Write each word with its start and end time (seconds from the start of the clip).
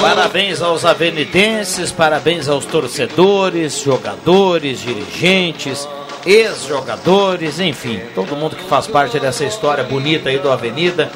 Parabéns 0.00 0.60
aos 0.62 0.84
avenidenses, 0.84 1.92
parabéns 1.92 2.48
aos 2.48 2.64
torcedores, 2.64 3.80
jogadores, 3.80 4.80
dirigentes, 4.80 5.86
ex-jogadores, 6.24 7.58
enfim, 7.60 8.00
todo 8.14 8.36
mundo 8.36 8.56
que 8.56 8.64
faz 8.64 8.86
parte 8.86 9.18
dessa 9.18 9.44
história 9.44 9.84
bonita 9.84 10.28
aí 10.28 10.38
do 10.38 10.50
Avenida. 10.50 11.10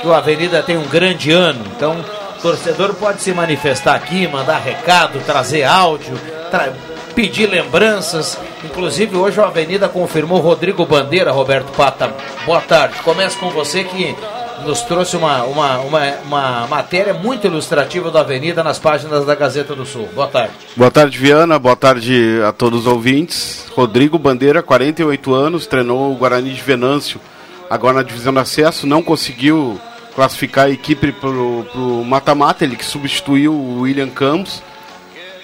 Que 0.00 0.06
o 0.06 0.12
Avenida 0.12 0.62
tem 0.62 0.76
um 0.76 0.86
grande 0.88 1.30
ano, 1.30 1.64
então 1.76 2.00
o 2.36 2.42
torcedor 2.42 2.92
pode 2.94 3.22
se 3.22 3.32
manifestar 3.32 3.94
aqui, 3.94 4.26
mandar 4.26 4.58
recado, 4.58 5.20
trazer 5.24 5.62
áudio, 5.62 6.18
tra- 6.50 6.72
pedir 7.14 7.46
lembranças. 7.48 8.36
Inclusive 8.64 9.16
hoje 9.16 9.38
o 9.38 9.44
Avenida 9.44 9.88
confirmou 9.88 10.40
Rodrigo 10.40 10.84
Bandeira, 10.84 11.30
Roberto 11.30 11.70
Pata. 11.76 12.12
Boa 12.44 12.60
tarde. 12.60 12.96
Começo 13.04 13.38
com 13.38 13.50
você 13.50 13.84
que 13.84 14.16
nos 14.64 14.82
trouxe 14.82 15.16
uma, 15.16 15.42
uma, 15.44 15.78
uma, 15.78 16.14
uma 16.24 16.66
matéria 16.66 17.12
muito 17.14 17.46
ilustrativa 17.46 18.10
do 18.10 18.18
Avenida 18.18 18.62
nas 18.62 18.78
páginas 18.78 19.24
da 19.24 19.34
Gazeta 19.34 19.74
do 19.74 19.84
Sul. 19.84 20.08
Boa 20.14 20.28
tarde. 20.28 20.52
Boa 20.76 20.90
tarde, 20.90 21.18
Viana. 21.18 21.58
Boa 21.58 21.76
tarde 21.76 22.40
a 22.46 22.52
todos 22.52 22.80
os 22.80 22.86
ouvintes. 22.86 23.66
Rodrigo 23.74 24.18
Bandeira, 24.18 24.62
48 24.62 25.34
anos, 25.34 25.66
treinou 25.66 26.12
o 26.12 26.16
Guarani 26.16 26.52
de 26.52 26.60
Venâncio, 26.60 27.20
agora 27.68 27.94
na 27.96 28.02
divisão 28.02 28.32
de 28.32 28.38
acesso, 28.38 28.86
não 28.86 29.02
conseguiu 29.02 29.80
classificar 30.14 30.66
a 30.66 30.70
equipe 30.70 31.12
para 31.12 31.30
o 31.30 32.04
mata-mata, 32.04 32.64
ele 32.64 32.76
que 32.76 32.84
substituiu 32.84 33.52
o 33.52 33.80
William 33.80 34.10
Campos 34.10 34.62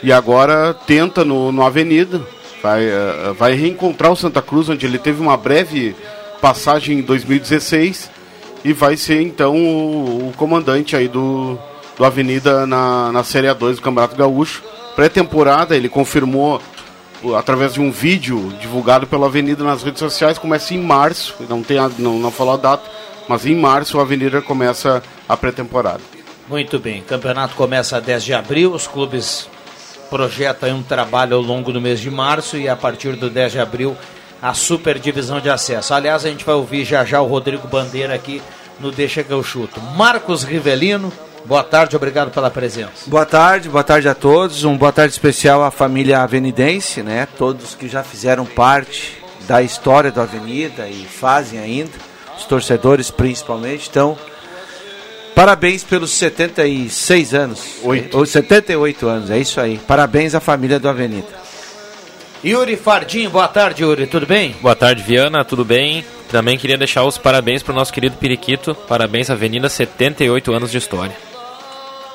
e 0.02 0.12
agora 0.12 0.74
tenta 0.74 1.24
no, 1.24 1.50
no 1.50 1.62
Avenida. 1.62 2.20
Vai, 2.62 2.84
eh, 2.84 3.32
vai 3.38 3.54
reencontrar 3.54 4.10
o 4.10 4.16
Santa 4.16 4.42
Cruz, 4.42 4.68
onde 4.68 4.84
ele 4.84 4.98
teve 4.98 5.20
uma 5.22 5.36
breve 5.36 5.94
passagem 6.40 6.98
em 6.98 7.02
2016 7.02 8.17
e 8.64 8.72
vai 8.72 8.96
ser 8.96 9.20
então 9.22 9.54
o, 9.56 10.28
o 10.28 10.32
comandante 10.36 10.94
aí 10.96 11.08
do, 11.08 11.58
do 11.96 12.04
Avenida 12.04 12.66
na, 12.66 13.12
na 13.12 13.24
Série 13.24 13.46
A2 13.46 13.76
do 13.76 13.82
Campeonato 13.82 14.16
Gaúcho. 14.16 14.62
Pré-temporada, 14.96 15.76
ele 15.76 15.88
confirmou 15.88 16.60
o- 17.22 17.34
através 17.34 17.74
de 17.74 17.80
um 17.80 17.90
vídeo 17.90 18.52
divulgado 18.60 19.06
pela 19.06 19.26
Avenida 19.26 19.62
nas 19.62 19.82
redes 19.82 20.00
sociais, 20.00 20.38
começa 20.38 20.74
em 20.74 20.78
março, 20.82 21.34
não, 21.48 21.62
tem 21.62 21.78
a, 21.78 21.88
não, 21.98 22.18
não 22.18 22.30
falou 22.30 22.54
a 22.54 22.56
data, 22.56 22.82
mas 23.28 23.46
em 23.46 23.54
março 23.54 23.98
a 23.98 24.02
Avenida 24.02 24.42
começa 24.42 25.02
a 25.28 25.36
pré-temporada. 25.36 26.00
Muito 26.48 26.78
bem, 26.78 27.00
o 27.00 27.04
campeonato 27.04 27.54
começa 27.54 27.96
a 27.96 28.00
10 28.00 28.24
de 28.24 28.32
abril, 28.34 28.72
os 28.72 28.86
clubes 28.86 29.48
projetam 30.10 30.78
um 30.78 30.82
trabalho 30.82 31.36
ao 31.36 31.42
longo 31.42 31.70
do 31.70 31.80
mês 31.80 32.00
de 32.00 32.10
março 32.10 32.56
e 32.56 32.68
a 32.68 32.74
partir 32.74 33.14
do 33.16 33.28
10 33.28 33.52
de 33.52 33.60
abril 33.60 33.94
a 34.40 34.54
super 34.54 34.98
divisão 34.98 35.40
de 35.40 35.50
acesso. 35.50 35.92
Aliás, 35.94 36.24
a 36.24 36.28
gente 36.28 36.44
vai 36.44 36.54
ouvir 36.54 36.84
já 36.84 37.04
já 37.04 37.20
o 37.20 37.26
Rodrigo 37.26 37.66
Bandeira 37.68 38.14
aqui 38.14 38.40
no 38.80 38.92
Deixa 38.92 39.22
que 39.22 39.32
eu 39.32 39.42
chuto. 39.42 39.80
Marcos 39.96 40.44
Rivelino, 40.44 41.12
boa 41.44 41.64
tarde, 41.64 41.96
obrigado 41.96 42.30
pela 42.30 42.50
presença. 42.50 43.08
Boa 43.08 43.26
tarde, 43.26 43.68
boa 43.68 43.84
tarde 43.84 44.08
a 44.08 44.14
todos. 44.14 44.64
Um 44.64 44.76
boa 44.76 44.92
tarde 44.92 45.12
especial 45.12 45.62
à 45.62 45.70
família 45.70 46.20
avenidense, 46.20 47.02
né? 47.02 47.26
Todos 47.36 47.74
que 47.74 47.88
já 47.88 48.04
fizeram 48.04 48.44
parte 48.44 49.18
da 49.46 49.62
história 49.62 50.12
da 50.12 50.22
Avenida 50.22 50.86
e 50.88 51.04
fazem 51.04 51.58
ainda, 51.58 51.92
os 52.36 52.44
torcedores 52.44 53.10
principalmente. 53.10 53.88
Então, 53.88 54.16
parabéns 55.34 55.82
pelos 55.82 56.10
76 56.12 57.34
anos. 57.34 57.60
Oito. 57.82 58.16
Ou 58.16 58.26
78 58.26 59.08
anos, 59.08 59.30
é 59.30 59.38
isso 59.38 59.60
aí. 59.60 59.78
Parabéns 59.78 60.34
à 60.34 60.40
família 60.40 60.78
do 60.78 60.88
Avenida. 60.88 61.47
Yuri 62.44 62.76
Fardim, 62.76 63.28
boa 63.28 63.48
tarde, 63.48 63.82
Yuri, 63.82 64.06
tudo 64.06 64.24
bem? 64.24 64.54
Boa 64.60 64.76
tarde, 64.76 65.02
Viana, 65.02 65.44
tudo 65.44 65.64
bem? 65.64 66.04
Também 66.30 66.56
queria 66.56 66.78
deixar 66.78 67.02
os 67.04 67.18
parabéns 67.18 67.64
para 67.64 67.72
o 67.72 67.74
nosso 67.74 67.92
querido 67.92 68.16
Periquito. 68.16 68.76
Parabéns, 68.76 69.28
Avenida, 69.28 69.68
78 69.68 70.52
anos 70.52 70.70
de 70.70 70.78
história. 70.78 71.16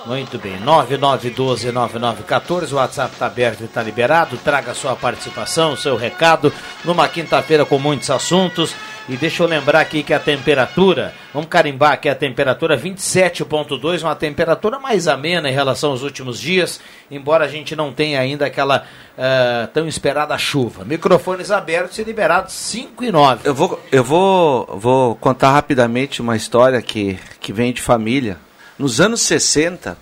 Muito 0.06 0.38
bem, 0.38 0.58
9912-9914, 0.62 2.72
o 2.72 2.76
WhatsApp 2.76 3.12
está 3.14 3.26
aberto 3.26 3.60
e 3.62 3.66
está 3.66 3.84
liberado. 3.84 4.38
Traga 4.38 4.74
sua 4.74 4.96
participação, 4.96 5.76
seu 5.76 5.98
recado, 5.98 6.54
numa 6.86 7.10
quinta-feira 7.10 7.66
com 7.66 7.78
muitos 7.78 8.10
assuntos. 8.10 8.74
E 9.10 9.18
deixa 9.18 9.44
eu 9.44 9.48
lembrar 9.48 9.82
aqui 9.82 10.02
que 10.02 10.14
a 10.14 10.20
temperatura, 10.20 11.14
vamos 11.34 11.50
carimbar 11.50 11.92
aqui 11.92 12.08
a 12.08 12.16
temperatura 12.16 12.78
27.2, 12.78 14.02
uma 14.02 14.16
temperatura 14.16 14.80
mais 14.80 15.10
amena 15.10 15.50
em 15.50 15.54
relação 15.54 15.92
aos 15.92 16.04
últimos 16.04 16.40
dias, 16.40 16.80
embora 17.12 17.44
a 17.44 17.48
gente 17.50 17.76
não 17.76 17.92
tenha 17.92 18.22
ainda 18.22 18.46
aquela 18.46 18.86
ah, 19.18 19.68
tão 19.74 19.90
esperada 19.90 20.38
chuva. 20.38 20.86
Microfones 20.86 21.52
abertos 21.52 21.98
e 21.98 22.04
liberados 22.06 22.54
5 22.54 23.04
e 23.04 23.12
9. 23.12 23.42
Eu 23.44 23.54
vou, 23.54 23.84
eu 23.92 24.04
vou, 24.06 24.66
vou 24.80 25.16
contar 25.16 25.52
rapidamente 25.52 26.22
uma 26.22 26.38
história 26.38 26.82
que, 26.82 27.20
que 27.42 27.52
vem 27.52 27.74
de 27.74 27.82
família. 27.82 28.38
Nos 28.80 29.02
anos 29.02 29.22
60, 29.22 29.98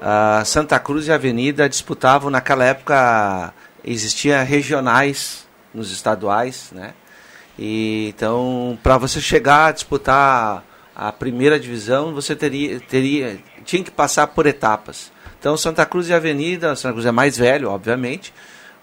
a 0.00 0.44
Santa 0.44 0.78
Cruz 0.78 1.08
e 1.08 1.12
a 1.12 1.16
Avenida 1.16 1.68
disputavam, 1.68 2.30
naquela 2.30 2.64
época 2.64 3.52
existia 3.84 4.44
regionais 4.44 5.44
nos 5.74 5.90
estaduais, 5.90 6.70
né? 6.72 6.94
E 7.58 8.12
então, 8.14 8.78
para 8.82 8.96
você 8.98 9.20
chegar 9.20 9.66
a 9.66 9.72
disputar 9.72 10.64
a 10.94 11.12
primeira 11.12 11.58
divisão, 11.58 12.14
você 12.14 12.34
teria, 12.34 12.80
teria 12.80 13.38
tinha 13.64 13.82
que 13.82 13.90
passar 13.90 14.28
por 14.28 14.46
etapas. 14.46 15.12
Então, 15.38 15.56
Santa 15.56 15.84
Cruz 15.84 16.08
e 16.08 16.14
Avenida, 16.14 16.76
Santa 16.76 16.92
Cruz 16.92 17.06
é 17.06 17.10
mais 17.10 17.36
velho, 17.36 17.70
obviamente, 17.70 18.32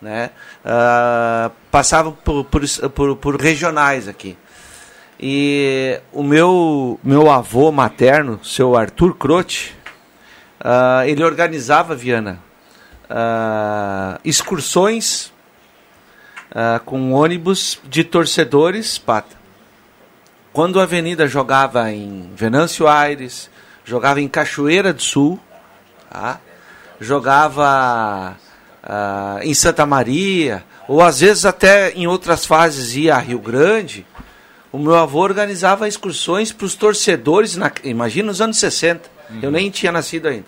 né? 0.02 0.32
Uh, 0.64 1.52
passavam 1.72 2.12
por, 2.12 2.44
por, 2.46 2.62
por, 2.90 3.16
por 3.16 3.42
regionais 3.42 4.08
aqui. 4.08 4.38
E 5.20 6.00
o 6.14 6.24
meu, 6.24 7.00
meu 7.04 7.30
avô 7.30 7.72
materno, 7.72 8.40
seu 8.44 8.76
Arthur 8.76 9.16
Croce, 9.16 9.72
uh, 10.62 11.06
ele 11.06 11.24
organizava, 11.24 11.96
Viana, 11.96 12.40
uh, 13.10 14.20
excursões 14.24 15.32
uh, 16.52 16.84
com 16.84 17.12
ônibus 17.12 17.80
de 17.84 18.04
torcedores, 18.04 18.98
pata. 18.98 19.38
Quando 20.52 20.80
a 20.80 20.84
Avenida 20.84 21.28
jogava 21.28 21.92
em 21.92 22.32
Venâncio 22.36 22.88
Aires, 22.88 23.50
jogava 23.86 24.20
em 24.22 24.28
Cachoeira 24.28 24.92
do 24.92 25.02
Sul, 25.02 25.40
tá? 26.10 26.40
jogava 27.00 28.36
em 29.44 29.54
Santa 29.54 29.86
Maria, 29.86 30.64
ou 30.88 31.02
às 31.02 31.20
vezes 31.20 31.46
até 31.46 31.92
em 31.92 32.08
outras 32.08 32.46
fases 32.46 32.96
ia 32.96 33.16
a 33.16 33.20
Rio 33.20 33.40
Grande, 33.40 34.06
o 34.72 34.78
meu 34.78 34.96
avô 34.96 35.20
organizava 35.20 35.88
excursões 35.88 36.52
para 36.52 36.66
os 36.66 36.76
torcedores, 36.76 37.56
na, 37.56 37.72
imagina 37.84 38.28
nos 38.28 38.42
anos 38.42 38.58
60. 38.58 39.10
Uhum. 39.30 39.40
Eu 39.42 39.52
nem 39.52 39.70
tinha 39.70 39.92
nascido 39.92 40.28
ainda. 40.28 40.46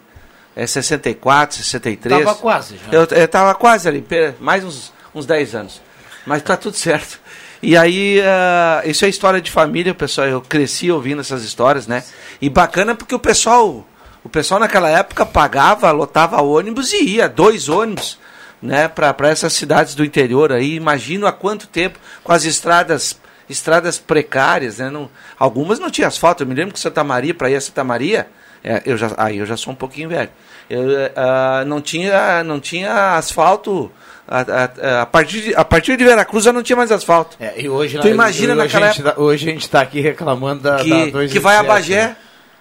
É 0.55 0.67
64, 0.67 1.57
63. 1.57 2.19
Estava 2.19 2.37
quase 2.37 2.75
já. 2.77 2.91
Eu 2.91 3.03
estava 3.03 3.55
quase 3.55 3.87
ali, 3.87 4.05
mais 4.39 4.63
uns, 4.63 4.93
uns 5.15 5.25
10 5.25 5.55
anos. 5.55 5.81
Mas 6.25 6.41
tá 6.43 6.55
tudo 6.55 6.75
certo. 6.75 7.19
E 7.61 7.77
aí, 7.77 8.19
uh, 8.19 8.89
isso 8.89 9.05
é 9.05 9.09
história 9.09 9.39
de 9.39 9.51
família, 9.51 9.93
pessoal. 9.93 10.27
Eu 10.27 10.41
cresci 10.41 10.91
ouvindo 10.91 11.21
essas 11.21 11.43
histórias, 11.43 11.85
né? 11.85 12.03
E 12.41 12.49
bacana 12.49 12.95
porque 12.95 13.13
o 13.13 13.19
pessoal, 13.19 13.87
o 14.23 14.29
pessoal 14.29 14.59
naquela 14.59 14.89
época 14.89 15.25
pagava, 15.25 15.91
lotava 15.91 16.41
ônibus 16.41 16.91
e 16.91 17.03
ia, 17.03 17.29
dois 17.29 17.69
ônibus, 17.69 18.17
né? 18.61 18.87
Para 18.87 19.29
essas 19.29 19.53
cidades 19.53 19.93
do 19.93 20.03
interior 20.03 20.51
aí. 20.51 20.75
Imagino 20.75 21.27
há 21.27 21.31
quanto 21.31 21.67
tempo, 21.67 21.99
com 22.23 22.31
as 22.31 22.45
estradas 22.45 23.19
estradas 23.47 23.99
precárias, 23.99 24.77
né? 24.77 24.89
Não, 24.89 25.09
algumas 25.37 25.77
não 25.77 25.91
tinha 25.91 26.07
asfalto. 26.07 26.41
Eu 26.41 26.47
me 26.47 26.55
lembro 26.55 26.73
que 26.73 26.79
Santa 26.79 27.03
Maria, 27.03 27.33
para 27.33 27.49
ir 27.49 27.55
a 27.55 27.61
Santa 27.61 27.83
Maria, 27.83 28.27
é, 28.63 28.81
eu 28.85 28.97
já, 28.97 29.11
aí 29.17 29.37
eu 29.37 29.45
já 29.45 29.57
sou 29.57 29.73
um 29.73 29.75
pouquinho 29.75 30.09
velho. 30.09 30.29
Eu, 30.69 30.81
uh, 30.81 31.65
não, 31.65 31.81
tinha, 31.81 32.43
não 32.43 32.59
tinha 32.59 33.15
asfalto. 33.15 33.91
A, 34.27 34.39
a, 34.39 35.01
a, 35.01 35.05
partir 35.05 35.41
de, 35.41 35.55
a 35.55 35.65
partir 35.65 35.97
de 35.97 36.05
Veracruz 36.05 36.45
já 36.45 36.53
não 36.53 36.63
tinha 36.63 36.75
mais 36.75 36.91
asfalto. 36.91 37.35
É, 37.39 37.59
e 37.61 37.67
hoje, 37.67 37.97
tu 37.99 38.07
imagina 38.07 38.53
hoje 38.53 38.63
naquela 38.63 38.85
a 38.85 38.91
gente, 38.91 39.01
época... 39.01 39.21
Hoje 39.21 39.49
a 39.49 39.51
gente 39.51 39.61
está 39.63 39.81
aqui 39.81 39.99
reclamando 39.99 40.61
da, 40.61 40.77
que, 40.77 41.11
da 41.11 41.27
que 41.27 41.39
vai 41.39 41.57
a 41.57 41.63
Bagé. 41.63 42.07
Né? 42.07 42.15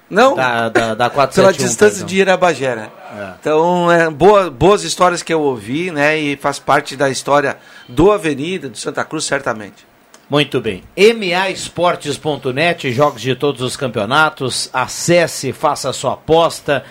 Não, 0.08 0.35
da, 0.35 0.69
da, 0.69 0.94
da 0.94 1.11
471, 1.11 1.31
pela 1.44 1.52
distância 1.52 2.05
de 2.05 2.19
ir 2.19 2.29
a 2.29 2.37
Bagé, 2.37 2.75
né? 2.75 2.88
É. 3.17 3.32
Então, 3.41 3.93
é, 3.93 4.11
boa, 4.11 4.50
boas 4.50 4.82
histórias 4.82 5.23
que 5.23 5.32
eu 5.32 5.41
ouvi, 5.41 5.93
né? 5.93 6.19
E 6.19 6.37
faz 6.37 6.58
parte 6.58 6.97
da 6.97 7.08
história 7.08 7.56
do 7.88 8.11
Avenida, 8.11 8.69
do 8.69 8.76
Santa 8.76 9.05
Cruz, 9.05 9.25
certamente. 9.25 9.89
Muito 10.30 10.60
bem. 10.60 10.84
MAEsportes.net, 10.96 12.92
jogos 12.92 13.20
de 13.20 13.34
todos 13.34 13.60
os 13.62 13.76
campeonatos. 13.76 14.70
Acesse, 14.72 15.52
faça 15.52 15.90
a 15.90 15.92
sua 15.92 16.12
aposta. 16.12 16.84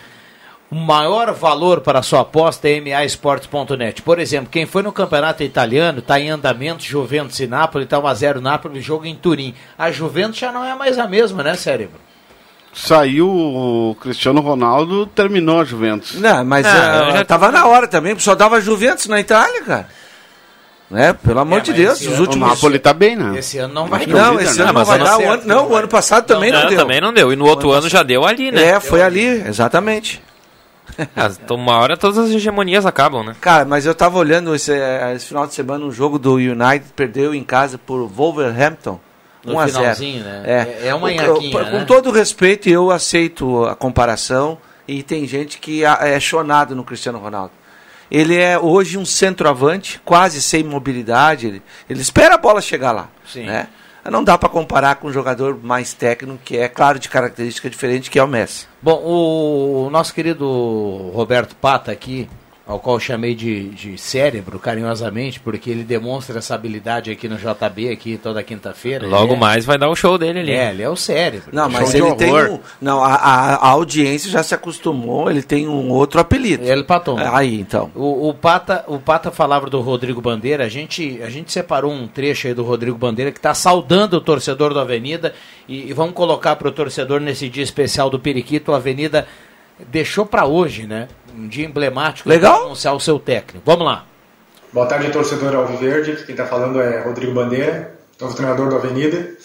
O 0.69 0.75
maior 0.75 1.33
valor 1.33 1.79
para 1.79 1.99
a 1.99 2.03
sua 2.03 2.19
aposta 2.19 2.67
é 2.67 2.81
MAEsportes.net. 2.81 4.01
Por 4.01 4.19
exemplo, 4.19 4.49
quem 4.51 4.65
foi 4.65 4.83
no 4.83 4.91
campeonato 4.91 5.41
italiano, 5.41 5.99
está 5.99 6.19
em 6.19 6.29
andamento, 6.29 6.83
Juventus 6.83 7.39
e 7.39 7.47
Nápoles, 7.47 7.85
está 7.85 7.97
1x0 7.97 8.41
Nápoles, 8.41 8.83
jogo 8.83 9.05
em 9.05 9.15
Turim. 9.15 9.55
A 9.77 9.89
Juventus 9.89 10.37
já 10.37 10.51
não 10.51 10.65
é 10.65 10.75
mais 10.75 10.99
a 10.99 11.07
mesma, 11.07 11.41
né, 11.41 11.55
cérebro? 11.55 11.97
Saiu 12.73 13.27
o 13.27 13.95
Cristiano 14.01 14.41
Ronaldo, 14.41 15.07
terminou 15.07 15.61
a 15.61 15.63
Juventus. 15.63 16.15
Não, 16.15 16.43
mas 16.43 16.67
ah, 16.67 17.07
uh, 17.09 17.11
já 17.13 17.21
estava 17.21 17.51
na 17.51 17.65
hora 17.65 17.87
também, 17.87 18.19
só 18.19 18.35
dava 18.35 18.61
Juventus 18.61 19.07
na 19.07 19.19
Itália, 19.19 19.63
cara. 19.63 19.87
Né? 20.89 21.13
Pelo 21.13 21.39
amor 21.39 21.59
é, 21.59 21.61
de 21.61 21.73
Deus, 21.73 22.01
os 22.01 22.19
últimos. 22.19 22.47
O 22.47 22.51
Napoli 22.51 22.79
tá 22.79 22.93
bem, 22.93 23.15
né? 23.15 23.37
Esse 23.37 23.59
ano 23.59 23.73
não 23.73 23.85
vai 23.85 24.07
Não, 24.07 24.33
não 24.33 24.41
esse 24.41 24.59
ano 24.59 24.73
não 24.73 24.85
vai 24.85 24.97
dar. 24.97 25.19
O 25.19 25.29
ano, 25.29 25.43
não, 25.45 25.69
o 25.69 25.75
ano 25.75 25.87
passado 25.87 26.25
também 26.25 26.51
não, 26.51 26.63
não, 26.63 26.69
deu. 26.69 26.77
Também 26.79 27.01
não 27.01 27.13
deu. 27.13 27.31
E 27.31 27.35
no 27.35 27.45
outro 27.45 27.69
ano, 27.69 27.81
ano 27.81 27.89
já 27.89 28.01
deu 28.01 28.25
ali, 28.25 28.51
né? 28.51 28.69
É, 28.69 28.79
foi 28.79 29.03
ali, 29.03 29.25
exatamente. 29.47 30.19
então, 31.43 31.55
uma 31.55 31.77
hora 31.77 31.95
todas 31.95 32.17
as 32.17 32.31
hegemonias 32.31 32.87
acabam, 32.87 33.23
né? 33.23 33.35
Cara, 33.39 33.65
mas 33.65 33.85
eu 33.85 33.93
tava 33.93 34.17
olhando 34.17 34.55
esse, 34.55 34.73
esse 35.15 35.27
final 35.27 35.45
de 35.45 35.53
semana 35.53 35.85
um 35.85 35.91
jogo 35.91 36.17
do 36.17 36.35
United, 36.35 36.85
perdeu 36.95 37.35
em 37.35 37.43
casa 37.43 37.77
por 37.77 38.07
Wolverhampton. 38.07 38.99
No 39.45 39.53
1 39.53 39.59
a 39.59 39.67
0. 39.67 40.01
né? 40.01 40.43
É, 40.45 40.87
é 40.87 40.95
uma 40.95 41.13
enhaquinha, 41.13 41.63
né? 41.63 41.71
Com 41.71 41.85
todo 41.85 42.11
respeito, 42.11 42.67
eu 42.67 42.91
aceito 42.91 43.63
a 43.65 43.75
comparação 43.75 44.57
e 44.87 45.01
tem 45.01 45.25
gente 45.27 45.59
que 45.59 45.85
é 45.85 46.19
chonado 46.19 46.75
no 46.75 46.83
Cristiano 46.83 47.19
Ronaldo. 47.19 47.51
Ele 48.11 48.35
é 48.35 48.57
hoje 48.57 48.97
um 48.97 49.05
centroavante, 49.05 50.01
quase 50.03 50.41
sem 50.41 50.63
mobilidade. 50.63 51.47
Ele, 51.47 51.61
ele 51.89 52.01
espera 52.01 52.35
a 52.35 52.37
bola 52.37 52.61
chegar 52.61 52.91
lá. 52.91 53.09
Sim. 53.25 53.45
Né? 53.45 53.67
Não 54.09 54.23
dá 54.23 54.37
para 54.37 54.49
comparar 54.49 54.95
com 54.95 55.07
um 55.07 55.13
jogador 55.13 55.59
mais 55.61 55.93
técnico, 55.93 56.39
que 56.43 56.57
é, 56.57 56.67
claro, 56.67 56.97
de 56.97 57.09
característica 57.09 57.69
diferente, 57.69 58.09
que 58.09 58.17
é 58.17 58.23
o 58.23 58.27
Messi. 58.27 58.65
Bom, 58.81 59.01
o 59.03 59.89
nosso 59.91 60.13
querido 60.13 61.11
Roberto 61.13 61.55
Pata 61.55 61.91
aqui, 61.91 62.29
ao 62.69 62.79
qual 62.79 62.99
chamei 62.99 63.33
de, 63.33 63.69
de 63.69 63.97
cérebro, 63.97 64.59
carinhosamente, 64.59 65.39
porque 65.39 65.71
ele 65.71 65.83
demonstra 65.83 66.37
essa 66.37 66.53
habilidade 66.53 67.09
aqui 67.09 67.27
no 67.27 67.35
JB, 67.35 67.89
aqui 67.89 68.15
toda 68.15 68.43
quinta-feira. 68.43 69.07
Logo 69.07 69.33
é, 69.33 69.37
mais 69.37 69.65
vai 69.65 69.75
dar 69.75 69.89
o 69.89 69.95
show 69.95 70.19
dele 70.19 70.41
ali. 70.41 70.51
É, 70.51 70.69
ele 70.69 70.83
é 70.83 70.87
o 70.87 70.95
cérebro. 70.95 71.49
Não, 71.51 71.67
mas 71.67 71.95
ele 71.95 72.13
tem 72.13 72.31
um, 72.31 72.59
Não, 72.79 73.03
a, 73.03 73.15
a, 73.15 73.55
a, 73.55 73.67
audiência 73.69 74.29
já 74.29 74.43
se 74.43 74.53
acostumou, 74.53 75.31
ele 75.31 75.41
tem 75.41 75.67
um 75.67 75.89
outro 75.89 76.19
apelido. 76.19 76.63
Ele 76.63 76.83
Patom. 76.83 77.17
Aí, 77.17 77.59
então. 77.59 77.89
O, 77.95 78.29
o, 78.29 78.35
Pata, 78.35 78.85
o 78.87 78.99
Pata 78.99 79.31
falava 79.31 79.67
do 79.67 79.81
Rodrigo 79.81 80.21
Bandeira, 80.21 80.63
a 80.63 80.69
gente, 80.69 81.19
a 81.23 81.29
gente 81.31 81.51
separou 81.51 81.91
um 81.91 82.07
trecho 82.07 82.45
aí 82.45 82.53
do 82.53 82.63
Rodrigo 82.63 82.99
Bandeira 82.99 83.31
que 83.31 83.39
está 83.39 83.55
saudando 83.55 84.13
o 84.13 84.21
torcedor 84.21 84.75
do 84.75 84.79
Avenida 84.79 85.33
e, 85.67 85.89
e 85.89 85.93
vamos 85.93 86.13
colocar 86.13 86.55
para 86.55 86.67
o 86.67 86.71
torcedor 86.71 87.19
nesse 87.19 87.49
dia 87.49 87.63
especial 87.63 88.11
do 88.11 88.19
Periquito, 88.19 88.73
a 88.73 88.75
Avenida 88.75 89.25
deixou 89.87 90.25
para 90.25 90.45
hoje, 90.45 90.85
né? 90.85 91.07
Um 91.39 91.47
dia 91.47 91.65
emblemático 91.65 92.27
Legal. 92.27 92.65
anunciar 92.65 92.93
o 92.93 92.99
seu 92.99 93.17
técnico. 93.17 93.63
Vamos 93.65 93.85
lá. 93.85 94.05
Boa 94.73 94.85
tarde, 94.85 95.09
torcedor 95.09 95.55
Alviverde. 95.55 96.25
Quem 96.25 96.33
está 96.33 96.45
falando 96.45 96.81
é 96.81 96.99
Rodrigo 96.99 97.33
Bandeira, 97.33 97.97
novo 98.19 98.35
treinador 98.35 98.69
do 98.69 98.75
Avenida. 98.75 99.37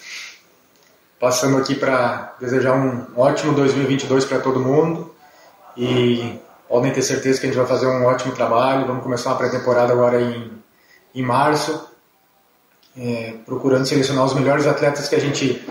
Passando 1.21 1.57
aqui 1.57 1.77
para 1.77 2.35
desejar 2.41 2.75
um 2.75 3.07
ótimo 3.17 3.55
2022 3.55 4.25
para 4.25 4.41
todo 4.41 4.59
mundo. 4.59 5.15
E 5.77 6.37
podem 6.69 6.93
ter 6.93 7.03
certeza 7.03 7.39
que 7.39 7.47
a 7.47 7.49
gente 7.49 7.59
vai 7.59 7.67
fazer 7.67 7.87
um 7.87 8.05
ótimo 8.07 8.35
trabalho. 8.35 8.89
Vamos 8.89 9.05
começar 9.05 9.31
uma 9.31 9.39
pré-temporada 9.39 9.93
agora 9.93 10.21
em, 10.21 10.51
em 11.15 11.23
março, 11.23 11.89
é, 12.99 13.35
procurando 13.47 13.87
selecionar 13.87 14.25
os 14.25 14.35
melhores 14.35 14.67
atletas 14.67 15.09
que 15.09 15.15
a 15.15 15.21
gente 15.21 15.65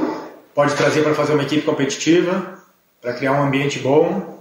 pode 0.55 0.73
trazer 0.75 1.03
para 1.03 1.13
fazer 1.13 1.33
uma 1.33 1.43
equipe 1.43 1.63
competitiva, 1.63 2.59
para 3.01 3.11
criar 3.11 3.33
um 3.33 3.43
ambiente 3.43 3.79
bom 3.79 4.32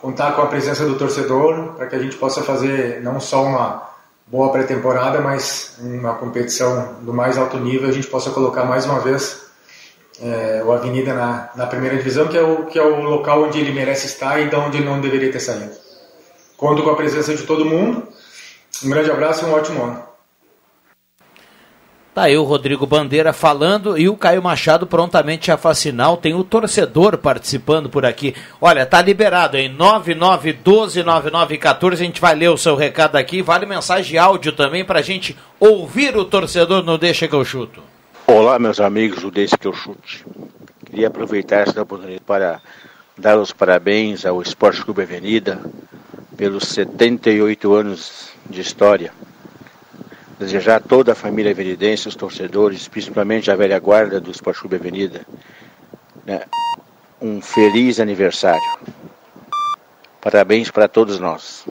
contar 0.00 0.32
com 0.32 0.42
a 0.42 0.46
presença 0.46 0.86
do 0.86 0.96
torcedor 0.96 1.74
para 1.74 1.86
que 1.86 1.96
a 1.96 1.98
gente 1.98 2.16
possa 2.16 2.42
fazer 2.42 3.00
não 3.02 3.20
só 3.20 3.44
uma 3.44 3.88
boa 4.26 4.52
pré-temporada, 4.52 5.20
mas 5.20 5.76
uma 5.80 6.14
competição 6.14 6.96
do 7.00 7.12
mais 7.12 7.38
alto 7.38 7.58
nível, 7.58 7.88
a 7.88 7.92
gente 7.92 8.06
possa 8.06 8.30
colocar 8.30 8.64
mais 8.64 8.84
uma 8.84 9.00
vez 9.00 9.48
é, 10.20 10.62
o 10.64 10.72
Avenida 10.72 11.14
na, 11.14 11.50
na 11.54 11.66
primeira 11.66 11.96
divisão, 11.96 12.28
que 12.28 12.36
é, 12.36 12.42
o, 12.42 12.66
que 12.66 12.78
é 12.78 12.82
o 12.82 13.00
local 13.02 13.44
onde 13.44 13.58
ele 13.58 13.72
merece 13.72 14.06
estar 14.06 14.40
e 14.40 14.48
de 14.48 14.56
onde 14.56 14.78
ele 14.78 14.86
não 14.86 15.00
deveria 15.00 15.32
ter 15.32 15.40
saído. 15.40 15.72
Conto 16.56 16.82
com 16.82 16.90
a 16.90 16.96
presença 16.96 17.34
de 17.34 17.44
todo 17.44 17.64
mundo. 17.64 18.06
Um 18.84 18.90
grande 18.90 19.10
abraço 19.10 19.44
e 19.44 19.48
um 19.48 19.54
ótimo 19.54 19.82
ano. 19.82 20.07
Tá 22.18 22.26
o 22.30 22.42
Rodrigo 22.42 22.84
Bandeira 22.84 23.32
falando 23.32 23.96
e 23.96 24.08
o 24.08 24.16
Caio 24.16 24.42
Machado 24.42 24.88
prontamente 24.88 25.52
a 25.52 25.56
facinal. 25.56 26.16
Tem 26.16 26.34
o 26.34 26.42
torcedor 26.42 27.16
participando 27.16 27.88
por 27.88 28.04
aqui. 28.04 28.34
Olha, 28.60 28.84
tá 28.84 29.00
liberado 29.00 29.56
em 29.56 29.72
99129914. 29.76 31.92
A 31.92 31.94
gente 31.94 32.20
vai 32.20 32.34
ler 32.34 32.48
o 32.48 32.58
seu 32.58 32.74
recado 32.74 33.14
aqui. 33.14 33.40
Vale 33.40 33.66
mensagem 33.66 34.10
de 34.10 34.18
áudio 34.18 34.50
também 34.50 34.84
pra 34.84 35.00
gente 35.00 35.38
ouvir 35.60 36.16
o 36.16 36.24
torcedor 36.24 36.82
no 36.82 36.98
Deixa 36.98 37.28
que 37.28 37.36
eu 37.36 37.44
chuto. 37.44 37.80
Olá, 38.26 38.58
meus 38.58 38.80
amigos 38.80 39.22
do 39.22 39.30
Deixa 39.30 39.56
que 39.56 39.68
eu 39.68 39.72
chute. 39.72 40.26
Queria 40.86 41.06
aproveitar 41.06 41.68
essa 41.68 41.80
oportunidade 41.80 42.24
para 42.26 42.60
dar 43.16 43.38
os 43.38 43.52
parabéns 43.52 44.26
ao 44.26 44.42
Esporte 44.42 44.84
Clube 44.84 45.02
Avenida 45.02 45.60
pelos 46.36 46.64
78 46.64 47.72
anos 47.72 48.30
de 48.50 48.60
história 48.60 49.12
desejar 50.38 50.76
a 50.76 50.80
toda 50.80 51.12
a 51.12 51.14
família 51.14 51.50
avenidense, 51.52 52.08
os 52.08 52.14
torcedores, 52.14 52.86
principalmente 52.88 53.50
a 53.50 53.56
velha 53.56 53.78
guarda 53.78 54.20
do 54.20 54.30
Esporte 54.30 54.60
Clube 54.60 54.76
Avenida, 54.76 55.26
né, 56.24 56.42
um 57.20 57.40
feliz 57.40 57.98
aniversário. 58.00 58.62
Parabéns 60.20 60.70
para 60.70 60.86
todos 60.88 61.18
nós. 61.18 61.66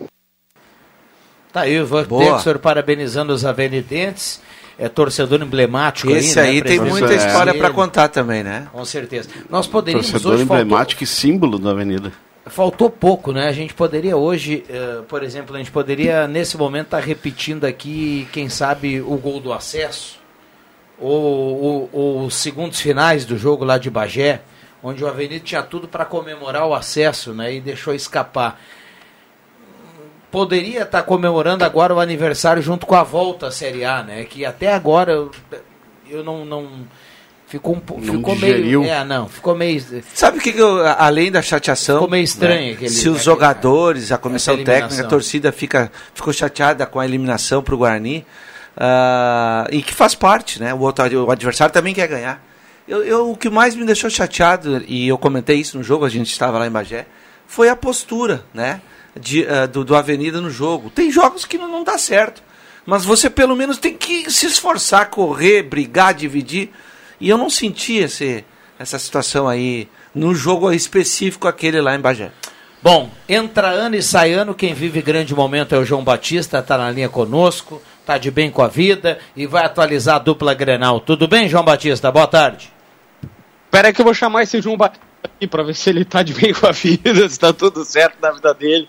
Tá 1.53 1.61
aí 1.61 1.77
o 1.79 1.83
Ivan 1.83 2.03
Texor 2.05 2.59
parabenizando 2.59 3.33
os 3.33 3.45
avenidenses. 3.45 4.41
é 4.79 4.87
torcedor 4.87 5.41
emblemático 5.41 6.11
Esse 6.11 6.39
aí, 6.39 6.49
aí 6.49 6.55
né, 6.57 6.61
tem 6.61 6.79
presidente? 6.79 6.99
muita 6.99 7.13
É. 7.23 7.27
história 7.27 7.51
para 7.55 7.65
Ele- 7.65 7.73
contar 7.73 8.09
também, 8.09 8.43
né? 8.43 8.67
Com 8.71 8.85
certeza. 8.85 9.27
Nós 9.49 9.65
poderíamos 9.65 10.07
Torcedor 10.11 10.33
hoje 10.35 10.45
faltou- 10.45 10.63
emblemático 10.63 11.03
e 11.03 11.07
símbolo 11.07 11.57
da 11.57 11.71
Avenida. 11.71 12.13
Faltou 12.49 12.89
pouco, 12.89 13.31
né? 13.31 13.47
A 13.47 13.51
gente 13.51 13.73
poderia 13.73 14.15
hoje, 14.17 14.63
eh, 14.69 15.01
por 15.07 15.23
exemplo, 15.23 15.55
a 15.55 15.59
gente 15.59 15.71
poderia 15.71 16.27
nesse 16.27 16.57
momento 16.57 16.87
estar 16.87 16.99
repetindo 16.99 17.65
aqui, 17.65 18.27
quem 18.31 18.49
sabe, 18.49 19.01
o 19.01 19.17
gol 19.17 19.39
do 19.39 19.53
acesso, 19.53 20.19
ou, 20.99 21.89
os 22.25 22.35
segundos 22.35 22.79
finais 22.79 23.25
do 23.25 23.37
jogo 23.37 23.63
lá 23.63 23.77
de 23.77 23.89
Bagé, 23.89 24.41
onde 24.81 25.03
o 25.03 25.07
Avenida 25.07 25.43
tinha 25.43 25.63
tudo 25.63 25.87
para 25.87 26.05
comemorar 26.05 26.65
o 26.65 26.73
acesso, 26.73 27.33
né? 27.33 27.53
E 27.53 27.61
deixou 27.61 27.93
escapar. 27.93 28.59
Poderia 30.31 30.83
estar 30.83 31.03
comemorando 31.03 31.63
agora 31.63 31.93
o 31.93 31.99
aniversário 31.99 32.61
junto 32.61 32.85
com 32.85 32.95
a 32.95 33.03
volta 33.03 33.47
à 33.47 33.51
Série 33.51 33.85
A, 33.85 34.03
né? 34.03 34.25
Que 34.25 34.45
até 34.45 34.73
agora 34.73 35.13
eu, 35.13 35.31
eu 36.09 36.23
não, 36.23 36.45
não 36.45 36.85
ficou 37.47 37.75
um 37.75 37.79
po- 37.79 37.99
Não 37.99 38.15
ficou 38.15 38.35
digeriu. 38.35 38.81
meio, 38.81 38.91
é, 38.93 39.03
não, 39.03 39.27
ficou 39.27 39.55
meio 39.55 39.83
Sabe 40.13 40.37
o 40.37 40.41
que, 40.41 40.51
que 40.53 40.59
eu, 40.59 40.85
além 40.85 41.31
da 41.31 41.41
chateação, 41.41 41.95
Ficou 41.97 42.09
meio 42.11 42.23
estranho 42.23 42.67
né, 42.67 42.73
aquele- 42.73 42.89
se 42.89 43.07
os 43.09 43.23
jogadores, 43.23 44.11
a 44.11 44.17
comissão 44.17 44.55
técnica, 44.63 45.03
a 45.03 45.07
torcida 45.07 45.51
fica, 45.51 45.91
ficou 46.13 46.31
chateada 46.33 46.85
com 46.85 46.99
a 46.99 47.05
eliminação 47.05 47.63
para 47.63 47.73
o 47.73 47.77
Guarani, 47.77 48.25
ah, 48.75 49.67
e 49.71 49.81
que 49.81 49.93
faz 49.93 50.13
parte, 50.15 50.59
né? 50.59 50.73
O, 50.73 50.79
outro, 50.79 51.25
o 51.25 51.31
adversário 51.31 51.73
também 51.73 51.93
quer 51.93 52.07
ganhar. 52.07 52.43
Eu, 52.87 53.03
eu- 53.03 53.31
o 53.31 53.35
que 53.37 53.49
mais 53.49 53.75
me 53.75 53.85
deixou 53.85 54.09
chateado, 54.09 54.83
e 54.87 55.07
eu 55.07 55.17
comentei 55.17 55.57
isso 55.57 55.77
no 55.77 55.83
jogo, 55.83 56.05
a 56.05 56.09
gente 56.09 56.31
estava 56.31 56.57
lá 56.57 56.67
em 56.67 56.71
Bagé, 56.71 57.05
foi 57.47 57.69
a 57.69 57.75
postura, 57.75 58.43
né? 58.53 58.81
de, 59.19 59.47
ah, 59.47 59.65
do, 59.65 59.83
do 59.83 59.95
Avenida 59.95 60.39
no 60.39 60.49
jogo. 60.51 60.91
Tem 60.91 61.09
jogos 61.09 61.43
que 61.43 61.57
não, 61.57 61.67
não 61.67 61.83
dá 61.83 61.97
certo. 61.97 62.43
Mas 62.85 63.03
você 63.03 63.29
pelo 63.31 63.55
menos 63.55 63.77
tem 63.79 63.97
que 63.97 64.29
se 64.31 64.45
esforçar, 64.45 65.09
correr, 65.09 65.63
brigar, 65.63 66.13
dividir. 66.13 66.69
E 67.19 67.29
eu 67.29 67.37
não 67.37 67.49
senti 67.49 67.97
esse, 67.97 68.45
essa 68.77 68.99
situação 68.99 69.47
aí 69.47 69.87
no 70.13 70.33
jogo 70.35 70.71
específico 70.71 71.47
aquele 71.47 71.81
lá 71.81 71.95
em 71.95 71.99
Bagé. 71.99 72.31
Bom, 72.81 73.09
entra 73.27 73.69
ano 73.69 73.95
e 73.95 74.03
sai 74.03 74.33
ano, 74.33 74.53
quem 74.53 74.73
vive 74.73 75.01
grande 75.01 75.33
momento 75.33 75.73
é 75.73 75.77
o 75.77 75.85
João 75.85 76.03
Batista, 76.03 76.61
tá 76.61 76.77
na 76.77 76.91
linha 76.91 77.09
conosco, 77.09 77.81
tá 78.05 78.17
de 78.17 78.29
bem 78.29 78.51
com 78.51 78.61
a 78.61 78.67
vida 78.67 79.17
e 79.35 79.47
vai 79.47 79.65
atualizar 79.65 80.17
a 80.17 80.19
dupla 80.19 80.53
Grenal. 80.53 80.99
Tudo 80.99 81.27
bem, 81.27 81.49
João 81.49 81.63
Batista? 81.63 82.11
Boa 82.11 82.27
tarde. 82.27 82.71
Pera 83.71 83.87
aí 83.87 83.93
que 83.93 84.01
eu 84.01 84.05
vou 84.05 84.13
chamar 84.13 84.43
esse 84.43 84.61
João 84.61 84.77
Batista 84.77 85.05
aqui 85.23 85.47
pra 85.47 85.63
ver 85.63 85.75
se 85.75 85.89
ele 85.89 86.05
tá 86.05 86.21
de 86.21 86.33
bem 86.33 86.53
com 86.53 86.67
a 86.67 86.71
vida, 86.71 87.27
se 87.27 87.39
tá 87.39 87.51
tudo 87.51 87.83
certo 87.83 88.17
na 88.21 88.31
vida 88.31 88.53
dele. 88.53 88.87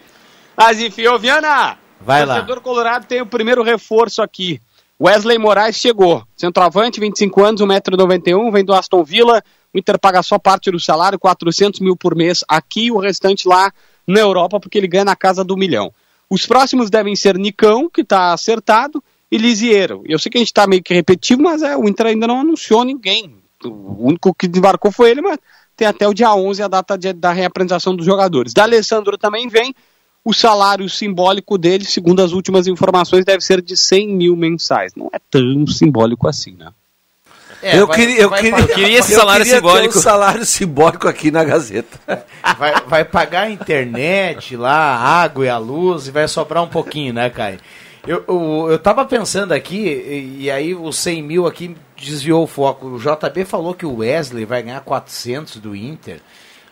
Mas 0.57 0.81
enfim, 0.81 1.07
ô 1.07 1.19
Viana, 1.19 1.79
Vai 2.01 2.23
o 2.23 2.27
lá. 2.27 2.35
torcedor 2.37 2.61
colorado 2.61 3.07
tem 3.07 3.21
o 3.23 3.27
primeiro 3.27 3.63
reforço 3.63 4.23
aqui. 4.23 4.61
Wesley 5.01 5.39
Moraes 5.39 5.77
chegou. 5.77 6.25
Centroavante, 6.37 6.99
25 7.01 7.45
anos, 7.45 7.61
1,91m, 7.61 8.51
vem 8.53 8.65
do 8.65 8.73
Aston 8.75 9.05
Villa. 9.05 9.43
O 9.73 9.79
Inter 9.79 9.99
paga 9.99 10.23
só 10.23 10.39
parte 10.39 10.71
do 10.71 10.81
salário, 10.81 11.19
400 11.19 11.81
mil 11.81 11.97
por 11.97 12.15
mês 12.17 12.43
aqui 12.49 12.87
e 12.87 12.93
o 12.93 12.99
restante 12.99 13.47
lá 13.47 13.71
na 14.07 14.21
Europa, 14.21 14.59
porque 14.59 14.79
ele 14.79 14.89
ganha 14.89 15.05
na 15.05 15.15
casa 15.15 15.45
do 15.45 15.57
milhão. 15.57 15.93
Os 16.29 16.47
próximos 16.47 16.91
devem 16.91 17.15
ser 17.15 17.37
Nicão, 17.39 17.89
que 17.89 18.01
está 18.01 18.33
acertado, 18.33 19.03
e 19.31 19.37
Lisieiro. 19.39 20.03
Eu 20.07 20.19
sei 20.19 20.31
que 20.31 20.39
a 20.39 20.41
gente 20.41 20.49
está 20.49 20.67
meio 20.67 20.83
que 20.83 20.95
repetitivo, 20.95 21.43
mas 21.43 21.63
é, 21.63 21.77
o 21.77 21.87
Inter 21.89 22.07
ainda 22.07 22.27
não 22.27 22.41
anunciou 22.41 22.83
ninguém. 22.85 23.37
O 23.65 24.07
único 24.09 24.35
que 24.35 24.49
desembarcou 24.49 24.91
foi 24.91 25.11
ele, 25.11 25.21
mas 25.21 25.39
tem 25.77 25.87
até 25.87 26.09
o 26.09 26.15
dia 26.15 26.35
11 26.35 26.63
a 26.63 26.69
data 26.69 26.97
de- 26.97 27.13
da 27.13 27.31
reapresentação 27.33 27.95
dos 27.95 28.05
jogadores. 28.07 28.53
Da 28.55 28.63
Alessandro 28.65 29.17
também 29.19 29.49
vem. 29.49 29.75
O 30.29 30.35
salário 30.35 30.89
simbólico 30.91 31.57
dele, 31.57 31.85
segundo 31.85 32.21
as 32.23 32.33
últimas 32.33 32.67
informações, 32.67 33.25
deve 33.25 33.43
ser 33.43 33.63
de 33.63 33.77
100 33.77 34.09
mil 34.09 34.37
mensais. 34.37 34.93
Não 34.95 35.09
é 35.13 35.19
tão 35.31 35.67
simbólico 35.67 36.29
assim, 36.29 36.53
né? 36.59 36.69
É, 37.63 37.79
eu, 37.79 37.87
vai- 37.87 37.97
queria, 37.97 38.21
eu, 38.21 38.31
queria, 38.31 38.51
pagar- 38.53 38.69
queria 38.69 38.99
esse 38.99 39.13
eu 39.15 39.19
salário 39.19 39.45
queria 39.45 39.59
simbólico. 39.59 39.93
Ter 39.95 39.99
um 39.99 40.03
salário 40.03 40.45
simbólico 40.45 41.09
aqui 41.09 41.31
na 41.31 41.43
Gazeta. 41.45 41.99
Vai, 42.59 42.75
vai 42.87 43.05
pagar 43.05 43.43
a 43.43 43.51
internet 43.51 44.57
lá, 44.57 44.75
a 44.97 45.23
água 45.23 45.45
e 45.45 45.49
a 45.49 45.59
luz 45.59 46.07
e 46.07 46.11
vai 46.11 46.27
sobrar 46.29 46.63
um 46.63 46.69
pouquinho, 46.69 47.13
né, 47.13 47.29
Caio? 47.31 47.59
Eu, 48.07 48.25
eu, 48.27 48.69
eu 48.71 48.79
tava 48.79 49.05
pensando 49.05 49.53
aqui, 49.53 49.77
e, 49.87 50.45
e 50.45 50.51
aí 50.51 50.75
os 50.75 50.97
100 50.97 51.23
mil 51.23 51.47
aqui 51.47 51.77
desviou 51.97 52.45
o 52.45 52.47
foco. 52.47 52.87
O 52.87 52.99
JB 52.99 53.45
falou 53.45 53.75
que 53.75 53.85
o 53.85 53.97
Wesley 53.97 54.45
vai 54.45 54.63
ganhar 54.63 54.81
400 54.81 55.57
do 55.57 55.75
Inter. 55.77 56.21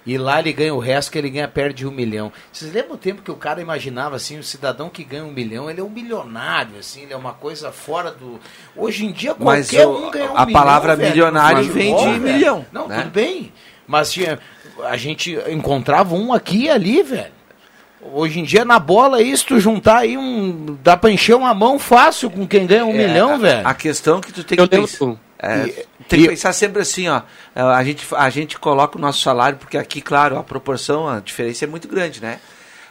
E 0.07 0.17
lá 0.17 0.39
ele 0.39 0.53
ganha 0.53 0.73
o 0.73 0.79
resto 0.79 1.11
que 1.11 1.19
ele 1.19 1.29
ganha 1.29 1.49
perto 1.49 1.75
de 1.77 1.87
um 1.87 1.91
milhão. 1.91 2.33
Vocês 2.53 2.73
lembram 2.73 2.95
o 2.95 2.99
tempo 2.99 3.23
que 3.23 3.31
o 3.31 3.35
cara 3.35 3.61
imaginava 3.61 4.15
assim, 4.15 4.39
o 4.39 4.43
cidadão 4.43 4.89
que 4.89 5.03
ganha 5.03 5.25
um 5.25 5.33
milhão, 5.33 5.69
ele 5.69 5.81
é 5.81 5.83
um 5.85 5.89
milionário, 5.91 6.79
assim, 6.79 7.03
ele 7.03 7.13
é 7.13 7.17
uma 7.17 7.33
coisa 7.33 7.73
fora 7.73 8.13
do. 8.13 8.39
Hoje 8.77 9.05
em 9.05 9.11
dia 9.11 9.35
Mas 9.39 9.69
qualquer 9.69 9.87
o- 9.87 10.07
um 10.07 10.11
ganha 10.13 10.31
um 10.33 10.37
a 10.37 10.47
milhão, 10.47 10.61
palavra 10.61 10.95
velho, 10.95 11.11
milionário 11.11 11.65
vem 11.65 11.97
de 11.97 12.05
velho. 12.05 12.21
milhão, 12.21 12.67
Não, 12.73 12.87
né? 12.87 12.99
tudo 12.99 13.11
bem. 13.11 13.53
Mas 13.85 14.13
tinha, 14.13 14.39
a 14.85 14.97
gente 14.97 15.37
encontrava 15.49 16.15
um 16.15 16.33
aqui 16.33 16.65
e 16.65 16.71
ali, 16.71 17.03
velho. 17.03 17.35
Hoje 18.13 18.39
em 18.39 18.45
dia, 18.45 18.65
na 18.65 18.79
bola, 18.79 19.21
isso, 19.21 19.47
tu 19.47 19.59
juntar 19.59 19.99
aí 19.99 20.17
um. 20.17 20.77
Dá 20.85 20.97
pra 20.97 21.11
encher 21.11 21.35
uma 21.35 21.53
mão 21.53 21.79
fácil 21.79 22.31
com 22.31 22.47
quem 22.47 22.65
ganha 22.65 22.85
um 22.87 22.95
É, 22.95 23.09
milhão, 23.09 23.35
a- 23.35 23.39
velho. 23.39 23.67
A 23.67 23.75
questão 23.75 24.21
que 24.21 24.33
tu 24.33 24.45
tem 24.45 24.57
Eu 24.59 24.69
que 24.69 24.77
pensar. 24.77 25.15
é, 25.41 25.85
tem 26.09 26.21
que 26.23 26.29
pensar 26.29 26.53
sempre 26.53 26.83
assim, 26.83 27.09
ó. 27.09 27.23
é, 27.55 27.61
A 27.61 27.83
gente, 27.85 28.07
a 28.15 28.31
gente 28.31 28.59
coloca 28.59 28.97
o 28.99 29.01
nosso 29.01 29.21
salário, 29.23 29.59
porque 29.59 29.77
aqui, 29.79 30.01
claro, 30.01 30.39
a 30.39 30.43
proporção, 30.43 31.09
a 31.09 31.21
diferença 31.21 31.65
é 31.65 31.69
muito 31.69 31.87
grande, 31.89 32.21
né? 32.23 32.39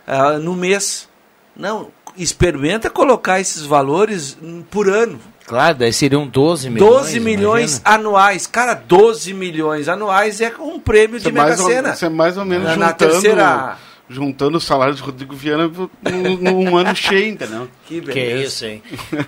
Ah, 0.08 0.34
no 0.38 0.54
mês. 0.56 1.08
Não, 1.56 1.90
experimenta 2.18 2.90
colocar 2.90 3.40
esses 3.40 3.62
valores 3.64 4.38
hum, 4.42 4.64
por 4.70 4.90
ano. 4.90 5.20
Claro, 5.48 5.78
daí 5.78 5.94
seriam 5.94 6.28
12 6.28 6.70
milhões. 6.70 6.92
12 6.92 7.20
milhões 7.20 7.78
imagina. 7.78 7.96
anuais. 7.96 8.48
Cara, 8.48 8.74
12 8.74 9.34
milhões 9.34 9.88
anuais 9.88 10.42
é 10.42 10.52
um 10.60 10.80
prêmio 10.80 11.18
Isso 11.18 11.24
de 11.24 11.30
é, 11.30 11.32
Mega 11.32 11.48
mais 11.50 11.60
ou, 11.62 11.68
Sena. 11.68 11.94
isso 11.94 12.06
é 12.06 12.10
mais 12.10 12.36
ou 12.38 12.44
menos 12.46 12.68
Na- 12.70 12.76
na 12.76 12.88
juntando, 12.88 13.12
terceira- 13.12 13.78
juntando 14.10 14.58
o 14.58 14.62
salário 14.62 14.94
de 14.94 15.02
Rodrigo 15.02 15.36
Viana 15.36 15.70
num, 16.04 16.78
ano 16.78 16.96
cheio, 16.96 17.30
entendeu? 17.30 17.68
Que 17.88 18.02
Que 18.02 18.20
isso, 18.20 18.66
hein? 18.66 18.82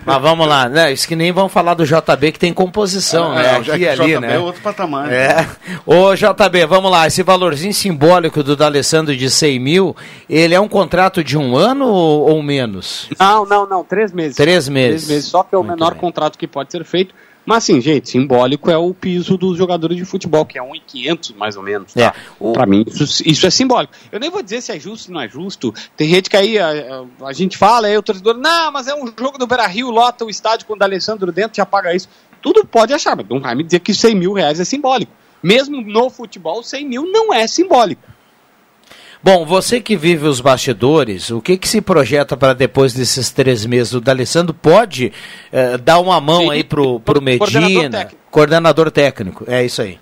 Mas 0.04 0.22
vamos 0.22 0.46
lá, 0.46 0.68
né? 0.68 0.92
Isso 0.92 1.06
que 1.06 1.16
nem 1.16 1.32
vamos 1.32 1.52
falar 1.52 1.74
do 1.74 1.84
JB 1.84 2.32
que 2.32 2.38
tem 2.38 2.52
composição, 2.52 3.34
né? 3.34 3.58
É, 3.58 3.62
já 3.62 3.74
Aqui 3.74 3.84
e 3.84 3.86
o 3.86 3.90
ali, 3.90 4.12
JB 4.12 4.20
né? 4.20 4.34
é 4.34 4.38
outro 4.38 4.62
patamar. 4.62 5.12
É. 5.12 5.48
Ô, 5.84 6.14
JB, 6.14 6.66
vamos 6.66 6.90
lá. 6.90 7.06
Esse 7.06 7.22
valorzinho 7.22 7.74
simbólico 7.74 8.42
do 8.42 8.54
D'Alessandro 8.54 9.16
de 9.16 9.28
100 9.28 9.58
mil, 9.58 9.96
ele 10.28 10.54
é 10.54 10.60
um 10.60 10.68
contrato 10.68 11.24
de 11.24 11.36
um 11.36 11.56
ano 11.56 11.86
ou, 11.86 12.30
ou 12.30 12.42
menos? 12.42 13.08
Não, 13.18 13.44
não, 13.44 13.66
não, 13.66 13.84
três 13.84 14.12
meses. 14.12 14.36
Três 14.36 14.68
meses. 14.68 15.06
Três 15.06 15.08
meses, 15.08 15.30
só 15.30 15.42
que 15.42 15.54
é 15.54 15.58
o 15.58 15.62
Muito 15.62 15.76
menor 15.76 15.92
bem. 15.92 16.00
contrato 16.00 16.38
que 16.38 16.46
pode 16.46 16.70
ser 16.70 16.84
feito. 16.84 17.14
Mas 17.48 17.64
assim, 17.64 17.80
gente, 17.80 18.10
simbólico 18.10 18.70
é 18.70 18.76
o 18.76 18.92
piso 18.92 19.38
dos 19.38 19.56
jogadores 19.56 19.96
de 19.96 20.04
futebol, 20.04 20.44
que 20.44 20.58
é 20.58 20.62
1,500 20.62 21.32
mais 21.32 21.56
ou 21.56 21.62
menos. 21.62 21.96
É. 21.96 22.10
Tá? 22.10 22.14
Pra 22.52 22.66
mim, 22.66 22.84
isso, 22.86 23.22
isso 23.26 23.46
é 23.46 23.50
simbólico. 23.50 23.94
Eu 24.12 24.20
nem 24.20 24.28
vou 24.28 24.42
dizer 24.42 24.60
se 24.60 24.70
é 24.70 24.78
justo 24.78 25.08
ou 25.08 25.14
não 25.14 25.20
é 25.22 25.28
justo. 25.28 25.72
Tem 25.96 26.08
gente 26.10 26.28
que 26.28 26.36
aí 26.36 26.58
a, 26.58 26.68
a- 27.22 27.28
a 27.28 27.32
gente 27.32 27.56
fala, 27.56 27.86
aí 27.86 27.96
o 27.96 28.02
torcedor, 28.02 28.36
não, 28.36 28.70
mas 28.70 28.86
é 28.86 28.94
um 28.94 29.06
jogo 29.18 29.38
do 29.38 29.46
Beira 29.46 29.66
Rio, 29.66 29.90
lota 29.90 30.26
o 30.26 30.30
estádio 30.30 30.66
com 30.66 30.74
o 30.74 30.76
D'Alessandro 30.78 31.32
dentro, 31.32 31.56
já 31.56 31.64
paga 31.64 31.94
isso. 31.94 32.08
Tudo 32.42 32.64
pode 32.66 32.92
achar, 32.92 33.16
mas 33.16 33.26
não 33.28 33.40
vai 33.40 33.54
me 33.54 33.64
dizer 33.64 33.80
que 33.80 33.94
100 33.94 34.14
mil 34.14 34.32
reais 34.34 34.60
é 34.60 34.64
simbólico. 34.64 35.10
Mesmo 35.42 35.80
no 35.80 36.10
futebol, 36.10 36.62
100 36.62 36.86
mil 36.86 37.10
não 37.10 37.32
é 37.32 37.46
simbólico. 37.46 38.02
Bom, 39.22 39.44
você 39.44 39.80
que 39.80 39.96
vive 39.96 40.26
os 40.26 40.40
bastidores, 40.40 41.30
o 41.30 41.40
que 41.40 41.58
que 41.58 41.68
se 41.68 41.80
projeta 41.80 42.36
para 42.36 42.52
depois 42.52 42.92
desses 42.92 43.30
três 43.30 43.66
meses? 43.66 43.92
O 43.92 44.00
D'Alessandro 44.00 44.54
pode 44.54 45.12
eh, 45.50 45.76
dar 45.76 45.98
uma 45.98 46.20
mão 46.20 46.42
Sim. 46.42 46.50
aí 46.52 46.64
pro, 46.64 47.00
pro 47.00 47.20
Coordenador 47.20 47.68
Medina, 47.68 47.98
técnico. 47.98 48.22
coordenador 48.30 48.90
técnico, 48.90 49.44
é 49.48 49.64
isso 49.64 49.82
aí. 49.82 49.98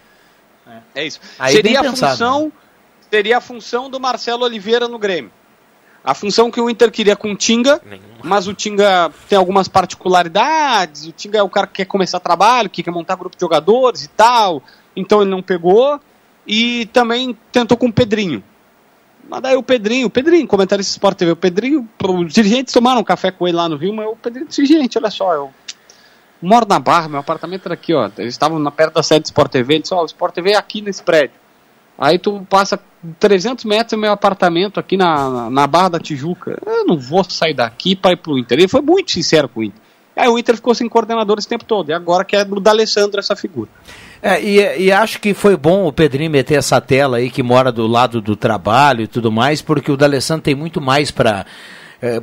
É 0.95 1.07
isso. 1.07 1.21
Aí 1.39 1.53
seria 1.53 1.81
a 1.81 1.83
pensado, 1.83 2.13
função, 2.13 2.53
seria 3.11 3.39
a 3.39 3.41
função 3.41 3.91
do 3.91 3.99
Marcelo 3.99 4.45
Oliveira 4.45 4.87
no 4.87 4.99
Grêmio. 4.99 5.31
A 6.05 6.15
função 6.15 6.51
que 6.51 6.61
o 6.61 6.71
Inter 6.71 6.91
queria 6.91 7.17
com 7.17 7.33
o 7.33 7.37
Tinga, 7.37 7.81
mas 8.23 8.47
o 8.47 8.55
Tinga 8.55 9.11
tem 9.29 9.37
algumas 9.37 9.67
particularidades. 9.67 11.07
O 11.07 11.13
Tinga 11.13 11.39
é 11.39 11.43
o 11.43 11.51
cara 11.51 11.67
que 11.67 11.75
quer 11.75 11.85
começar 11.87 12.21
trabalho, 12.21 12.71
que 12.71 12.83
quer 12.83 12.93
montar 12.93 13.17
grupo 13.17 13.37
de 13.37 13.41
jogadores 13.41 14.05
e 14.05 14.09
tal. 14.09 14.63
Então 14.95 15.21
ele 15.21 15.31
não 15.31 15.43
pegou. 15.43 16.01
E 16.47 16.87
também 16.93 17.37
tentou 17.51 17.77
com 17.77 17.89
o 17.89 17.93
Pedrinho. 17.93 18.43
Mas 19.29 19.43
daí 19.43 19.57
o 19.57 19.63
Pedrinho, 19.63 20.07
o 20.07 20.11
Pedrinho, 20.11 20.47
comentarista 20.47 20.93
Sport 20.93 21.19
TV, 21.19 21.33
o 21.33 21.37
Pedrinho, 21.37 21.89
os 22.03 22.33
dirigentes 22.33 22.73
tomaram 22.73 23.01
um 23.01 23.05
café 23.05 23.31
com 23.31 23.47
ele 23.47 23.57
lá 23.57 23.69
no 23.69 23.77
Rio, 23.77 23.93
mas 23.93 24.07
o 24.07 24.17
Pedrinho 24.17 24.47
disse, 24.47 24.65
gente, 24.65 24.97
olha 24.99 25.11
só, 25.11 25.35
eu 25.35 25.51
moro 26.41 26.67
na 26.69 26.79
Barra, 26.79 27.09
meu 27.09 27.21
apartamento 27.21 27.67
era 27.67 27.75
aqui, 27.75 27.93
ó. 27.93 28.09
Eles 28.19 28.35
estavam 28.35 28.59
na 28.59 28.71
perto 28.71 28.95
da 28.95 29.03
sede 29.03 29.23
do 29.23 29.27
Sport 29.27 29.51
TV, 29.51 29.75
ele 29.75 29.83
disse, 29.83 29.95
ó, 29.95 30.03
o 30.03 30.07
Sport 30.07 30.35
TV 30.35 30.53
é 30.53 30.57
aqui 30.57 30.81
nesse 30.81 31.03
prédio. 31.03 31.37
Aí 31.99 32.19
tu 32.19 32.47
passa 32.49 32.79
300 33.19 33.65
metros 33.65 33.93
do 33.93 33.99
meu 33.99 34.13
apartamento 34.13 34.79
aqui 34.79 34.97
na, 34.97 35.31
na, 35.31 35.51
na 35.51 35.67
Barra 35.67 35.91
da 35.91 35.99
Tijuca. 35.99 36.59
Eu 36.65 36.85
não 36.85 36.99
vou 36.99 37.25
sair 37.25 37.55
daqui 37.55 37.97
para 37.97 38.13
ir 38.13 38.17
pro 38.17 38.39
Inter. 38.39 38.59
Ele 38.59 38.69
foi 38.69 38.83
muito 38.83 39.13
sincero 39.13 39.49
com 39.49 39.61
o 39.61 39.65
Inter. 39.65 39.81
Aí 40.15 40.29
o 40.29 40.39
Inter 40.39 40.57
ficou 40.57 40.75
sem 40.75 40.89
coordenador 40.89 41.39
esse 41.39 41.49
tempo 41.49 41.65
todo. 41.65 41.89
E 41.89 41.95
agora 41.95 42.25
quer 42.25 42.45
do 42.45 42.61
D'Alessandro 42.61 43.19
essa 43.19 43.35
figura. 43.35 43.71
É, 44.29 44.43
e, 44.43 44.87
e 44.87 44.91
acho 44.91 45.21
que 45.21 45.33
foi 45.33 45.57
bom 45.57 45.87
o 45.87 45.93
Pedrinho 45.93 46.29
meter 46.29 46.59
essa 46.59 46.81
tela 46.81 47.19
aí 47.19 47.31
que 47.31 47.45
mora 47.45 47.71
do 47.71 47.87
lado 47.87 48.21
do 48.21 48.35
trabalho 48.35 49.03
e 49.03 49.07
tudo 49.07 49.31
mais, 49.31 49.63
porque 49.63 49.93
o 49.93 49.97
D'Alessandro 49.97 50.43
tem 50.43 50.55
muito 50.55 50.81
mais 50.81 51.13
para 51.13 51.47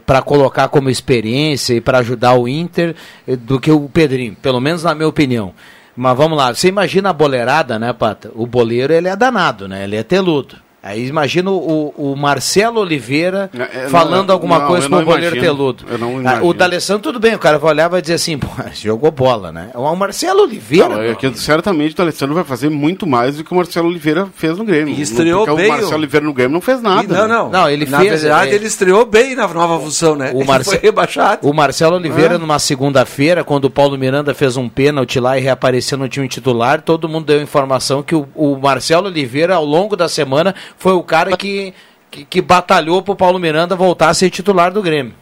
para 0.06 0.22
colocar 0.22 0.68
como 0.68 0.90
experiência 0.90 1.74
e 1.74 1.82
para 1.82 2.00
ajudar 2.00 2.34
o 2.36 2.48
Inter 2.48 2.94
eh, 3.26 3.38
do 3.38 3.60
que 3.60 3.72
o 3.72 3.90
Pedrinho, 3.90 4.36
pelo 4.36 4.60
menos 4.60 4.84
na 4.84 4.94
minha 4.94 5.08
opinião. 5.08 5.54
Mas 5.96 6.18
vamos 6.18 6.38
lá, 6.38 6.54
você 6.54 6.68
imagina 6.68 7.10
a 7.10 7.14
boleirada, 7.14 7.80
né, 7.80 7.94
Pata? 7.94 8.32
O 8.36 8.46
boleiro 8.46 8.94
ele 8.94 9.08
é 9.08 9.16
danado, 9.16 9.68
né? 9.68 9.86
Ele 9.86 9.96
é 9.96 10.04
teludo. 10.04 10.58
Aí 10.86 11.08
imagina 11.08 11.50
o, 11.50 11.94
o 11.98 12.14
Marcelo 12.14 12.82
Oliveira 12.82 13.50
É, 13.58 13.86
é, 13.86 13.88
falando 13.90 14.28
não, 14.28 14.34
alguma 14.36 14.60
não, 14.60 14.68
coisa 14.68 14.90
com 14.90 14.96
o 14.96 15.00
não 15.00 15.06
goleiro 15.06 15.40
teludo. 15.40 15.86
Eu 15.90 15.98
não 15.98 16.10
Ah, 16.18 16.22
imagino. 16.22 16.46
o 16.48 16.54
D'Alessandro, 16.54 17.02
tudo 17.04 17.20
bem, 17.22 17.34
o 17.36 17.40
cara 17.40 17.58
vai 17.58 17.72
olhar 17.72 17.86
e 17.86 17.90
vai 17.90 18.02
dizer 18.02 18.16
assim, 18.16 18.38
pô, 18.38 18.48
jogou 18.74 19.10
bola, 19.10 19.50
né? 19.52 19.70
O 19.74 19.96
Marcelo 19.96 20.42
Oliveira. 20.44 20.90
Não, 20.90 21.02
é 21.02 21.16
que 21.16 21.34
certamente 21.40 21.96
o 21.98 22.02
Alessandro 22.02 22.36
vai 22.36 22.44
fazer 22.44 22.70
muito 22.70 23.08
mais 23.08 23.38
do 23.38 23.46
que 23.46 23.54
o 23.54 23.56
Marcelo 23.56 23.88
Oliveira 23.88 24.28
fez 24.36 24.58
no 24.58 24.66
Grêmio. 24.66 24.94
E 24.94 25.02
estreou 25.02 25.46
Porque 25.46 25.62
bem 25.62 25.70
o 25.70 25.74
Marcelo 25.74 25.96
Oliveira 25.96 26.26
no 26.26 26.34
Grêmio 26.34 26.54
não 26.54 26.60
fez 26.62 26.82
nada. 26.82 27.02
E 27.04 27.08
não, 27.08 27.28
né? 27.30 27.34
não. 27.34 27.50
Não, 27.50 27.70
ele 27.70 27.86
Na 27.86 28.00
fez, 28.00 28.22
verdade, 28.22 28.52
é- 28.52 28.56
ele 28.56 28.66
estreou 28.68 29.06
bem 29.06 29.36
na 29.36 29.48
nova 29.48 29.80
função, 29.80 30.18
né? 30.18 30.32
O 30.34 30.40
Ele 30.44 30.48
Marce- 30.48 30.70
foi 30.70 30.80
rebaixado. 30.80 31.48
O 31.48 31.54
Marcelo 31.54 31.96
Oliveira, 31.96 32.36
É. 32.36 32.38
numa 32.38 32.60
segunda-feira, 32.60 33.42
quando 33.44 33.66
o 33.66 33.70
Paulo 33.70 33.98
Miranda 33.98 34.34
fez 34.34 34.58
um 34.58 34.68
pênalti 34.68 35.18
lá 35.18 35.38
e 35.38 35.42
reapareceu 35.42 35.98
no 35.98 36.10
time 36.10 36.28
titular, 36.28 36.82
todo 36.82 37.08
mundo 37.08 37.26
deu 37.28 37.42
informação 37.42 38.04
que 38.04 38.14
o, 38.14 38.28
o 38.36 38.58
Marcelo 38.58 39.08
Oliveira, 39.08 39.56
ao 39.56 39.64
longo 39.64 39.96
da 39.96 40.10
semana, 40.10 40.54
foi 40.78 40.94
o 40.94 41.04
cara 41.04 41.36
que, 41.38 41.74
que, 42.12 42.26
que 42.26 42.42
batalhou 42.42 43.02
pro 43.02 43.16
Paulo 43.16 43.40
Miranda 43.40 43.76
voltar 43.76 44.10
a 44.10 44.14
ser 44.14 44.30
titular 44.30 44.72
do 44.72 44.82
Grêmio. 44.82 45.16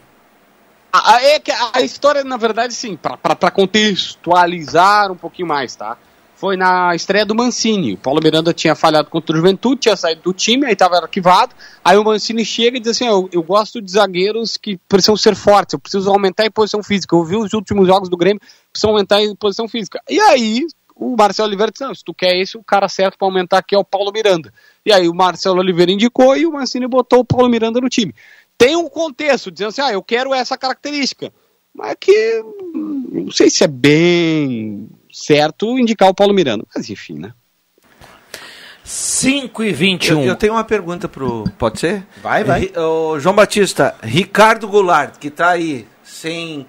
A, 0.93 1.15
a- 1.15 1.21
é 1.23 1.83
história, 1.85 2.23
na 2.23 2.37
verdade, 2.37 2.73
sim, 2.73 2.97
pra 2.97 3.15
contextualizar 3.51 5.11
um 5.11 5.15
pouquinho 5.15 5.47
mais, 5.47 5.75
tá? 5.75 5.97
Foi 6.35 6.57
na 6.57 6.95
estreia 6.95 7.23
do 7.23 7.35
Mancini. 7.35 7.93
O 7.93 7.97
Paulo 7.97 8.19
Miranda 8.21 8.51
tinha 8.51 8.73
falhado 8.73 9.09
contra 9.11 9.31
o 9.33 9.37
Juventude, 9.37 9.81
tinha 9.81 9.95
saído 9.95 10.23
do 10.23 10.33
time, 10.33 10.65
aí 10.65 10.73
estava 10.73 10.95
arquivado. 10.97 11.53
Aí 11.85 11.95
o 11.97 12.03
Mancini 12.03 12.43
chega 12.43 12.77
e 12.77 12.79
diz 12.79 12.91
assim: 12.91 13.05
eu, 13.05 13.29
eu 13.31 13.43
gosto 13.43 13.79
de 13.79 13.91
zagueiros 13.91 14.57
que 14.57 14.79
precisam 14.89 15.15
ser 15.15 15.35
fortes, 15.35 15.73
eu 15.73 15.79
preciso 15.79 16.09
aumentar 16.09 16.43
em 16.45 16.49
posição 16.51 16.81
física. 16.81 17.15
Eu 17.15 17.23
vi 17.23 17.35
os 17.37 17.53
últimos 17.53 17.85
jogos 17.87 18.09
do 18.09 18.17
Grêmio, 18.17 18.41
precisam 18.73 18.89
aumentar 18.89 19.21
em 19.21 19.35
posição 19.35 19.67
física. 19.67 20.01
E 20.09 20.19
aí 20.19 20.65
o 20.95 21.15
Marcelo 21.15 21.47
Oliveira 21.47 21.71
disse: 21.71 21.83
não, 21.85 21.93
se 21.93 22.03
tu 22.03 22.11
quer 22.11 22.35
esse, 22.35 22.57
o 22.57 22.63
cara 22.63 22.89
certo 22.89 23.19
para 23.19 23.27
aumentar 23.27 23.59
aqui 23.59 23.75
é 23.75 23.77
o 23.77 23.85
Paulo 23.85 24.11
Miranda. 24.11 24.51
E 24.85 24.91
aí 24.91 25.07
o 25.07 25.13
Marcelo 25.13 25.59
Oliveira 25.59 25.91
indicou 25.91 26.35
e 26.35 26.45
o 26.45 26.51
Mancini 26.51 26.87
botou 26.87 27.19
o 27.19 27.25
Paulo 27.25 27.49
Miranda 27.49 27.79
no 27.79 27.89
time. 27.89 28.13
Tem 28.57 28.75
um 28.75 28.89
contexto, 28.89 29.51
dizendo 29.51 29.69
assim: 29.69 29.81
ah, 29.81 29.91
eu 29.93 30.01
quero 30.03 30.33
essa 30.33 30.57
característica. 30.57 31.31
Mas 31.73 31.95
que 31.99 32.43
não 32.73 33.31
sei 33.31 33.49
se 33.49 33.63
é 33.63 33.67
bem 33.67 34.89
certo 35.11 35.77
indicar 35.79 36.09
o 36.09 36.13
Paulo 36.15 36.33
Miranda. 36.33 36.65
Mas 36.75 36.89
enfim, 36.89 37.13
né? 37.19 37.33
5 38.83 39.63
e 39.63 39.71
21. 39.71 40.21
Eu, 40.21 40.27
eu 40.29 40.35
tenho 40.35 40.53
uma 40.53 40.63
pergunta 40.63 41.07
pro. 41.07 41.45
Pode 41.57 41.79
ser? 41.79 42.05
Vai, 42.21 42.43
vai. 42.43 42.61
Ri- 42.61 42.73
ô, 42.77 43.19
João 43.19 43.35
Batista, 43.35 43.95
Ricardo 44.01 44.67
Goulart, 44.67 45.17
que 45.17 45.27
está 45.27 45.51
aí 45.51 45.87
sem. 46.03 46.65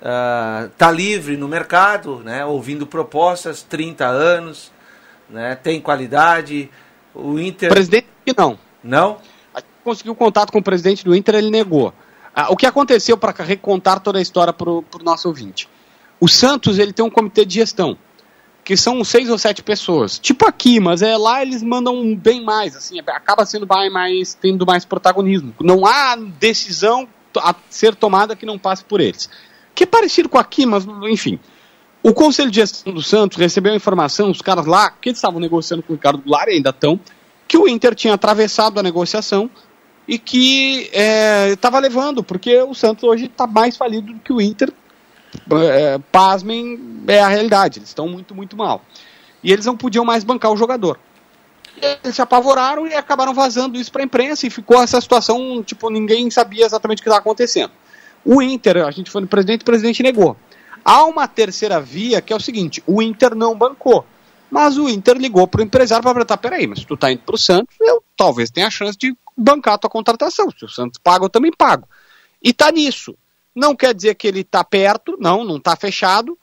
ah, 0.00 0.68
tá 0.78 0.90
livre 0.90 1.36
no 1.36 1.48
mercado, 1.48 2.20
né? 2.24 2.44
Ouvindo 2.44 2.86
propostas, 2.86 3.62
30 3.62 4.06
anos, 4.06 4.70
né? 5.28 5.56
Tem 5.56 5.80
qualidade. 5.80 6.70
O 7.18 7.38
Inter. 7.38 7.68
Presidente 7.68 8.06
que 8.24 8.34
não. 8.36 8.58
Não? 8.82 9.18
A 9.52 9.58
gente 9.58 9.70
conseguiu 9.82 10.14
contato 10.14 10.52
com 10.52 10.58
o 10.58 10.62
presidente 10.62 11.04
do 11.04 11.14
Inter, 11.14 11.34
ele 11.34 11.50
negou. 11.50 11.92
Ah, 12.34 12.52
o 12.52 12.56
que 12.56 12.66
aconteceu 12.66 13.16
para 13.18 13.32
recontar 13.42 13.98
toda 14.00 14.18
a 14.18 14.22
história 14.22 14.52
para 14.52 14.70
o 14.70 14.84
nosso 15.02 15.26
ouvinte? 15.26 15.68
O 16.20 16.28
Santos 16.28 16.78
ele 16.78 16.92
tem 16.92 17.04
um 17.04 17.10
comitê 17.10 17.44
de 17.44 17.54
gestão, 17.54 17.98
que 18.64 18.76
são 18.76 19.02
seis 19.02 19.28
ou 19.28 19.36
sete 19.36 19.62
pessoas. 19.62 20.18
Tipo 20.18 20.46
aqui, 20.46 20.78
mas 20.78 21.02
é 21.02 21.16
lá 21.16 21.42
eles 21.42 21.62
mandam 21.62 22.14
bem 22.14 22.44
mais, 22.44 22.76
assim, 22.76 23.00
acaba 23.00 23.44
sendo 23.44 23.66
mais, 23.66 23.92
mais 23.92 24.34
tendo 24.34 24.64
mais 24.64 24.84
protagonismo. 24.84 25.52
Não 25.60 25.84
há 25.84 26.14
decisão 26.16 27.08
a 27.36 27.54
ser 27.68 27.94
tomada 27.94 28.36
que 28.36 28.46
não 28.46 28.58
passe 28.58 28.84
por 28.84 29.00
eles. 29.00 29.28
Que 29.74 29.84
é 29.84 29.86
parecido 29.86 30.28
com 30.28 30.38
aqui, 30.38 30.64
mas 30.66 30.86
enfim. 31.10 31.40
O 32.02 32.12
Conselho 32.14 32.50
de 32.50 32.56
Gestão 32.60 32.92
do 32.92 33.02
Santos 33.02 33.36
recebeu 33.36 33.72
a 33.72 33.76
informação, 33.76 34.30
os 34.30 34.40
caras 34.40 34.66
lá, 34.66 34.90
que 34.90 35.08
eles 35.08 35.18
estavam 35.18 35.40
negociando 35.40 35.82
com 35.82 35.92
o 35.92 35.96
Ricardo 35.96 36.22
Goulart, 36.22 36.48
ainda 36.48 36.70
estão, 36.70 36.98
que 37.46 37.58
o 37.58 37.66
Inter 37.66 37.94
tinha 37.94 38.14
atravessado 38.14 38.78
a 38.78 38.82
negociação 38.82 39.50
e 40.06 40.18
que 40.18 40.90
estava 41.50 41.78
levando, 41.78 42.22
porque 42.22 42.62
o 42.62 42.74
Santos 42.74 43.04
hoje 43.04 43.26
está 43.26 43.46
mais 43.46 43.76
falido 43.76 44.12
do 44.12 44.20
que 44.20 44.32
o 44.32 44.40
Inter. 44.40 44.72
É, 45.70 45.98
pasmem, 46.10 47.02
é 47.06 47.20
a 47.20 47.28
realidade. 47.28 47.78
Eles 47.78 47.90
estão 47.90 48.08
muito, 48.08 48.34
muito 48.34 48.56
mal. 48.56 48.82
E 49.42 49.52
eles 49.52 49.66
não 49.66 49.76
podiam 49.76 50.04
mais 50.04 50.24
bancar 50.24 50.50
o 50.50 50.56
jogador. 50.56 50.98
Eles 51.80 52.14
se 52.14 52.22
apavoraram 52.22 52.86
e 52.86 52.94
acabaram 52.94 53.34
vazando 53.34 53.78
isso 53.78 53.92
para 53.92 54.02
a 54.02 54.04
imprensa 54.04 54.46
e 54.46 54.50
ficou 54.50 54.82
essa 54.82 55.00
situação, 55.00 55.62
tipo, 55.62 55.90
ninguém 55.90 56.30
sabia 56.30 56.64
exatamente 56.64 57.00
o 57.00 57.02
que 57.02 57.08
estava 57.08 57.20
acontecendo. 57.20 57.70
O 58.24 58.40
Inter, 58.40 58.86
a 58.86 58.90
gente 58.90 59.10
foi 59.10 59.20
no 59.20 59.26
presidente, 59.28 59.60
o 59.62 59.64
presidente 59.64 60.02
negou. 60.02 60.36
Há 60.88 61.04
uma 61.04 61.28
terceira 61.28 61.78
via 61.78 62.22
que 62.22 62.32
é 62.32 62.36
o 62.36 62.40
seguinte: 62.40 62.82
o 62.86 63.02
Inter 63.02 63.34
não 63.34 63.54
bancou. 63.54 64.06
Mas 64.50 64.78
o 64.78 64.88
Inter 64.88 65.18
ligou 65.18 65.46
para 65.46 65.60
o 65.60 65.64
empresário 65.64 66.02
para 66.02 66.14
perguntar: 66.14 66.38
peraí, 66.38 66.66
mas 66.66 66.78
se 66.78 66.86
tu 66.86 66.96
tá 66.96 67.12
indo 67.12 67.20
para 67.20 67.34
o 67.34 67.38
Santos, 67.38 67.76
eu 67.78 68.02
talvez 68.16 68.50
tenha 68.50 68.68
a 68.68 68.70
chance 68.70 68.96
de 68.96 69.14
bancar 69.36 69.74
a 69.74 69.78
tua 69.78 69.90
contratação. 69.90 70.50
Se 70.50 70.64
o 70.64 70.68
Santos 70.68 70.98
paga, 70.98 71.26
eu 71.26 71.28
também 71.28 71.52
pago. 71.52 71.86
E 72.42 72.54
tá 72.54 72.72
nisso. 72.72 73.14
Não 73.54 73.76
quer 73.76 73.92
dizer 73.92 74.14
que 74.14 74.26
ele 74.26 74.42
tá 74.42 74.64
perto, 74.64 75.14
não, 75.20 75.44
não 75.44 75.60
tá 75.60 75.76
fechado, 75.76 76.38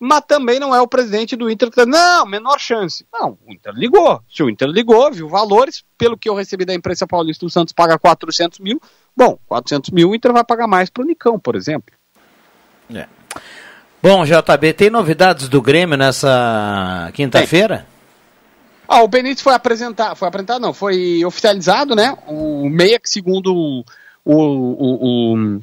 mas 0.00 0.22
também 0.26 0.58
não 0.58 0.74
é 0.74 0.80
o 0.80 0.88
presidente 0.88 1.36
do 1.36 1.50
Inter 1.50 1.68
que 1.68 1.76
tá, 1.76 1.84
não, 1.84 2.24
menor 2.24 2.58
chance. 2.58 3.04
Não, 3.12 3.36
o 3.46 3.52
Inter 3.52 3.74
ligou. 3.74 4.22
Se 4.32 4.42
o 4.42 4.48
Inter 4.48 4.68
ligou, 4.68 5.12
viu 5.12 5.28
valores, 5.28 5.84
pelo 5.98 6.16
que 6.16 6.30
eu 6.30 6.34
recebi 6.34 6.64
da 6.64 6.72
imprensa 6.72 7.06
paulista, 7.06 7.44
o 7.44 7.50
Santos 7.50 7.74
paga 7.74 7.98
400 7.98 8.58
mil. 8.58 8.80
Bom, 9.14 9.38
400 9.46 9.90
mil, 9.90 10.08
o 10.08 10.14
Inter 10.14 10.32
vai 10.32 10.44
pagar 10.44 10.66
mais 10.66 10.88
para 10.88 11.02
o 11.02 11.06
Nicão, 11.06 11.38
por 11.38 11.56
exemplo. 11.56 11.94
É. 12.94 13.06
Bom, 14.02 14.24
JB, 14.24 14.72
tem 14.72 14.90
novidades 14.90 15.48
do 15.48 15.62
Grêmio 15.62 15.96
nessa 15.96 17.10
quinta-feira? 17.14 17.86
Ah, 18.88 19.02
o 19.02 19.08
Benítez 19.08 19.40
foi 19.40 19.54
apresentar, 19.54 20.16
foi 20.16 20.26
apresentado, 20.26 20.60
não, 20.60 20.74
foi 20.74 21.24
oficializado, 21.24 21.94
né? 21.94 22.16
O 22.26 22.68
meia 22.68 22.98
que 22.98 23.08
segundo 23.08 23.54
o, 23.54 23.84
o, 24.24 24.34
o, 24.34 25.34
o 25.34 25.60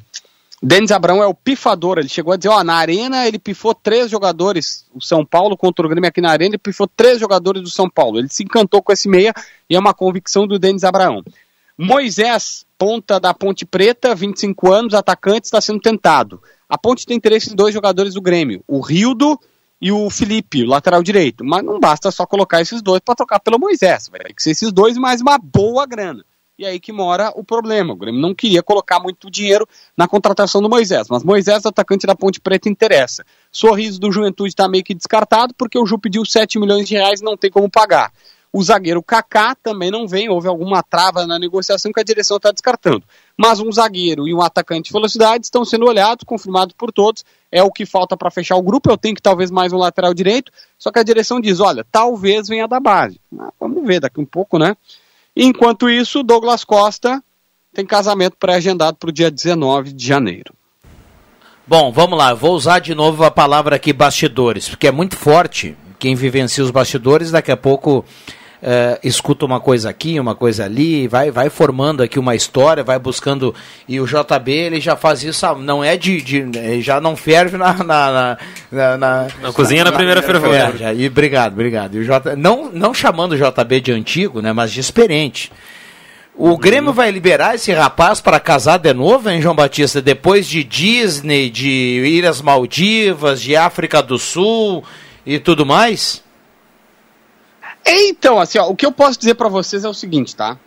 Denis 0.62 0.90
Abrão 0.90 1.22
é 1.22 1.26
o 1.26 1.34
pifador. 1.34 1.98
Ele 1.98 2.08
chegou 2.08 2.32
a 2.32 2.36
dizer, 2.38 2.48
ó, 2.48 2.64
na 2.64 2.76
arena 2.76 3.28
ele 3.28 3.38
pifou 3.38 3.74
três 3.74 4.10
jogadores. 4.10 4.86
O 4.94 5.02
São 5.02 5.24
Paulo 5.24 5.54
contra 5.54 5.84
o 5.84 5.88
Grêmio 5.88 6.08
aqui 6.08 6.22
na 6.22 6.30
arena, 6.30 6.52
ele 6.52 6.58
pifou 6.58 6.88
três 6.88 7.20
jogadores 7.20 7.62
do 7.62 7.70
São 7.70 7.90
Paulo. 7.90 8.18
Ele 8.18 8.28
se 8.30 8.42
encantou 8.42 8.82
com 8.82 8.90
esse 8.90 9.06
meia 9.06 9.34
e 9.68 9.76
é 9.76 9.78
uma 9.78 9.92
convicção 9.92 10.46
do 10.46 10.58
Denis 10.58 10.82
Abraão. 10.82 11.22
Moisés, 11.76 12.64
ponta 12.78 13.20
da 13.20 13.34
Ponte 13.34 13.66
Preta, 13.66 14.14
25 14.14 14.72
anos, 14.72 14.94
atacante, 14.94 15.44
está 15.44 15.60
sendo 15.60 15.80
tentado. 15.80 16.42
A 16.70 16.78
Ponte 16.78 17.04
tem 17.04 17.16
interesse 17.16 17.52
em 17.52 17.56
dois 17.56 17.74
jogadores 17.74 18.14
do 18.14 18.22
Grêmio, 18.22 18.62
o 18.68 18.78
Rildo 18.78 19.36
e 19.80 19.90
o 19.90 20.08
Felipe, 20.08 20.62
o 20.62 20.68
lateral 20.68 21.02
direito. 21.02 21.44
Mas 21.44 21.64
não 21.64 21.80
basta 21.80 22.12
só 22.12 22.24
colocar 22.24 22.60
esses 22.60 22.80
dois 22.80 23.00
para 23.00 23.16
trocar 23.16 23.40
pelo 23.40 23.58
Moisés. 23.58 24.08
Vai 24.08 24.20
ter 24.20 24.34
que 24.34 24.40
ser 24.40 24.52
esses 24.52 24.72
dois 24.72 24.96
mais 24.96 25.20
uma 25.20 25.36
boa 25.36 25.84
grana. 25.84 26.24
E 26.56 26.64
aí 26.64 26.78
que 26.78 26.92
mora 26.92 27.32
o 27.34 27.42
problema. 27.42 27.92
O 27.92 27.96
Grêmio 27.96 28.20
não 28.20 28.32
queria 28.32 28.62
colocar 28.62 29.00
muito 29.00 29.28
dinheiro 29.28 29.66
na 29.96 30.06
contratação 30.06 30.62
do 30.62 30.68
Moisés, 30.68 31.08
mas 31.08 31.24
Moisés, 31.24 31.66
atacante 31.66 32.06
da 32.06 32.14
Ponte 32.14 32.40
Preta, 32.40 32.68
interessa. 32.68 33.24
Sorriso 33.50 33.98
do 33.98 34.12
Juventude 34.12 34.50
está 34.50 34.68
meio 34.68 34.84
que 34.84 34.94
descartado, 34.94 35.52
porque 35.58 35.76
o 35.76 35.84
Ju 35.84 35.98
pediu 35.98 36.24
7 36.24 36.60
milhões 36.60 36.86
de 36.86 36.94
reais 36.94 37.20
e 37.20 37.24
não 37.24 37.36
tem 37.36 37.50
como 37.50 37.68
pagar. 37.68 38.12
O 38.52 38.62
zagueiro 38.62 39.02
Kaká 39.02 39.54
também 39.54 39.90
não 39.90 40.08
vem, 40.08 40.28
houve 40.28 40.48
alguma 40.48 40.82
trava 40.82 41.26
na 41.26 41.38
negociação 41.38 41.92
que 41.92 42.00
a 42.00 42.04
direção 42.04 42.36
está 42.36 42.50
descartando. 42.50 43.04
Mas 43.40 43.58
um 43.58 43.72
zagueiro 43.72 44.28
e 44.28 44.34
um 44.34 44.42
atacante 44.42 44.88
de 44.88 44.92
velocidade 44.92 45.46
estão 45.46 45.64
sendo 45.64 45.86
olhados, 45.86 46.24
confirmados 46.24 46.74
por 46.76 46.92
todos. 46.92 47.24
É 47.50 47.62
o 47.62 47.70
que 47.70 47.86
falta 47.86 48.14
para 48.14 48.30
fechar 48.30 48.54
o 48.56 48.62
grupo. 48.62 48.90
Eu 48.90 48.98
tenho 48.98 49.14
que 49.14 49.22
talvez 49.22 49.50
mais 49.50 49.72
um 49.72 49.78
lateral 49.78 50.12
direito. 50.12 50.52
Só 50.78 50.92
que 50.92 50.98
a 50.98 51.02
direção 51.02 51.40
diz: 51.40 51.58
olha, 51.58 51.82
talvez 51.90 52.48
venha 52.48 52.68
da 52.68 52.78
base. 52.78 53.18
Ah, 53.38 53.50
vamos 53.58 53.82
ver 53.86 53.98
daqui 53.98 54.20
um 54.20 54.26
pouco, 54.26 54.58
né? 54.58 54.76
Enquanto 55.34 55.88
isso, 55.88 56.22
Douglas 56.22 56.64
Costa 56.64 57.24
tem 57.72 57.86
casamento 57.86 58.36
pré-agendado 58.38 58.98
para 58.98 59.08
o 59.08 59.12
dia 59.12 59.30
19 59.30 59.94
de 59.94 60.06
janeiro. 60.06 60.52
Bom, 61.66 61.90
vamos 61.90 62.18
lá, 62.18 62.34
vou 62.34 62.54
usar 62.54 62.78
de 62.80 62.94
novo 62.94 63.24
a 63.24 63.30
palavra 63.30 63.76
aqui 63.76 63.90
bastidores, 63.90 64.68
porque 64.68 64.86
é 64.86 64.92
muito 64.92 65.16
forte. 65.16 65.74
Quem 65.98 66.14
vivencia 66.14 66.62
os 66.62 66.70
bastidores, 66.70 67.30
daqui 67.30 67.50
a 67.50 67.56
pouco 67.56 68.04
eh, 68.62 68.98
escuta 69.02 69.44
uma 69.46 69.58
coisa 69.60 69.88
aqui, 69.90 70.20
uma 70.20 70.34
coisa 70.34 70.64
ali, 70.64 71.08
vai, 71.08 71.30
vai 71.30 71.48
formando 71.48 72.02
aqui 72.02 72.18
uma 72.18 72.34
história, 72.34 72.82
vai 72.84 72.98
buscando. 72.98 73.54
E 73.88 74.00
o 74.00 74.06
JB 74.06 74.52
ele 74.52 74.80
já 74.80 74.96
faz 74.96 75.22
isso, 75.22 75.44
ah, 75.46 75.54
não 75.54 75.82
é 75.82 75.96
de. 75.96 76.20
de 76.20 76.36
ele 76.58 76.82
já 76.82 77.00
não 77.00 77.16
ferve 77.16 77.56
na. 77.56 77.72
Na, 77.74 77.84
na, 77.84 78.38
na, 78.70 78.96
na- 78.98 79.26
Na 79.42 79.52
cozinha 79.52 79.84
na 79.84 79.92
primeira 79.92 80.22
fervura. 80.22 80.72
É, 80.80 80.94
e 80.94 81.06
obrigado, 81.06 81.52
obrigado. 81.52 81.94
E 81.96 82.00
o 82.00 82.04
J, 82.04 82.36
não, 82.36 82.70
não 82.72 82.92
chamando 82.92 83.32
o 83.32 83.36
JB 83.36 83.80
de 83.80 83.92
antigo, 83.92 84.40
né, 84.42 84.52
mas 84.52 84.70
de 84.72 84.80
experiente. 84.80 85.50
O 86.34 86.56
Grêmio 86.56 86.92
vai 86.92 87.10
liberar 87.10 87.54
esse 87.56 87.70
rapaz 87.72 88.20
para 88.20 88.40
casar 88.40 88.78
de 88.78 88.94
novo, 88.94 89.28
hein, 89.28 89.42
João 89.42 89.54
Batista? 89.54 90.00
Depois 90.00 90.46
de 90.46 90.64
Disney, 90.64 91.50
de 91.50 91.68
Ilhas 91.68 92.40
Maldivas, 92.40 93.42
de 93.42 93.56
África 93.56 94.00
do 94.02 94.18
Sul 94.18 94.82
e 95.26 95.38
tudo 95.38 95.66
mais? 95.66 96.22
Então, 97.86 98.38
assim, 98.38 98.58
ó, 98.58 98.68
o 98.68 98.76
que 98.76 98.84
eu 98.84 98.92
posso 98.92 99.18
dizer 99.18 99.34
para 99.34 99.48
vocês 99.48 99.84
é 99.84 99.88
o 99.88 99.94
seguinte, 99.94 100.34
tá? 100.36 100.58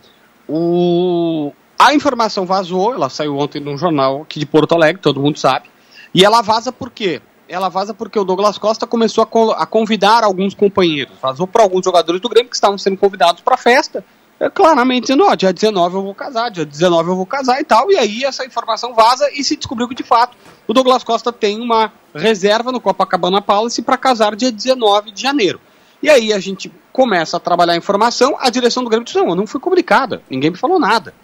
O... 0.48 1.52
A 1.78 1.94
informação 1.94 2.46
vazou, 2.46 2.94
ela 2.94 3.08
saiu 3.08 3.36
ontem 3.36 3.60
num 3.60 3.76
jornal 3.76 4.22
aqui 4.22 4.38
de 4.38 4.46
Porto 4.46 4.74
Alegre, 4.74 5.02
todo 5.02 5.20
mundo 5.20 5.38
sabe. 5.38 5.68
E 6.14 6.24
ela 6.24 6.40
vaza 6.40 6.72
por 6.72 6.90
quê? 6.90 7.20
Ela 7.48 7.68
vaza 7.68 7.92
porque 7.92 8.18
o 8.18 8.24
Douglas 8.24 8.56
Costa 8.58 8.86
começou 8.86 9.24
a, 9.24 9.62
a 9.62 9.66
convidar 9.66 10.22
alguns 10.22 10.54
companheiros. 10.54 11.14
Vazou 11.20 11.46
para 11.46 11.62
alguns 11.62 11.84
jogadores 11.84 12.20
do 12.20 12.28
Grêmio 12.28 12.48
que 12.48 12.56
estavam 12.56 12.78
sendo 12.78 12.96
convidados 12.96 13.42
para 13.42 13.56
festa. 13.56 14.04
É, 14.38 14.50
claramente 14.50 15.02
dizendo, 15.02 15.24
ó, 15.24 15.34
dia 15.34 15.52
19 15.52 15.96
eu 15.96 16.02
vou 16.02 16.14
casar, 16.14 16.50
dia 16.50 16.64
19 16.64 17.10
eu 17.10 17.16
vou 17.16 17.26
casar 17.26 17.60
e 17.60 17.64
tal. 17.64 17.90
E 17.90 17.96
aí 17.96 18.24
essa 18.24 18.44
informação 18.44 18.94
vaza 18.94 19.28
e 19.32 19.44
se 19.44 19.56
descobriu 19.56 19.88
que 19.88 19.94
de 19.94 20.02
fato 20.02 20.36
o 20.66 20.72
Douglas 20.72 21.04
Costa 21.04 21.32
tem 21.32 21.60
uma 21.60 21.92
reserva 22.14 22.72
no 22.72 22.80
Copacabana 22.80 23.42
Palace 23.42 23.82
para 23.82 23.96
casar 23.96 24.34
dia 24.34 24.50
19 24.50 25.12
de 25.12 25.22
janeiro. 25.22 25.60
E 26.04 26.10
aí 26.10 26.34
a 26.34 26.38
gente 26.38 26.70
começa 26.92 27.38
a 27.38 27.40
trabalhar 27.40 27.72
a 27.72 27.76
informação, 27.78 28.36
a 28.38 28.50
direção 28.50 28.84
do 28.84 28.90
Grêmio 28.90 29.06
disse, 29.06 29.16
não, 29.16 29.30
eu 29.30 29.34
não 29.34 29.46
fui 29.46 29.58
comunicada, 29.58 30.20
ninguém 30.28 30.50
me 30.50 30.56
falou 30.58 30.78
nada. 30.78 31.14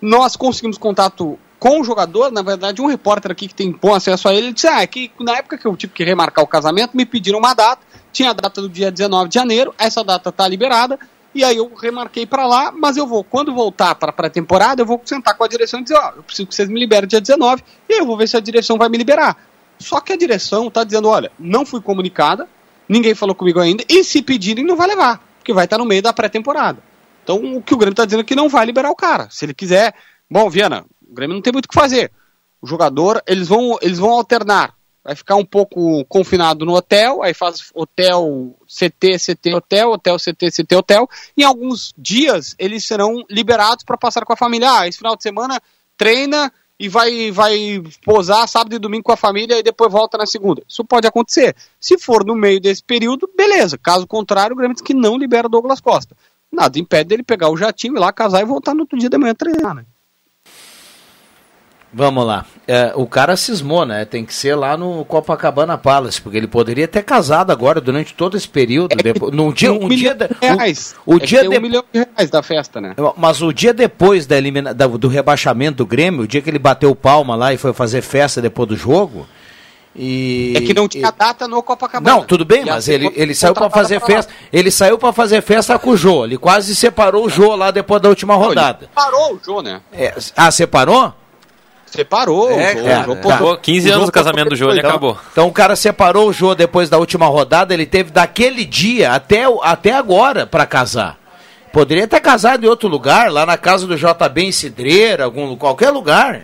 Nós 0.00 0.34
conseguimos 0.34 0.78
contato 0.78 1.38
com 1.58 1.78
o 1.78 1.84
jogador, 1.84 2.32
na 2.32 2.40
verdade 2.40 2.80
um 2.80 2.86
repórter 2.86 3.32
aqui 3.32 3.48
que 3.48 3.54
tem 3.54 3.70
bom 3.70 3.94
acesso 3.94 4.26
a 4.26 4.34
ele, 4.34 4.54
disse, 4.54 4.66
ah, 4.66 4.80
é 4.80 4.86
que 4.86 5.12
na 5.20 5.36
época 5.36 5.58
que 5.58 5.66
eu 5.66 5.76
tive 5.76 5.92
que 5.92 6.02
remarcar 6.02 6.42
o 6.42 6.46
casamento, 6.46 6.96
me 6.96 7.04
pediram 7.04 7.38
uma 7.38 7.52
data, 7.52 7.82
tinha 8.14 8.30
a 8.30 8.32
data 8.32 8.62
do 8.62 8.68
dia 8.70 8.90
19 8.90 9.28
de 9.28 9.34
janeiro, 9.34 9.74
essa 9.76 10.02
data 10.02 10.32
tá 10.32 10.48
liberada, 10.48 10.98
e 11.34 11.44
aí 11.44 11.58
eu 11.58 11.70
remarquei 11.74 12.24
para 12.24 12.46
lá, 12.46 12.72
mas 12.72 12.96
eu 12.96 13.06
vou, 13.06 13.22
quando 13.22 13.52
voltar 13.52 13.94
para 13.94 14.08
a 14.08 14.12
pré-temporada, 14.14 14.80
eu 14.80 14.86
vou 14.86 14.98
sentar 15.04 15.36
com 15.36 15.44
a 15.44 15.48
direção 15.48 15.80
e 15.80 15.82
dizer, 15.82 15.98
ó, 15.98 16.12
eu 16.16 16.22
preciso 16.22 16.48
que 16.48 16.54
vocês 16.54 16.66
me 16.66 16.80
liberem 16.80 17.06
dia 17.06 17.20
19, 17.20 17.62
e 17.86 17.92
aí 17.92 17.98
eu 17.98 18.06
vou 18.06 18.16
ver 18.16 18.26
se 18.26 18.38
a 18.38 18.40
direção 18.40 18.78
vai 18.78 18.88
me 18.88 18.96
liberar. 18.96 19.36
Só 19.78 20.00
que 20.00 20.14
a 20.14 20.16
direção 20.16 20.68
está 20.68 20.82
dizendo, 20.82 21.08
olha, 21.10 21.30
não 21.38 21.66
fui 21.66 21.82
comunicada, 21.82 22.48
ninguém 22.90 23.14
falou 23.14 23.36
comigo 23.36 23.60
ainda, 23.60 23.84
e 23.88 24.02
se 24.02 24.20
pedirem, 24.20 24.64
não 24.64 24.74
vai 24.74 24.88
levar, 24.88 25.22
porque 25.38 25.52
vai 25.52 25.64
estar 25.64 25.78
no 25.78 25.84
meio 25.84 26.02
da 26.02 26.12
pré-temporada. 26.12 26.82
Então, 27.22 27.36
o 27.54 27.62
que 27.62 27.72
o 27.72 27.76
Grêmio 27.76 27.92
está 27.92 28.04
dizendo 28.04 28.22
é 28.22 28.24
que 28.24 28.34
não 28.34 28.48
vai 28.48 28.66
liberar 28.66 28.90
o 28.90 28.96
cara. 28.96 29.28
Se 29.30 29.44
ele 29.44 29.54
quiser. 29.54 29.94
Bom, 30.28 30.50
Viana, 30.50 30.84
o 31.08 31.14
Grêmio 31.14 31.34
não 31.34 31.42
tem 31.42 31.52
muito 31.52 31.66
o 31.66 31.68
que 31.68 31.74
fazer. 31.74 32.10
O 32.60 32.66
jogador, 32.66 33.22
eles 33.26 33.46
vão, 33.46 33.78
eles 33.80 33.98
vão 33.98 34.10
alternar. 34.10 34.74
Vai 35.04 35.14
ficar 35.14 35.36
um 35.36 35.44
pouco 35.44 36.04
confinado 36.06 36.66
no 36.66 36.74
hotel, 36.74 37.22
aí 37.22 37.32
faz 37.32 37.70
hotel, 37.74 38.56
CT, 38.66 39.18
CT, 39.18 39.54
hotel, 39.54 39.90
hotel, 39.92 40.16
CT, 40.18 40.50
CT, 40.50 40.76
hotel. 40.76 41.08
Em 41.36 41.44
alguns 41.44 41.94
dias, 41.96 42.56
eles 42.58 42.84
serão 42.84 43.24
liberados 43.30 43.84
para 43.84 43.96
passar 43.96 44.24
com 44.24 44.32
a 44.32 44.36
família. 44.36 44.70
Ah, 44.70 44.88
esse 44.88 44.98
final 44.98 45.16
de 45.16 45.22
semana 45.22 45.60
treina 45.96 46.52
e 46.80 46.88
vai, 46.88 47.30
vai 47.30 47.82
posar 48.02 48.48
sábado 48.48 48.74
e 48.74 48.78
domingo 48.78 49.02
com 49.02 49.12
a 49.12 49.16
família 49.16 49.58
e 49.58 49.62
depois 49.62 49.92
volta 49.92 50.16
na 50.16 50.24
segunda. 50.24 50.62
Isso 50.66 50.82
pode 50.82 51.06
acontecer. 51.06 51.54
Se 51.78 51.98
for 51.98 52.24
no 52.24 52.34
meio 52.34 52.58
desse 52.58 52.82
período, 52.82 53.28
beleza. 53.36 53.76
Caso 53.76 54.06
contrário, 54.06 54.54
o 54.54 54.56
Grêmio 54.56 54.74
diz 54.74 54.82
que 54.82 54.94
não 54.94 55.18
libera 55.18 55.46
Douglas 55.46 55.78
Costa. 55.78 56.16
Nada 56.50 56.78
impede 56.78 57.10
dele 57.10 57.22
pegar 57.22 57.50
o 57.50 57.56
jatinho, 57.56 57.96
ir 57.96 58.00
lá 58.00 58.10
casar 58.10 58.40
e 58.40 58.46
voltar 58.46 58.74
no 58.74 58.80
outro 58.80 58.98
dia 58.98 59.10
de 59.10 59.18
manhã 59.18 59.34
treinar, 59.34 59.74
né? 59.74 59.84
Vamos 61.92 62.24
lá. 62.24 62.46
É, 62.68 62.92
o 62.94 63.04
cara 63.04 63.36
cismou, 63.36 63.84
né? 63.84 64.04
Tem 64.04 64.24
que 64.24 64.32
ser 64.32 64.54
lá 64.54 64.76
no 64.76 65.04
Copacabana 65.04 65.76
Palace, 65.76 66.20
porque 66.22 66.36
ele 66.38 66.46
poderia 66.46 66.86
ter 66.86 67.02
casado 67.02 67.50
agora 67.50 67.80
durante 67.80 68.14
todo 68.14 68.36
esse 68.36 68.48
período. 68.48 68.94
depois, 68.94 69.32
num 69.34 69.52
dia, 69.52 69.72
um, 69.72 69.88
dia, 69.88 70.14
milhão 70.14 70.14
de- 70.16 70.28
reais. 70.40 70.94
o, 71.04 71.14
o 71.14 71.16
É 71.16 71.20
dia 71.26 71.40
de- 71.42 71.48
um 71.48 71.60
milhão 71.60 71.82
de 71.92 71.98
reais 72.14 72.30
da 72.30 72.44
festa, 72.44 72.80
né? 72.80 72.94
Mas 73.16 73.42
o 73.42 73.52
dia 73.52 73.74
depois 73.74 74.24
da 74.24 74.38
elimina... 74.38 74.72
da- 74.72 74.86
do 74.86 75.08
rebaixamento 75.08 75.78
do 75.78 75.86
Grêmio, 75.86 76.22
o 76.22 76.26
dia 76.28 76.40
que 76.40 76.48
ele 76.48 76.60
bateu 76.60 76.94
palma 76.94 77.34
lá 77.34 77.52
e 77.52 77.56
foi 77.56 77.72
fazer 77.72 78.02
festa 78.02 78.40
depois 78.40 78.68
do 78.68 78.76
jogo. 78.76 79.26
E... 79.96 80.52
É 80.56 80.60
que 80.60 80.72
não 80.72 80.86
tinha 80.86 81.10
data 81.10 81.48
no 81.48 81.60
Copacabana. 81.60 82.18
Não, 82.18 82.24
tudo 82.24 82.44
bem, 82.44 82.62
E 82.62 82.66
mas 82.66 82.86
ele, 82.88 83.04
segunda 83.06 83.20
ele 83.22 83.34
saiu 83.34 83.54
para 83.54 83.68
fazer 83.68 83.98
pra 83.98 84.06
festa. 84.06 84.32
Ele 84.52 84.70
saiu 84.70 84.96
para 84.96 85.12
fazer 85.12 85.42
festa 85.42 85.76
com 85.76 85.90
o 85.90 85.96
Jô. 85.96 86.24
Ele 86.24 86.38
quase 86.38 86.76
separou 86.76 87.26
o 87.26 87.28
Jô 87.28 87.56
lá 87.56 87.72
depois 87.72 88.00
da 88.00 88.08
última 88.08 88.36
rodada. 88.36 88.88
Parou 88.94 89.34
o 89.34 89.40
Jô, 89.44 89.60
né? 89.60 89.80
É, 89.92 90.14
ah, 90.36 90.50
separou? 90.52 91.12
Separou. 91.90 92.50
É, 92.50 92.74
o 92.74 92.78
Jô, 92.78 92.84
cara, 92.84 93.00
o 93.00 93.04
Jô 93.04 93.14
tá. 93.16 93.20
postou- 93.22 93.48
Pô, 93.48 93.56
15 93.56 93.88
o 93.88 93.92
anos 93.92 94.00
Jô 94.02 94.06
do 94.06 94.12
casamento 94.12 94.48
do 94.50 94.56
Jô, 94.56 94.70
ele 94.70 94.80
postou- 94.82 94.90
acabou. 94.90 95.18
Então 95.32 95.48
o 95.48 95.52
cara 95.52 95.74
separou 95.76 96.28
o 96.28 96.32
Jô 96.32 96.54
depois 96.54 96.88
da 96.88 96.98
última 96.98 97.26
rodada. 97.26 97.74
Ele 97.74 97.86
teve 97.86 98.10
daquele 98.10 98.64
dia 98.64 99.12
até, 99.12 99.48
o- 99.48 99.60
até 99.62 99.92
agora 99.92 100.46
para 100.46 100.64
casar. 100.66 101.18
Poderia 101.72 102.06
ter 102.08 102.20
casado 102.20 102.64
em 102.64 102.68
outro 102.68 102.88
lugar, 102.88 103.30
lá 103.30 103.46
na 103.46 103.56
casa 103.56 103.86
do 103.86 103.96
JB 103.96 104.42
em 104.44 104.52
Cidreira, 104.52 105.24
algum, 105.24 105.56
qualquer 105.56 105.90
lugar. 105.90 106.42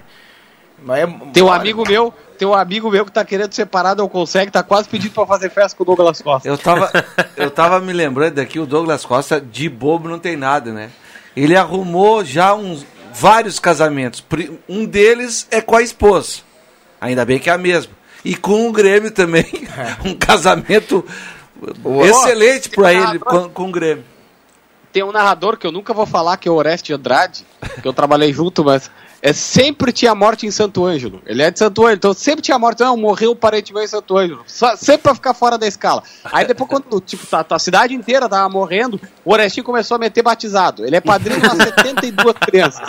Mas 0.82 1.00
é- 1.02 1.06
Tem 1.32 1.42
um 1.42 1.50
amigo 1.50 1.82
meu, 1.88 2.12
tem 2.38 2.46
um 2.46 2.54
amigo 2.54 2.90
meu 2.90 3.04
que 3.04 3.10
tá 3.10 3.24
querendo 3.24 3.52
separar, 3.52 3.96
não 3.96 4.08
consegue, 4.08 4.50
tá 4.52 4.62
quase 4.62 4.88
pedindo 4.88 5.12
pra 5.12 5.26
fazer 5.26 5.50
festa 5.50 5.76
com 5.76 5.82
o 5.82 5.86
Douglas 5.86 6.20
Costa. 6.22 6.46
Eu 6.48 6.56
tava, 6.58 6.90
eu 7.36 7.50
tava 7.50 7.80
me 7.80 7.92
lembrando 7.92 8.38
aqui, 8.38 8.58
o 8.60 8.66
Douglas 8.66 9.04
Costa, 9.04 9.40
de 9.40 9.68
bobo 9.68 10.08
não 10.08 10.18
tem 10.18 10.36
nada, 10.36 10.70
né? 10.72 10.90
Ele 11.36 11.56
arrumou 11.56 12.24
já 12.24 12.54
uns 12.54 12.86
vários 13.18 13.58
casamentos. 13.58 14.22
Um 14.68 14.84
deles 14.84 15.46
é 15.50 15.60
com 15.60 15.74
a 15.74 15.82
esposa. 15.82 16.40
Ainda 17.00 17.24
bem 17.24 17.38
que 17.38 17.48
é 17.48 17.52
a 17.52 17.58
mesma. 17.58 17.92
E 18.24 18.36
com 18.36 18.68
o 18.68 18.72
Grêmio 18.72 19.10
também. 19.10 19.46
um 20.04 20.14
casamento 20.14 21.04
excelente 22.04 22.68
pra 22.68 22.92
ele 22.92 23.18
com, 23.18 23.48
com 23.48 23.68
o 23.68 23.72
Grêmio. 23.72 24.04
Tem 24.92 25.02
um 25.02 25.12
narrador 25.12 25.56
que 25.56 25.66
eu 25.66 25.72
nunca 25.72 25.92
vou 25.94 26.06
falar, 26.06 26.36
que 26.36 26.48
é 26.48 26.50
o 26.50 26.54
Oreste 26.54 26.92
Andrade, 26.92 27.44
que 27.82 27.86
eu 27.86 27.92
trabalhei 27.92 28.32
junto, 28.32 28.64
mas 28.64 28.90
é 29.28 29.32
sempre 29.32 29.92
tinha 29.92 30.14
morte 30.14 30.46
em 30.46 30.50
Santo 30.50 30.84
Ângelo. 30.84 31.20
Ele 31.26 31.42
é 31.42 31.50
de 31.50 31.58
Santo 31.58 31.82
Ângelo, 31.82 31.96
então 31.96 32.14
sempre 32.14 32.42
tinha 32.42 32.58
morte. 32.58 32.80
Não, 32.80 32.96
morreu 32.96 33.32
o 33.32 33.36
parente 33.36 33.72
meu 33.74 33.82
em 33.82 33.86
Santo 33.88 34.16
Ângelo. 34.16 34.42
Só- 34.46 34.76
sempre 34.76 35.02
pra 35.02 35.14
ficar 35.14 35.34
fora 35.34 35.58
da 35.58 35.66
escala. 35.66 36.02
Aí 36.24 36.46
depois, 36.46 36.70
quando 36.70 37.00
tipo, 37.00 37.26
tá, 37.26 37.42
tá 37.42 37.56
a 37.56 37.58
cidade 37.58 37.94
inteira 37.94 38.28
tava 38.28 38.48
morrendo, 38.48 39.00
o 39.24 39.32
Orestinho 39.32 39.64
começou 39.64 39.96
a 39.96 39.98
meter 39.98 40.22
batizado. 40.22 40.86
Ele 40.86 40.94
é 40.96 41.00
padrinho 41.00 41.40
de 41.40 41.46
umas 41.46 41.58
72 41.58 42.36
crianças. 42.38 42.88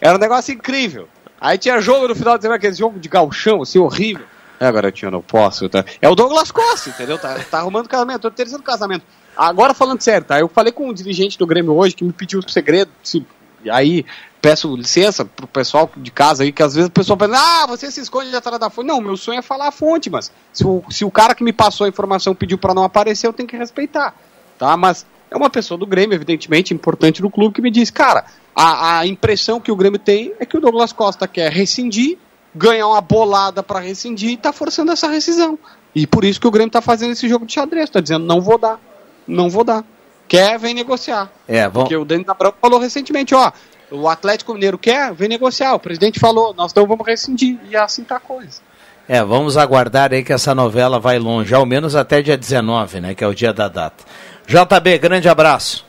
Era 0.00 0.16
um 0.16 0.20
negócio 0.20 0.52
incrível. 0.52 1.08
Aí 1.40 1.56
tinha 1.56 1.80
jogo 1.80 2.08
no 2.08 2.14
final 2.16 2.36
de 2.36 2.42
semana, 2.42 2.56
aquele 2.56 2.74
jogo 2.74 2.98
de 2.98 3.08
galchão, 3.08 3.62
assim, 3.62 3.78
horrível. 3.78 4.24
É, 4.60 4.70
garotinho, 4.72 5.10
não 5.10 5.22
posso. 5.22 5.68
tá? 5.68 5.84
É 6.02 6.08
o 6.08 6.14
Douglas 6.14 6.50
Costa, 6.50 6.90
entendeu? 6.90 7.16
Tá, 7.16 7.38
tá 7.50 7.58
arrumando 7.58 7.88
casamento, 7.88 8.22
tô 8.22 8.30
terceiro 8.30 8.62
casamento. 8.62 9.04
Agora 9.36 9.72
falando 9.72 10.02
sério, 10.02 10.26
tá? 10.26 10.40
Eu 10.40 10.48
falei 10.48 10.72
com 10.72 10.88
um 10.88 10.92
dirigente 10.92 11.38
do 11.38 11.46
Grêmio 11.46 11.72
hoje 11.74 11.94
que 11.94 12.02
me 12.04 12.12
pediu 12.12 12.40
o 12.40 12.50
segredo. 12.50 12.90
Se, 13.04 13.24
e 13.64 13.70
aí 13.70 14.04
peço 14.40 14.74
licença 14.74 15.24
pro 15.24 15.46
pessoal 15.46 15.90
de 15.96 16.10
casa 16.10 16.42
aí, 16.42 16.52
que 16.52 16.62
às 16.62 16.74
vezes 16.74 16.88
o 16.88 16.92
pessoal 16.92 17.16
pensa, 17.16 17.34
ah, 17.36 17.66
você 17.66 17.90
se 17.90 18.00
esconde 18.00 18.34
atrás 18.34 18.58
da 18.58 18.70
fonte. 18.70 18.86
Não, 18.86 19.00
meu 19.00 19.16
sonho 19.16 19.38
é 19.38 19.42
falar 19.42 19.68
a 19.68 19.72
fonte, 19.72 20.08
mas 20.08 20.32
se 20.52 20.64
o, 20.64 20.82
se 20.90 21.04
o 21.04 21.10
cara 21.10 21.34
que 21.34 21.42
me 21.42 21.52
passou 21.52 21.84
a 21.84 21.88
informação 21.88 22.34
pediu 22.34 22.58
pra 22.58 22.74
não 22.74 22.84
aparecer, 22.84 23.26
eu 23.26 23.32
tenho 23.32 23.48
que 23.48 23.56
respeitar. 23.56 24.14
Tá? 24.58 24.76
Mas 24.76 25.06
é 25.30 25.36
uma 25.36 25.50
pessoa 25.50 25.76
do 25.76 25.86
Grêmio, 25.86 26.14
evidentemente, 26.14 26.72
importante 26.72 27.20
no 27.22 27.30
clube, 27.30 27.54
que 27.54 27.62
me 27.62 27.70
diz, 27.70 27.90
cara, 27.90 28.24
a, 28.54 28.98
a 28.98 29.06
impressão 29.06 29.60
que 29.60 29.72
o 29.72 29.76
Grêmio 29.76 29.98
tem 29.98 30.32
é 30.38 30.46
que 30.46 30.56
o 30.56 30.60
Douglas 30.60 30.92
Costa 30.92 31.26
quer 31.28 31.50
rescindir, 31.52 32.18
ganhar 32.54 32.88
uma 32.88 33.00
bolada 33.00 33.62
pra 33.62 33.80
rescindir 33.80 34.30
e 34.30 34.36
tá 34.36 34.52
forçando 34.52 34.92
essa 34.92 35.08
rescisão. 35.08 35.58
E 35.94 36.06
por 36.06 36.24
isso 36.24 36.40
que 36.40 36.46
o 36.46 36.50
Grêmio 36.50 36.70
tá 36.70 36.80
fazendo 36.80 37.12
esse 37.12 37.28
jogo 37.28 37.44
de 37.44 37.52
xadrez, 37.52 37.90
tá 37.90 38.00
dizendo, 38.00 38.24
não 38.24 38.40
vou 38.40 38.58
dar, 38.58 38.80
não 39.26 39.50
vou 39.50 39.64
dar. 39.64 39.84
Quer, 40.28 40.58
vem 40.58 40.74
negociar. 40.74 41.32
É, 41.48 41.62
vamos. 41.62 41.84
Porque 41.84 41.96
o 41.96 42.04
Dani 42.04 42.24
Abrão 42.28 42.52
falou 42.60 42.78
recentemente, 42.78 43.34
ó, 43.34 43.50
o 43.90 44.08
Atlético 44.08 44.54
Mineiro 44.54 44.78
quer, 44.78 45.12
vem 45.12 45.28
negociar. 45.28 45.74
O 45.74 45.78
presidente 45.80 46.20
falou, 46.20 46.54
nós 46.54 46.72
não 46.74 46.86
vamos 46.86 47.06
rescindir. 47.06 47.58
E 47.68 47.76
assim 47.76 48.04
tá 48.04 48.16
a 48.16 48.20
coisa. 48.20 48.60
É, 49.08 49.24
vamos 49.24 49.56
aguardar 49.56 50.12
aí 50.12 50.22
que 50.22 50.32
essa 50.32 50.54
novela 50.54 51.00
vai 51.00 51.18
longe, 51.18 51.54
ao 51.54 51.64
menos 51.64 51.96
até 51.96 52.20
dia 52.20 52.36
19, 52.36 53.00
né, 53.00 53.14
que 53.14 53.24
é 53.24 53.26
o 53.26 53.34
dia 53.34 53.54
da 53.54 53.66
data. 53.66 54.04
JB, 54.46 54.98
grande 54.98 55.28
abraço. 55.28 55.86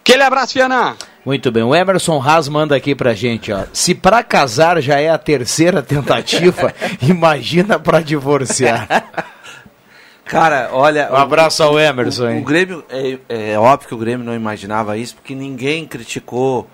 Aquele 0.00 0.24
abraço, 0.24 0.52
Fiana. 0.54 0.96
Muito 1.24 1.50
bem, 1.52 1.62
o 1.62 1.74
Emerson 1.74 2.20
Haas 2.20 2.48
manda 2.48 2.74
aqui 2.76 2.94
pra 2.94 3.14
gente, 3.14 3.52
ó. 3.52 3.64
Se 3.72 3.94
pra 3.94 4.24
casar 4.24 4.80
já 4.80 5.00
é 5.00 5.08
a 5.08 5.18
terceira 5.18 5.82
tentativa, 5.82 6.74
imagina 7.02 7.78
pra 7.78 8.00
divorciar. 8.00 8.88
Cara, 10.24 10.70
olha. 10.72 11.08
Um 11.12 11.16
abraço 11.16 11.62
ao 11.62 11.78
Emerson, 11.78 12.24
o, 12.24 12.26
o, 12.26 12.30
hein? 12.30 12.40
o 12.40 12.44
Grêmio, 12.44 12.84
é, 12.88 13.18
é 13.28 13.58
óbvio 13.58 13.88
que 13.88 13.94
o 13.94 13.98
Grêmio 13.98 14.26
não 14.26 14.34
imaginava 14.34 14.96
isso, 14.96 15.14
porque 15.14 15.34
ninguém 15.34 15.86
criticou 15.86 16.68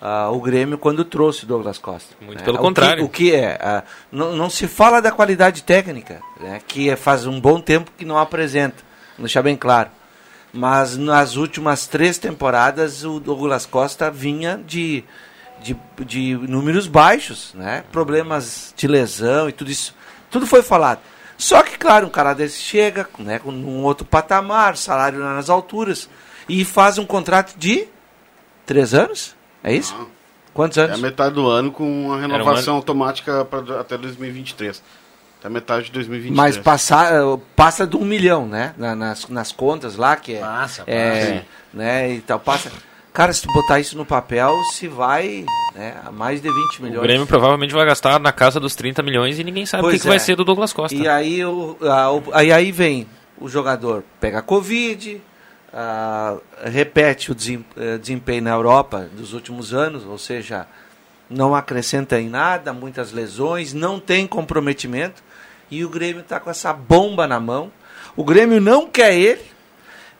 ah, 0.00 0.30
o 0.30 0.40
Grêmio 0.40 0.78
quando 0.78 1.04
trouxe 1.04 1.44
o 1.44 1.46
Douglas 1.46 1.78
Costa. 1.78 2.14
Muito 2.20 2.38
né? 2.38 2.44
pelo 2.44 2.56
O 2.56 2.58
que- 2.60 2.64
contrário. 2.66 3.04
O 3.04 3.08
que, 3.08 3.34
é? 3.34 3.58
ah, 3.60 3.82
não, 4.10 4.34
não 4.36 4.48
se 4.50 4.66
fala 4.66 5.00
da 5.00 5.10
qualidade 5.10 5.62
técnica, 5.62 6.20
né, 6.40 6.60
que 6.66 6.88
é- 6.90 6.96
faz 6.96 7.26
um 7.26 7.40
bom 7.40 7.60
tempo 7.60 7.90
que 7.96 8.04
não 8.04 8.18
apresenta, 8.18 8.76
vou 9.16 9.24
deixar 9.24 9.42
bem 9.42 9.56
claro. 9.56 9.90
Mas 10.52 10.96
nas 10.96 11.36
últimas 11.36 11.86
três 11.86 12.18
temporadas 12.18 13.04
o 13.04 13.20
Douglas 13.20 13.66
Costa 13.66 14.10
vinha 14.10 14.60
de, 14.66 15.04
de, 15.62 15.76
de 16.04 16.34
números 16.34 16.88
baixos, 16.88 17.54
né? 17.54 17.84
Problemas 17.92 18.74
de 18.76 18.88
lesão 18.88 19.48
e 19.48 19.52
tudo 19.52 19.70
isso. 19.70 19.94
Tudo 20.28 20.48
foi 20.48 20.60
falado. 20.62 20.98
Só 21.38 21.62
que, 21.62 21.78
claro, 21.78 22.06
um 22.06 22.10
cara 22.10 22.34
desse 22.34 22.60
chega 22.60 23.08
né, 23.18 23.38
com 23.38 23.50
um 23.52 23.82
outro 23.84 24.04
patamar, 24.04 24.76
salário 24.76 25.20
nas 25.20 25.48
alturas, 25.48 26.08
e 26.48 26.64
faz 26.64 26.98
um 26.98 27.06
contrato 27.06 27.54
de 27.56 27.86
três 28.66 28.92
anos? 28.92 29.36
É 29.62 29.74
isso? 29.74 29.94
Quantos 30.54 30.78
É 30.78 30.82
anos? 30.82 30.98
a 30.98 31.02
metade 31.02 31.34
do 31.34 31.46
ano 31.48 31.70
com 31.70 32.06
uma 32.06 32.16
um 32.16 32.20
renovação 32.20 32.76
automática 32.76 33.44
pra, 33.44 33.80
até 33.80 33.96
2023. 33.96 34.82
Até 35.38 35.46
a 35.48 35.50
metade 35.50 35.86
de 35.86 35.92
2023. 35.92 36.36
Mas 36.36 36.58
passar, 36.62 37.12
eh, 37.14 37.38
passa 37.56 37.86
de 37.86 37.96
um 37.96 38.04
milhão, 38.04 38.46
né? 38.46 38.74
Na- 38.76 38.94
nas, 38.94 39.28
nas 39.28 39.52
contas 39.52 39.96
lá, 39.96 40.16
que 40.16 40.34
é. 40.34 40.40
Passa, 40.40 40.82
é, 40.86 41.30
passa. 41.32 41.44
né? 41.72 42.10
E 42.12 42.20
tal, 42.20 42.40
passa. 42.40 42.70
Cara, 43.12 43.32
se 43.32 43.42
tu 43.42 43.52
botar 43.52 43.80
isso 43.80 43.96
no 43.96 44.04
papel, 44.06 44.54
se 44.72 44.86
vai 44.86 45.44
né, 45.74 45.96
a 46.04 46.12
mais 46.12 46.40
de 46.42 46.48
20 46.48 46.82
milhões. 46.82 46.98
O 46.98 47.02
Grêmio 47.02 47.26
provavelmente 47.26 47.72
vai 47.74 47.84
gastar 47.86 48.20
na 48.20 48.32
casa 48.32 48.60
dos 48.60 48.74
30 48.74 49.02
milhões 49.02 49.38
e 49.38 49.44
ninguém 49.44 49.66
sabe 49.66 49.82
o 49.82 49.86
que, 49.86 49.90
Pois 49.92 50.02
que 50.02 50.06
vai 50.08 50.16
é. 50.16 50.20
ser 50.20 50.36
do 50.36 50.44
Douglas 50.44 50.72
Costa. 50.72 50.94
E 50.96 51.08
aí, 51.08 51.44
o, 51.44 51.76
a- 51.82 52.12
o- 52.12 52.22
aí, 52.32 52.52
aí 52.52 52.70
vem 52.70 53.06
o 53.40 53.48
jogador 53.48 54.04
pega 54.20 54.40
Covid, 54.42 55.20
ah, 55.72 56.36
repete 56.64 57.30
o 57.30 57.36
eh, 57.76 57.98
desempenho 57.98 58.42
na 58.42 58.50
Europa 58.50 59.08
dos 59.12 59.32
últimos 59.32 59.72
anos, 59.72 60.04
ou 60.04 60.18
seja, 60.18 60.66
não 61.28 61.54
acrescenta 61.54 62.20
em 62.20 62.28
nada, 62.28 62.72
muitas 62.72 63.12
lesões, 63.12 63.72
não 63.72 64.00
tem 64.00 64.26
comprometimento, 64.26 65.22
e 65.70 65.84
o 65.84 65.88
Grêmio 65.88 66.22
está 66.22 66.40
com 66.40 66.50
essa 66.50 66.72
bomba 66.72 67.26
na 67.26 67.38
mão. 67.38 67.70
O 68.16 68.24
Grêmio 68.24 68.60
não 68.60 68.88
quer 68.88 69.14
ele, 69.14 69.44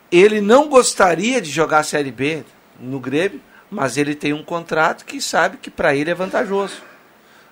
ele 0.09 0.39
não 0.39 0.69
gostaria 0.69 1.41
de 1.41 1.49
jogar 1.49 1.79
a 1.79 1.83
Série 1.83 2.11
B 2.11 2.43
no 2.79 2.99
Grêmio, 2.99 3.41
mas 3.69 3.97
ele 3.97 4.15
tem 4.15 4.33
um 4.33 4.43
contrato 4.43 5.05
que 5.05 5.21
sabe 5.21 5.57
que 5.57 5.69
para 5.69 5.93
ele 5.95 6.09
é 6.09 6.15
vantajoso. 6.15 6.81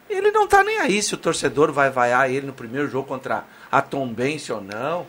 Ele 0.10 0.32
não 0.32 0.48
tá 0.48 0.64
nem 0.64 0.80
aí 0.80 1.04
se 1.04 1.14
o 1.14 1.18
torcedor 1.18 1.72
vai 1.72 1.90
vaiar 1.90 2.32
ele 2.32 2.48
no 2.48 2.54
primeiro 2.54 2.90
jogo 2.90 3.08
contra 3.08 3.44
a 3.72 3.82
Tombense 3.82 4.52
ou 4.52 4.60
não. 4.60 5.06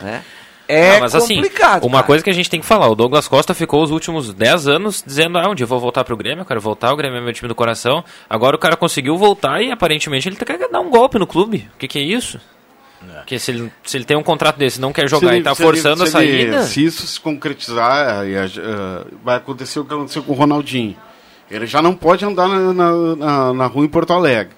Né? 0.00 0.22
É 0.68 0.94
Não, 0.94 1.00
mas 1.00 1.14
assim, 1.14 1.36
complicado. 1.36 1.84
uma 1.84 1.98
cara. 1.98 2.06
coisa 2.06 2.24
que 2.24 2.30
a 2.30 2.32
gente 2.32 2.50
tem 2.50 2.58
que 2.60 2.66
falar, 2.66 2.88
o 2.88 2.94
Douglas 2.96 3.28
Costa 3.28 3.54
ficou 3.54 3.82
os 3.84 3.90
últimos 3.92 4.34
10 4.34 4.66
anos 4.66 5.02
dizendo, 5.06 5.38
ah, 5.38 5.48
um 5.48 5.54
dia 5.54 5.62
eu 5.64 5.68
vou 5.68 5.78
voltar 5.78 6.02
pro 6.02 6.16
Grêmio, 6.16 6.42
eu 6.42 6.46
quero 6.46 6.60
voltar, 6.60 6.92
o 6.92 6.96
Grêmio 6.96 7.18
é 7.18 7.20
meu 7.22 7.32
time 7.32 7.48
do 7.48 7.54
coração. 7.54 8.04
Agora 8.28 8.56
o 8.56 8.58
cara 8.58 8.76
conseguiu 8.76 9.16
voltar 9.16 9.62
e 9.62 9.70
aparentemente 9.70 10.28
ele 10.28 10.34
quer 10.36 10.58
dar 10.68 10.80
um 10.80 10.90
golpe 10.90 11.18
no 11.18 11.26
clube. 11.26 11.68
O 11.74 11.78
que, 11.78 11.86
que 11.86 11.98
é 11.98 12.02
isso? 12.02 12.40
Porque 13.18 13.38
se 13.38 13.52
ele, 13.52 13.72
se 13.84 13.96
ele 13.96 14.04
tem 14.04 14.16
um 14.16 14.22
contrato 14.22 14.56
desse 14.56 14.80
não 14.80 14.92
quer 14.92 15.08
jogar 15.08 15.28
ele- 15.32 15.40
e 15.40 15.44
tá 15.44 15.50
ele- 15.50 15.62
forçando 15.62 16.04
se 16.06 16.16
a 16.16 16.24
ele- 16.24 16.50
saída... 16.50 16.62
se 16.64 16.84
isso 16.84 17.06
se 17.06 17.20
concretizar, 17.20 18.24
ah, 18.24 19.04
vai 19.22 19.36
acontecer 19.36 19.78
o 19.78 19.84
que 19.84 19.94
aconteceu 19.94 20.22
com 20.22 20.32
o 20.32 20.34
Ronaldinho. 20.34 20.96
Ele 21.48 21.66
já 21.66 21.80
não 21.80 21.94
pode 21.94 22.24
andar 22.24 22.48
na, 22.48 22.72
na, 22.72 22.92
na- 23.16 23.52
na 23.54 23.66
rua 23.66 23.84
em 23.84 23.88
Porto 23.88 24.12
Alegre. 24.12 24.52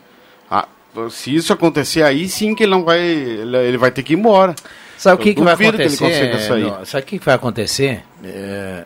Ah, 0.51 0.67
se 1.11 1.35
isso 1.35 1.53
acontecer, 1.53 2.03
aí 2.03 2.27
sim 2.29 2.55
que 2.55 2.63
ele 2.63 2.71
não 2.73 2.83
vai. 2.85 2.99
Ele, 3.01 3.57
ele 3.59 3.77
vai 3.77 3.91
ter 3.91 4.03
que 4.03 4.15
ir 4.15 4.17
embora. 4.19 4.55
Sabe 4.99 5.15
o 5.15 5.25
que, 5.25 5.35
que 5.35 5.41
vai 5.43 5.55
duvido 5.55 5.77
que 5.77 5.83
ele 5.85 5.95
acontecer? 5.95 6.41
sair. 6.41 6.63
Não, 6.65 6.85
sabe 6.85 7.05
o 7.05 7.07
que, 7.07 7.19
que 7.21 7.25
vai 7.25 7.35
acontecer? 7.37 8.05
É, 8.25 8.85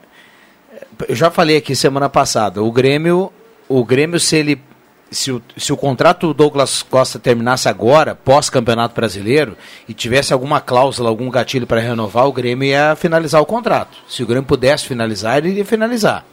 eu 1.08 1.14
já 1.16 1.30
falei 1.30 1.56
aqui 1.56 1.74
semana 1.74 2.08
passada. 2.08 2.62
O 2.62 2.70
Grêmio, 2.70 3.32
o 3.68 3.82
Grêmio 3.82 4.20
se 4.20 4.36
ele 4.36 4.60
se 5.10 5.30
o, 5.30 5.42
se 5.56 5.72
o 5.72 5.76
contrato 5.76 6.28
do 6.28 6.34
Douglas 6.34 6.82
Costa 6.82 7.18
terminasse 7.18 7.68
agora, 7.68 8.14
pós 8.14 8.48
Campeonato 8.48 8.94
Brasileiro, 8.94 9.56
e 9.88 9.92
tivesse 9.94 10.32
alguma 10.32 10.60
cláusula, 10.60 11.08
algum 11.08 11.30
gatilho 11.30 11.66
para 11.66 11.80
renovar, 11.80 12.26
o 12.26 12.32
Grêmio 12.32 12.66
ia 12.68 12.94
finalizar 12.96 13.40
o 13.40 13.46
contrato. 13.46 13.96
Se 14.08 14.22
o 14.22 14.26
Grêmio 14.26 14.46
pudesse 14.46 14.86
finalizar, 14.86 15.38
ele 15.38 15.50
iria 15.50 15.64
finalizar. 15.64 16.24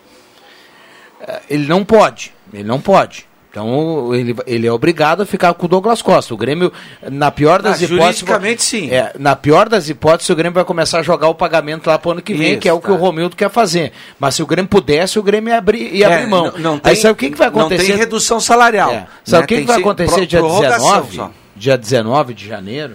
Eh, 1.21 1.41
Ele 1.49 1.67
não 1.67 1.83
pode, 1.83 2.33
ele 2.53 2.63
não 2.63 2.79
pode. 2.79 3.27
Então 3.51 4.13
ele, 4.13 4.35
ele 4.45 4.67
é 4.67 4.71
obrigado 4.71 5.21
a 5.21 5.25
ficar 5.25 5.53
com 5.55 5.65
o 5.65 5.69
Douglas 5.69 6.03
Costa. 6.03 6.33
O 6.33 6.37
Grêmio, 6.37 6.71
na 7.09 7.31
pior 7.31 7.63
das 7.63 7.81
Ah, 7.81 7.83
hipóteses. 7.85 7.89
juridicamente, 8.19 8.61
sim. 8.61 8.91
É, 8.91 9.11
na 9.17 9.35
pior 9.35 9.67
das 9.67 9.89
hipóteses, 9.89 10.29
o 10.29 10.35
Grêmio 10.35 10.53
vai 10.53 10.63
começar 10.63 10.99
a 10.99 11.01
jogar 11.01 11.29
o 11.29 11.33
pagamento 11.35 11.87
lá 11.87 11.97
pro 11.97 12.11
ano 12.11 12.21
que 12.21 12.33
vem, 12.35 12.51
Isso, 12.51 12.59
que 12.61 12.69
é 12.69 12.73
o 12.73 12.79
que 12.79 12.85
tá. 12.87 12.93
o 12.93 12.97
Romildo 12.97 13.35
quer 13.35 13.49
fazer. 13.49 13.91
Mas 14.19 14.35
se 14.35 14.43
o 14.43 14.45
Grêmio 14.45 14.69
pudesse, 14.69 15.17
o 15.17 15.23
Grêmio 15.23 15.49
ia 15.51 15.57
abrir, 15.57 15.95
ia 15.95 16.07
É, 16.07 16.13
abrir 16.13 16.27
mão. 16.27 16.45
não- 16.51 16.59
não 16.59 16.73
Aí 16.75 16.93
tem- 16.93 16.95
sabe 16.97 17.13
o 17.13 17.15
que, 17.15 17.31
que 17.31 17.37
vai 17.37 17.49
não 17.49 17.59
acontecer? 17.61 17.87
tem 17.87 17.95
redução 17.97 18.39
salarial, 18.39 18.91
É. 18.91 18.95
né? 18.97 19.07
Sabe 19.25 19.43
o 19.45 19.47
que, 19.47 19.55
que 19.61 19.63
vai 19.65 19.79
acontecer 19.79 20.25
dia 20.27 20.39
prorrogação 20.39 20.77
19? 21.01 21.15
só. 21.15 21.31
Dia 21.55 21.77
19 21.77 22.33
de 22.35 22.47
janeiro? 22.47 22.93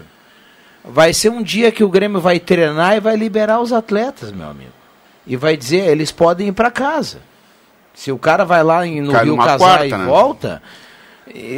Vai 0.84 1.12
ser 1.12 1.30
um 1.30 1.42
dia 1.42 1.72
que 1.72 1.82
o 1.82 1.88
Grêmio 1.88 2.20
vai 2.20 2.38
treinar 2.38 2.96
e 2.96 3.00
vai 3.00 3.16
liberar 3.16 3.58
os 3.60 3.72
atletas, 3.72 4.30
meu 4.30 4.48
amigo. 4.48 4.70
E 5.26 5.34
vai 5.36 5.56
dizer, 5.56 5.88
eles 5.88 6.12
podem 6.12 6.48
ir 6.48 6.52
para 6.52 6.70
casa. 6.70 7.18
Se 7.94 8.10
o 8.12 8.18
cara 8.18 8.44
vai 8.44 8.62
lá 8.62 8.84
no 8.84 9.12
Cai 9.12 9.24
Rio 9.24 9.36
casar 9.36 9.58
quarta, 9.58 9.86
e 9.86 9.90
né? 9.92 10.04
volta, 10.04 10.62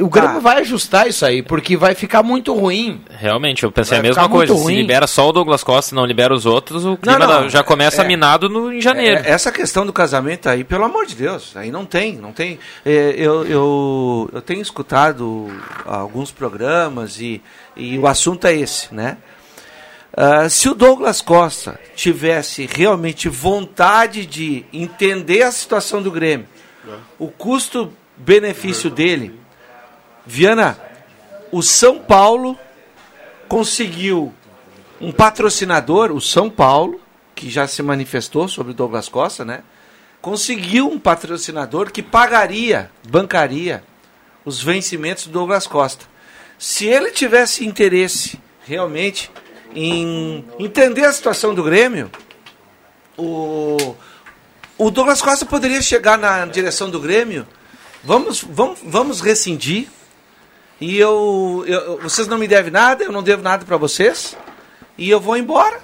o 0.00 0.08
Grêmio 0.08 0.40
vai 0.40 0.60
ajustar 0.60 1.08
isso 1.08 1.26
aí, 1.26 1.42
porque 1.42 1.76
vai 1.76 1.92
ficar 1.94 2.22
muito 2.22 2.54
ruim. 2.54 3.00
Realmente, 3.10 3.64
eu 3.64 3.72
pensei 3.72 3.92
Vai 3.92 3.98
a 3.98 4.02
mesma 4.02 4.28
coisa. 4.28 4.54
Se 4.54 4.60
ruim. 4.62 4.76
libera 4.76 5.06
só 5.08 5.28
o 5.28 5.32
Douglas 5.32 5.64
Costa 5.64 5.92
e 5.92 5.96
não 5.96 6.04
libera 6.06 6.32
os 6.32 6.46
outros, 6.46 6.84
o 6.84 6.96
clima 6.96 7.18
não, 7.18 7.26
da- 7.42 7.48
já 7.48 7.64
começa 7.64 8.02
é- 8.02 8.06
minado 8.06 8.48
no, 8.48 8.72
em 8.72 8.80
janeiro. 8.80 9.22
É, 9.24 9.30
essa 9.30 9.50
questão 9.50 9.84
do 9.84 9.92
casamento 9.92 10.48
aí, 10.48 10.62
pelo 10.62 10.84
amor 10.84 11.04
de 11.04 11.16
Deus, 11.16 11.56
aí 11.56 11.70
não 11.72 11.84
tem, 11.84 12.14
não 12.16 12.32
tem. 12.32 12.58
É, 12.84 13.14
eu, 13.16 13.44
eu, 13.46 14.30
eu 14.32 14.40
tenho 14.42 14.60
escutado 14.62 15.48
alguns 15.84 16.30
programas 16.30 17.18
e, 17.20 17.42
e 17.76 17.98
o 17.98 18.06
assunto 18.06 18.46
é 18.46 18.54
esse, 18.54 18.94
né? 18.94 19.16
Ah, 20.16 20.48
se 20.48 20.66
o 20.66 20.74
Douglas 20.74 21.20
Costa 21.20 21.78
tivesse 21.94 22.64
realmente 22.64 23.28
vontade 23.28 24.24
de 24.24 24.64
entender 24.72 25.42
a 25.42 25.52
situação 25.52 26.02
do 26.02 26.10
Grêmio, 26.10 26.48
o 27.18 27.28
custo-benefício 27.28 28.88
dele, 28.88 29.38
Viana, 30.24 30.80
o 31.52 31.62
São 31.62 31.98
Paulo 31.98 32.58
conseguiu 33.46 34.32
um 34.98 35.12
patrocinador, 35.12 36.10
o 36.10 36.20
São 36.20 36.48
Paulo, 36.48 36.98
que 37.34 37.50
já 37.50 37.66
se 37.66 37.82
manifestou 37.82 38.48
sobre 38.48 38.72
o 38.72 38.74
Douglas 38.74 39.10
Costa, 39.10 39.44
né? 39.44 39.62
Conseguiu 40.22 40.90
um 40.90 40.98
patrocinador 40.98 41.92
que 41.92 42.02
pagaria, 42.02 42.90
bancaria 43.06 43.84
os 44.46 44.62
vencimentos 44.62 45.26
do 45.26 45.32
Douglas 45.32 45.66
Costa. 45.66 46.06
Se 46.58 46.86
ele 46.86 47.10
tivesse 47.10 47.66
interesse 47.66 48.40
realmente 48.64 49.30
em 49.76 50.42
entender 50.58 51.04
a 51.04 51.12
situação 51.12 51.54
do 51.54 51.62
Grêmio, 51.62 52.10
o, 53.16 53.94
o 54.78 54.90
Douglas 54.90 55.20
Costa 55.20 55.44
poderia 55.44 55.82
chegar 55.82 56.16
na 56.18 56.46
direção 56.46 56.88
do 56.90 56.98
Grêmio. 56.98 57.46
Vamos, 58.02 58.40
vamos, 58.42 58.78
vamos 58.82 59.20
rescindir. 59.20 59.88
E 60.80 60.96
eu, 60.98 61.62
eu- 61.66 61.98
vocês 62.00 62.26
não 62.26 62.38
me 62.38 62.48
devem 62.48 62.70
nada, 62.72 63.04
eu 63.04 63.12
não 63.12 63.22
devo 63.22 63.42
nada 63.42 63.64
para 63.66 63.76
vocês. 63.76 64.36
E 64.96 65.10
eu 65.10 65.20
vou 65.20 65.36
embora. 65.36 65.80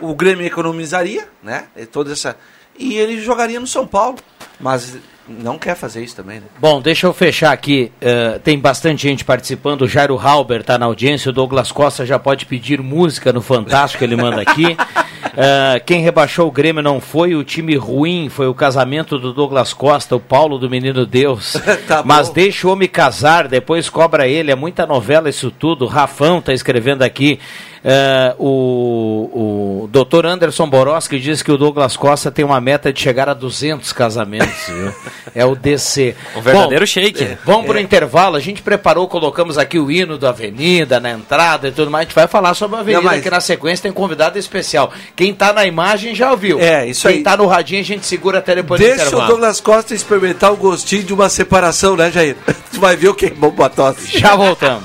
O 0.00 0.14
Grêmio 0.14 0.46
economizaria, 0.46 1.26
né? 1.42 1.68
E 1.76 1.86
toda 1.86 2.12
essa 2.12 2.36
e 2.78 2.94
ele 2.96 3.20
jogaria 3.20 3.60
no 3.60 3.66
São 3.66 3.86
Paulo, 3.86 4.16
mas 4.58 4.96
não 5.42 5.58
quer 5.58 5.74
fazer 5.76 6.02
isso 6.02 6.16
também, 6.16 6.40
né? 6.40 6.46
Bom, 6.58 6.80
deixa 6.80 7.06
eu 7.06 7.12
fechar 7.12 7.52
aqui. 7.52 7.92
eh, 8.00 8.40
tem 8.42 8.58
bastante 8.58 9.02
gente 9.02 9.24
participando. 9.24 9.82
O 9.82 9.88
Jairo 9.88 10.18
Halber 10.18 10.60
está 10.60 10.76
na 10.78 10.86
audiência. 10.86 11.30
O 11.30 11.32
Douglas 11.32 11.70
Costa 11.70 12.04
já 12.04 12.18
pode 12.18 12.46
pedir 12.46 12.80
música 12.82 13.32
no 13.32 13.40
Fantástico, 13.40 14.02
ele 14.04 14.16
manda 14.16 14.40
aqui. 14.42 14.76
Eh, 15.36 15.80
quem 15.86 16.00
rebaixou 16.00 16.48
o 16.48 16.50
Grêmio 16.50 16.82
não 16.82 16.98
foi 17.00 17.36
o 17.36 17.44
time 17.44 17.76
ruim, 17.76 18.28
foi 18.28 18.48
o 18.48 18.54
casamento 18.54 19.16
do 19.16 19.32
Douglas 19.32 19.72
Costa, 19.72 20.16
o 20.16 20.20
Paulo 20.20 20.58
do 20.58 20.68
Menino 20.68 21.06
Deus. 21.06 21.56
Tá 21.86 22.02
Mas 22.04 22.28
bom. 22.28 22.34
deixa 22.34 22.66
o 22.66 22.72
homem 22.72 22.88
casar, 22.88 23.46
depois 23.46 23.88
cobra 23.88 24.26
ele. 24.26 24.50
É 24.50 24.56
muita 24.56 24.86
novela 24.86 25.28
isso 25.30 25.50
tudo. 25.50 25.86
Rafão 25.86 26.38
está 26.38 26.52
escrevendo 26.52 27.02
aqui. 27.02 27.38
Eh, 27.82 28.34
o, 28.38 29.82
o 29.84 29.88
doutor 29.88 30.26
Anderson 30.26 30.68
Boroski 30.68 31.18
diz 31.18 31.40
que 31.42 31.50
o 31.50 31.56
Douglas 31.56 31.96
Costa 31.96 32.30
tem 32.30 32.44
uma 32.44 32.60
meta 32.60 32.92
de 32.92 33.00
chegar 33.00 33.28
a 33.28 33.32
200 33.34 33.90
casamentos. 33.92 34.66
viu? 34.68 34.92
É 35.34 35.44
o 35.46 35.54
DC. 35.54 36.14
Um 36.36 36.42
verdadeiro 36.42 36.82
Bom, 36.84 36.86
shake. 36.86 37.24
é, 37.24 37.38
Vamos 37.44 37.66
para 37.66 37.76
o 37.76 37.80
intervalo. 37.80 38.36
A 38.36 38.40
gente 38.40 38.60
preparou, 38.62 39.08
colocamos 39.08 39.56
aqui 39.58 39.78
o 39.78 39.90
hino 39.90 40.18
da 40.18 40.28
Avenida, 40.28 41.00
na 41.00 41.10
entrada 41.10 41.68
e 41.68 41.72
tudo 41.72 41.90
mais. 41.90 42.02
A 42.02 42.04
gente 42.08 42.14
vai 42.14 42.26
falar 42.28 42.54
sobre 42.54 42.76
a 42.76 42.80
Avenida, 42.80 43.02
Não, 43.02 43.10
mas- 43.10 43.22
que 43.22 43.30
na 43.30 43.40
sequência 43.40 43.82
tem 43.84 43.92
convidado 43.92 44.38
especial. 44.38 44.92
Quem 45.16 45.32
tá 45.34 45.52
na 45.52 45.64
imagem 45.66 46.14
já 46.14 46.30
ouviu. 46.30 46.60
É, 46.60 46.86
isso 46.86 47.08
Quem 47.08 47.18
aí. 47.18 47.22
tá 47.22 47.36
no 47.36 47.46
radinho 47.46 47.80
a 47.80 47.84
gente 47.84 48.06
segura 48.06 48.38
até 48.38 48.54
depois 48.54 48.80
do 48.80 48.84
Deixa 48.86 49.04
o 49.04 49.06
intervalo. 49.08 49.28
Douglas 49.30 49.60
Costa 49.60 49.94
experimentar 49.94 50.52
o 50.52 50.56
gostinho 50.56 51.02
de 51.02 51.12
uma 51.14 51.28
separação, 51.28 51.96
né, 51.96 52.10
Jair? 52.10 52.36
Tu 52.72 52.78
vai 52.78 52.94
ver 52.96 53.08
o 53.08 53.14
que 53.14 53.26
é 53.26 53.30
bom 53.30 53.50
pra 53.50 53.68
tosse. 53.68 54.18
Já 54.18 54.36
voltamos. 54.36 54.84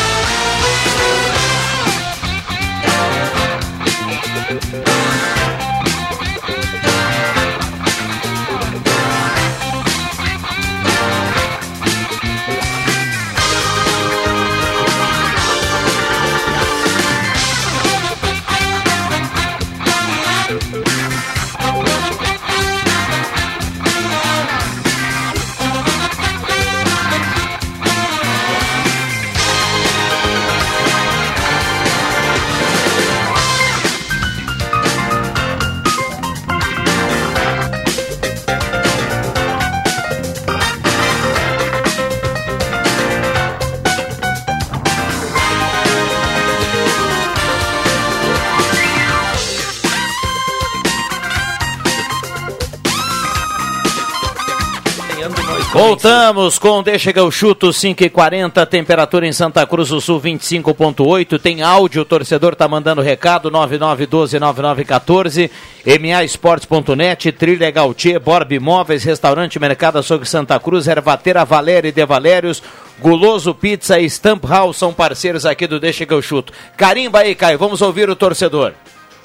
Voltamos 56.01 56.57
com 56.57 56.81
Deixa 56.81 57.13
que 57.13 57.19
eu 57.19 57.29
chuto 57.29 57.71
5 57.71 58.03
e 58.03 58.09
40 58.09 58.65
temperatura 58.65 59.27
em 59.27 59.31
Santa 59.31 59.67
Cruz 59.67 59.89
do 59.89 60.01
Sul 60.01 60.19
25.8. 60.19 61.39
Tem 61.39 61.61
áudio, 61.61 62.01
o 62.01 62.05
torcedor 62.05 62.55
tá 62.55 62.67
mandando 62.67 63.03
recado 63.03 63.51
99129914. 63.51 65.51
MAEsportes.net, 65.85 67.31
Trilha 67.33 67.69
Gautier, 67.69 68.19
Borb 68.19 68.51
Imóveis, 68.51 69.03
Restaurante 69.03 69.59
Mercado 69.59 69.99
Açougue 69.99 70.27
Santa 70.27 70.59
Cruz, 70.59 70.87
Ervatera 70.87 71.45
Valéria 71.45 71.91
De 71.91 72.03
Valérios, 72.03 72.63
Guloso 72.97 73.53
Pizza 73.53 73.99
e 73.99 74.09
Stamp 74.09 74.43
House 74.45 74.77
são 74.77 74.91
parceiros 74.91 75.45
aqui 75.45 75.67
do 75.67 75.79
Deixa 75.79 76.03
que 76.03 76.13
eu 76.15 76.21
chuto. 76.23 76.51
Carimba 76.75 77.19
aí, 77.19 77.35
Caio, 77.35 77.59
vamos 77.59 77.79
ouvir 77.79 78.09
o 78.09 78.15
torcedor. 78.15 78.73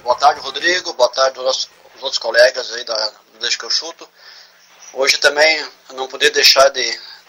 Boa 0.04 0.16
tarde, 0.16 0.40
Rodrigo. 0.40 0.92
Boa 0.92 1.08
tarde 1.08 1.38
aos 1.38 1.70
outros 2.02 2.18
colegas 2.18 2.70
aí 2.74 2.84
da, 2.84 3.12
Deixa 3.40 3.58
que 3.58 3.64
eu 3.64 3.70
chuto. 3.70 4.06
Hoje 4.96 5.18
também 5.18 5.62
não 5.92 6.08
poder 6.08 6.30
deixar 6.30 6.70
de, 6.70 6.82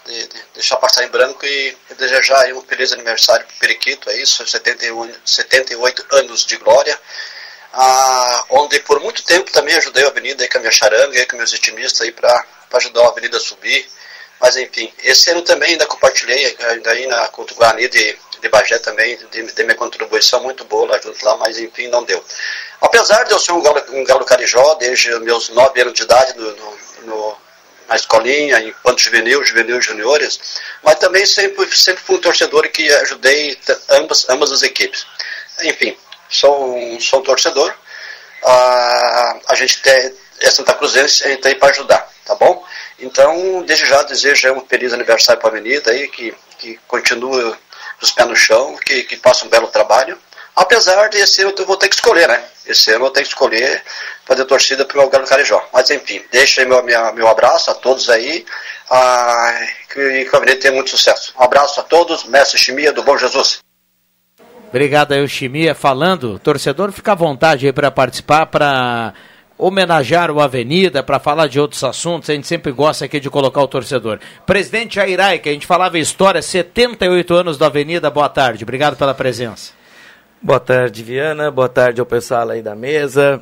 de, 0.06 0.28
de 0.28 0.44
deixar 0.54 0.78
passar 0.78 1.04
em 1.04 1.10
branco 1.10 1.46
e, 1.46 1.78
e 1.90 1.94
desejar 1.96 2.52
um 2.54 2.62
feliz 2.62 2.94
aniversário 2.94 3.46
para 3.46 3.56
o 3.56 3.60
Periquito, 3.60 4.10
é 4.10 4.16
isso, 4.22 4.48
71, 4.48 5.14
78 5.26 6.06
anos 6.12 6.46
de 6.46 6.56
glória. 6.56 6.98
Ah, 7.74 8.46
onde 8.52 8.80
por 8.80 9.02
muito 9.02 9.22
tempo 9.24 9.52
também 9.52 9.76
ajudei 9.76 10.06
a 10.06 10.08
Avenida 10.08 10.44
aí 10.44 10.50
com 10.50 10.60
a 10.60 10.62
minha 10.62 10.72
charanga, 10.72 11.20
aí 11.20 11.26
com 11.26 11.36
meus 11.36 11.52
estimistas 11.52 12.02
aí 12.02 12.14
para 12.14 12.46
ajudar 12.74 13.02
a 13.02 13.10
Avenida 13.10 13.36
a 13.36 13.42
subir. 13.42 13.86
Mas 14.40 14.56
enfim, 14.56 14.92
esse 15.04 15.30
ano 15.32 15.42
também 15.42 15.72
ainda 15.72 15.86
compartilhei 15.86 16.56
ainda 16.58 16.92
aí 16.92 17.06
na 17.06 17.28
Culto 17.28 17.54
Guarani 17.54 17.90
de, 17.90 18.18
de 18.40 18.48
Bagé 18.48 18.80
também, 18.80 19.18
de, 19.18 19.44
de 19.44 19.64
minha 19.64 19.76
contribuição 19.76 20.42
muito 20.42 20.64
boa 20.64 20.92
lá 20.92 21.02
junto 21.02 21.26
lá, 21.26 21.36
mas 21.36 21.60
enfim, 21.60 21.90
não 21.90 22.06
deu. 22.06 22.24
Apesar 22.80 23.24
de 23.24 23.34
eu 23.34 23.40
ser 23.40 23.52
um 23.52 23.62
galo, 23.62 23.84
um 23.90 24.06
galo 24.06 24.24
carijó 24.24 24.76
desde 24.76 25.20
meus 25.20 25.50
nove 25.50 25.82
anos 25.82 25.94
de 25.94 26.04
idade 26.04 26.34
no, 26.38 26.56
no, 26.56 26.78
no, 27.04 27.38
na 27.88 27.96
escolinha, 27.96 28.60
enquanto 28.60 29.00
juvenil, 29.00 29.44
juvenil 29.44 29.82
juniores, 29.82 30.40
mas 30.84 30.96
também 31.00 31.26
sempre, 31.26 31.66
sempre 31.76 32.04
fui 32.04 32.18
um 32.18 32.22
torcedor 32.22 32.68
que 32.70 32.90
ajudei 32.92 33.58
ambas, 33.90 34.28
ambas 34.30 34.52
as 34.52 34.64
equipes. 34.64 35.06
Enfim, 35.64 35.98
sou 36.30 36.78
um, 36.78 37.00
sou 37.00 37.20
um 37.20 37.24
torcedor, 37.24 37.74
ah, 38.44 39.40
a 39.48 39.56
gente 39.56 39.82
tem, 39.82 40.14
é 40.42 40.52
Santa 40.52 40.74
Cruzense, 40.74 41.24
a 41.24 41.30
gente 41.30 41.42
tem 41.42 41.56
para 41.56 41.70
ajudar, 41.70 42.08
tá 42.26 42.36
bom? 42.36 42.64
Então, 43.00 43.64
desde 43.66 43.86
já 43.86 44.04
desejo 44.04 44.52
um 44.54 44.66
feliz 44.66 44.94
aniversário 44.94 45.40
para 45.40 45.50
a 45.50 45.54
Avenida 45.54 45.92
aí, 45.92 46.08
que, 46.08 46.34
que 46.58 46.80
continue 46.88 47.56
os 48.02 48.12
pés 48.12 48.28
no 48.28 48.36
chão, 48.36 48.78
que, 48.78 49.04
que 49.04 49.18
faça 49.18 49.46
um 49.46 49.50
belo 49.50 49.68
trabalho. 49.68 50.18
Apesar 50.56 51.08
de 51.10 51.18
esse 51.20 51.42
ano 51.42 51.54
eu 51.58 51.66
vou 51.66 51.78
ter 51.78 51.88
que 51.88 51.96
escolher, 51.96 52.28
né? 52.28 52.44
Esse 52.68 52.92
ano 52.92 53.06
eu 53.06 53.10
tenho 53.12 53.26
que 53.26 53.32
escolher 53.32 53.84
fazer 54.26 54.46
torcida 54.46 54.86
para 54.86 55.04
o 55.04 55.10
Galo 55.10 55.26
Carijó. 55.26 55.64
Mas 55.74 55.90
enfim, 55.90 56.22
deixa 56.32 56.62
aí 56.62 56.68
meu, 56.68 56.84
minha, 56.84 57.12
meu 57.14 57.28
abraço 57.28 57.72
a 57.72 57.74
todos 57.74 58.10
aí. 58.10 58.46
Ah, 58.90 59.60
que, 59.92 60.26
que 60.26 60.30
a 60.36 60.38
Avenida 60.38 60.60
tenha 60.60 60.74
muito 60.74 60.90
sucesso. 60.90 61.34
Um 61.40 61.44
abraço 61.44 61.80
a 61.80 61.84
todos, 61.84 62.26
mestre 62.26 62.60
Chimia 62.60 62.92
do 62.92 63.04
Bom 63.04 63.18
Jesus. 63.18 63.60
Obrigado 64.70 65.14
aí, 65.14 65.24
o 65.24 65.28
Chimia, 65.28 65.74
falando. 65.74 66.38
Torcedor, 66.40 66.92
fica 66.92 67.14
à 67.14 67.16
vontade 67.16 67.66
aí 67.66 67.72
para 67.72 67.90
participar, 67.90 68.46
para 68.48 69.14
homenagear 69.58 70.30
o 70.30 70.42
Avenida, 70.42 71.02
para 71.02 71.20
falar 71.20 71.48
de 71.48 71.60
outros 71.60 71.84
assuntos. 71.84 72.30
A 72.30 72.34
gente 72.34 72.48
sempre 72.48 72.72
gosta 72.72 73.06
aqui 73.06 73.20
de 73.20 73.30
colocar 73.30 73.62
o 73.62 73.68
torcedor. 73.68 74.20
Presidente 74.46 74.96
Jairai, 74.96 75.40
que 75.40 75.50
a 75.50 75.54
gente 75.54 75.66
falava 75.66 75.98
história, 75.98 76.42
78 76.42 77.34
anos 77.34 77.58
do 77.58 77.66
Avenida, 77.66 78.10
boa 78.10 78.30
tarde. 78.30 78.64
Obrigado 78.64 78.98
pela 78.98 79.14
presença. 79.14 79.77
Boa 80.40 80.60
tarde, 80.60 81.02
Viana. 81.02 81.50
Boa 81.50 81.68
tarde 81.68 82.00
ao 82.00 82.06
pessoal 82.06 82.48
aí 82.52 82.62
da 82.62 82.76
mesa. 82.76 83.42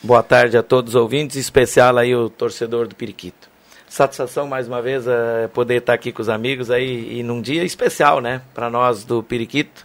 Boa 0.00 0.22
tarde 0.22 0.56
a 0.56 0.62
todos 0.62 0.94
os 0.94 1.00
ouvintes, 1.00 1.36
em 1.36 1.40
especial 1.40 1.98
aí 1.98 2.14
o 2.14 2.30
torcedor 2.30 2.86
do 2.86 2.94
Periquito. 2.94 3.50
Satisfação 3.88 4.46
mais 4.46 4.68
uma 4.68 4.80
vez 4.80 5.04
é 5.08 5.48
poder 5.48 5.78
estar 5.78 5.94
aqui 5.94 6.12
com 6.12 6.22
os 6.22 6.28
amigos 6.28 6.70
aí 6.70 7.18
e 7.18 7.24
num 7.24 7.42
dia 7.42 7.64
especial, 7.64 8.20
né, 8.20 8.40
para 8.54 8.70
nós 8.70 9.02
do 9.02 9.20
Periquito. 9.20 9.84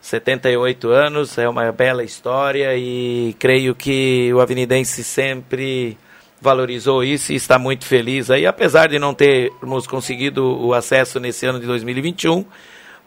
78 0.00 0.90
anos, 0.90 1.36
é 1.38 1.48
uma 1.48 1.72
bela 1.72 2.04
história 2.04 2.76
e 2.76 3.34
creio 3.40 3.74
que 3.74 4.32
o 4.32 4.40
Avenidense 4.40 5.02
sempre 5.02 5.98
valorizou 6.40 7.02
isso 7.02 7.32
e 7.32 7.34
está 7.34 7.58
muito 7.58 7.84
feliz 7.84 8.30
aí, 8.30 8.46
apesar 8.46 8.86
de 8.86 8.98
não 9.00 9.12
termos 9.12 9.88
conseguido 9.88 10.44
o 10.44 10.72
acesso 10.72 11.18
nesse 11.18 11.46
ano 11.46 11.58
de 11.58 11.66
2021, 11.66 12.44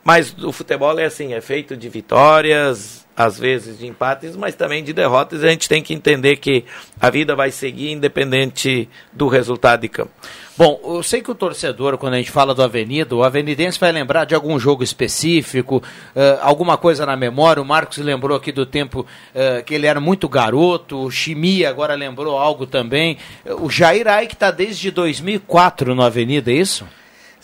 mas 0.08 0.34
o 0.42 0.54
futebol 0.54 0.98
é 0.98 1.04
assim, 1.04 1.34
é 1.34 1.42
feito 1.42 1.76
de 1.76 1.90
vitórias, 1.90 3.06
às 3.14 3.38
vezes 3.38 3.80
de 3.80 3.88
empates, 3.88 4.38
mas 4.38 4.56
também 4.56 4.82
de 4.82 4.94
derrotas. 4.94 5.44
A 5.44 5.50
gente 5.50 5.68
tem 5.68 5.84
que 5.84 5.94
entender 5.94 6.38
que 6.38 6.64
a 6.98 7.10
vida 7.10 7.36
vai 7.36 7.52
seguir 7.52 7.92
independente 7.92 8.88
do 9.12 9.28
resultado 9.28 9.82
de 9.82 9.90
campo. 9.90 10.14
Bom, 10.58 10.80
eu 10.82 11.04
sei 11.04 11.22
que 11.22 11.30
o 11.30 11.36
torcedor, 11.36 11.98
quando 11.98 12.14
a 12.14 12.18
gente 12.20 12.32
fala 12.32 12.56
do 12.56 12.64
Avenida, 12.64 13.14
o 13.14 13.22
Avenidense 13.22 13.78
vai 13.78 13.92
lembrar 13.92 14.24
de 14.24 14.34
algum 14.34 14.58
jogo 14.58 14.82
específico, 14.82 15.84
uh, 16.16 16.40
alguma 16.42 16.78
coisa 16.78 17.06
na 17.06 17.18
memória. 17.18 17.62
O 17.62 17.66
Marcos 17.66 17.98
lembrou 17.98 18.38
aqui 18.38 18.54
do 18.54 18.66
tempo 18.66 19.02
uh, 19.02 19.62
que 19.66 19.74
ele 19.74 19.88
era 19.88 20.00
muito 20.00 20.30
garoto, 20.30 21.04
o 21.04 21.12
Chimia 21.12 21.70
agora 21.70 21.96
lembrou 21.96 22.38
algo 22.38 22.66
também. 22.66 23.18
O 23.60 23.70
Jair 23.70 24.08
Ai, 24.08 24.26
que 24.26 24.36
está 24.36 24.52
desde 24.52 24.90
2004 24.90 25.94
no 25.94 26.02
Avenida, 26.02 26.50
é 26.50 26.56
isso? 26.56 26.88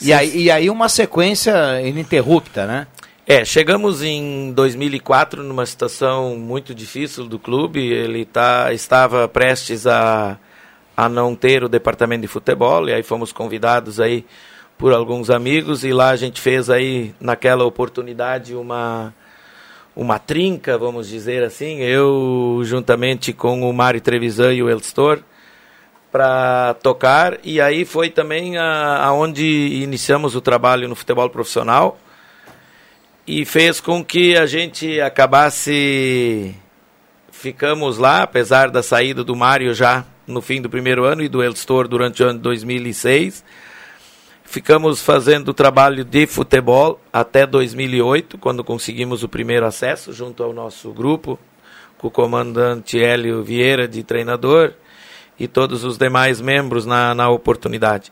E 0.01 0.12
aí, 0.12 0.43
e 0.43 0.51
aí 0.51 0.69
uma 0.69 0.89
sequência 0.89 1.82
ininterrupta, 1.82 2.65
né? 2.65 2.88
É, 3.25 3.45
chegamos 3.45 4.03
em 4.03 4.51
2004 4.51 5.43
numa 5.43 5.65
situação 5.65 6.36
muito 6.36 6.75
difícil 6.75 7.25
do 7.25 7.39
clube. 7.39 7.79
Ele 7.79 8.25
tá, 8.25 8.73
estava 8.73 9.27
prestes 9.27 9.88
a 9.88 10.38
a 10.95 11.10
não 11.10 11.36
ter 11.36 11.63
o 11.63 11.69
departamento 11.69 12.21
de 12.21 12.27
futebol, 12.27 12.88
e 12.88 12.93
aí 12.93 13.03
fomos 13.03 13.32
convidados 13.32 13.99
aí 13.99 14.25
por 14.77 14.93
alguns 14.93 15.29
amigos, 15.29 15.84
e 15.84 15.91
lá 15.91 16.10
a 16.10 16.15
gente 16.15 16.39
fez 16.39 16.69
aí, 16.69 17.13
naquela 17.19 17.65
oportunidade, 17.65 18.56
uma, 18.56 19.13
uma 19.95 20.19
trinca, 20.19 20.77
vamos 20.77 21.08
dizer 21.08 21.43
assim, 21.43 21.79
eu 21.79 22.62
juntamente 22.63 23.34
com 23.34 23.67
o 23.67 23.73
Mário 23.73 24.01
Trevisan 24.01 24.53
e 24.53 24.63
o 24.63 24.69
Elstor, 24.69 25.19
para 26.13 26.76
tocar, 26.76 27.39
e 27.43 27.60
aí 27.60 27.86
foi 27.86 28.08
também 28.08 28.56
aonde 28.56 29.43
iniciamos 29.43 30.36
o 30.36 30.41
trabalho 30.41 30.88
no 30.88 30.95
futebol 30.95 31.28
profissional, 31.28 31.97
e 33.26 33.43
fez 33.45 33.82
com 33.82 34.06
que 34.06 34.38
a 34.38 34.45
gente 34.45 35.02
acabasse 35.02 36.54
ficamos 37.32 37.97
lá, 37.97 38.21
apesar 38.21 38.69
da 38.69 38.84
saída 38.84 39.23
do 39.23 39.36
Mário 39.36 39.73
já 39.73 40.06
no 40.28 40.39
fim 40.39 40.62
do 40.62 40.69
primeiro 40.69 41.04
ano 41.04 41.23
e 41.23 41.28
do 41.28 41.41
Elstor 41.41 41.88
durante 41.88 42.21
o 42.21 42.28
ano 42.28 42.38
de 42.38 42.43
2006. 42.43 43.43
Ficamos 44.43 45.02
fazendo 45.02 45.49
o 45.49 45.54
trabalho 45.54 46.06
de 46.06 46.28
futebol 46.28 47.02
até 47.12 47.47
2008, 47.47 48.38
quando 48.38 48.63
conseguimos 48.63 49.23
o 49.23 49.28
primeiro 49.28 49.65
acesso 49.65 50.13
junto 50.13 50.43
ao 50.43 50.54
nosso 50.54 50.91
grupo, 50.91 51.39
com 51.97 52.08
o 52.08 52.12
comandante 52.12 53.02
Hélio 53.02 53.43
Vieira 53.43 53.88
de 53.88 54.04
treinador 54.04 54.76
e 55.39 55.47
todos 55.47 55.83
os 55.83 55.97
demais 55.97 56.39
membros 56.39 56.85
na, 56.85 57.13
na 57.13 57.29
oportunidade. 57.29 58.11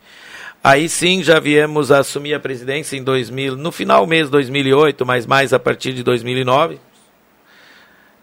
Aí 0.62 0.88
sim 0.88 1.22
já 1.22 1.40
viemos 1.40 1.90
a 1.90 1.98
assumir 1.98 2.34
a 2.34 2.40
presidência 2.40 2.96
em 2.96 3.02
2000, 3.02 3.56
no 3.56 3.72
final 3.72 4.06
mês 4.06 4.26
de 4.26 4.32
2008, 4.32 5.04
mas 5.04 5.26
mais 5.26 5.52
a 5.52 5.58
partir 5.58 5.92
de 5.92 6.04
2009, 6.04 6.78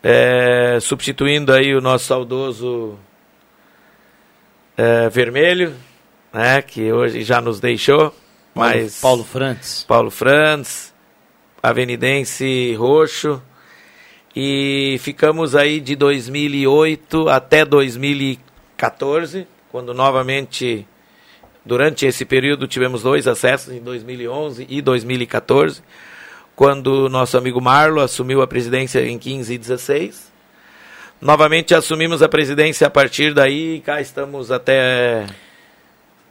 é, 0.02 0.78
substituindo 0.82 1.52
aí 1.52 1.76
o 1.76 1.82
nosso 1.82 2.06
saudoso 2.06 2.98
é, 4.78 5.10
Vermelho, 5.10 5.76
né, 6.32 6.62
que 6.62 6.92
hoje 6.94 7.24
já 7.24 7.42
nos 7.42 7.60
deixou. 7.60 8.16
Paulo, 8.54 8.72
mas 8.74 9.02
Paulo 9.02 9.24
Frantz. 9.26 9.84
Paulo 9.88 10.10
Frantz, 10.10 10.94
Avenidense 11.62 12.74
Roxo. 12.76 13.42
E 14.34 14.98
ficamos 15.02 15.56
aí 15.56 15.82
de 15.82 15.96
2008 15.96 17.28
até 17.28 17.66
2014, 18.80 19.46
quando 19.72 19.94
novamente, 19.94 20.88
durante 21.66 22.06
esse 22.06 22.24
período, 22.24 22.68
tivemos 22.68 23.04
dois 23.04 23.28
acessos 23.28 23.74
em 23.74 23.82
2011 23.82 24.66
e 24.70 24.82
2014, 24.82 25.84
quando 26.56 27.10
nosso 27.10 27.38
amigo 27.38 27.60
Marlo 27.60 28.00
assumiu 28.00 28.42
a 28.42 28.48
presidência 28.48 29.06
em 29.06 29.18
15 29.18 29.54
e 29.54 29.58
16 29.58 30.30
Novamente 31.22 31.76
assumimos 31.76 32.24
a 32.24 32.30
presidência 32.30 32.88
a 32.88 32.90
partir 32.90 33.34
daí 33.34 33.76
e 33.76 33.80
cá 33.82 34.00
estamos 34.00 34.52
até. 34.52 35.26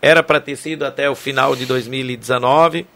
Era 0.00 0.22
para 0.22 0.40
ter 0.40 0.56
sido 0.56 0.86
até 0.86 1.10
o 1.10 1.14
final 1.14 1.54
de 1.54 1.66
2019. 1.66 2.86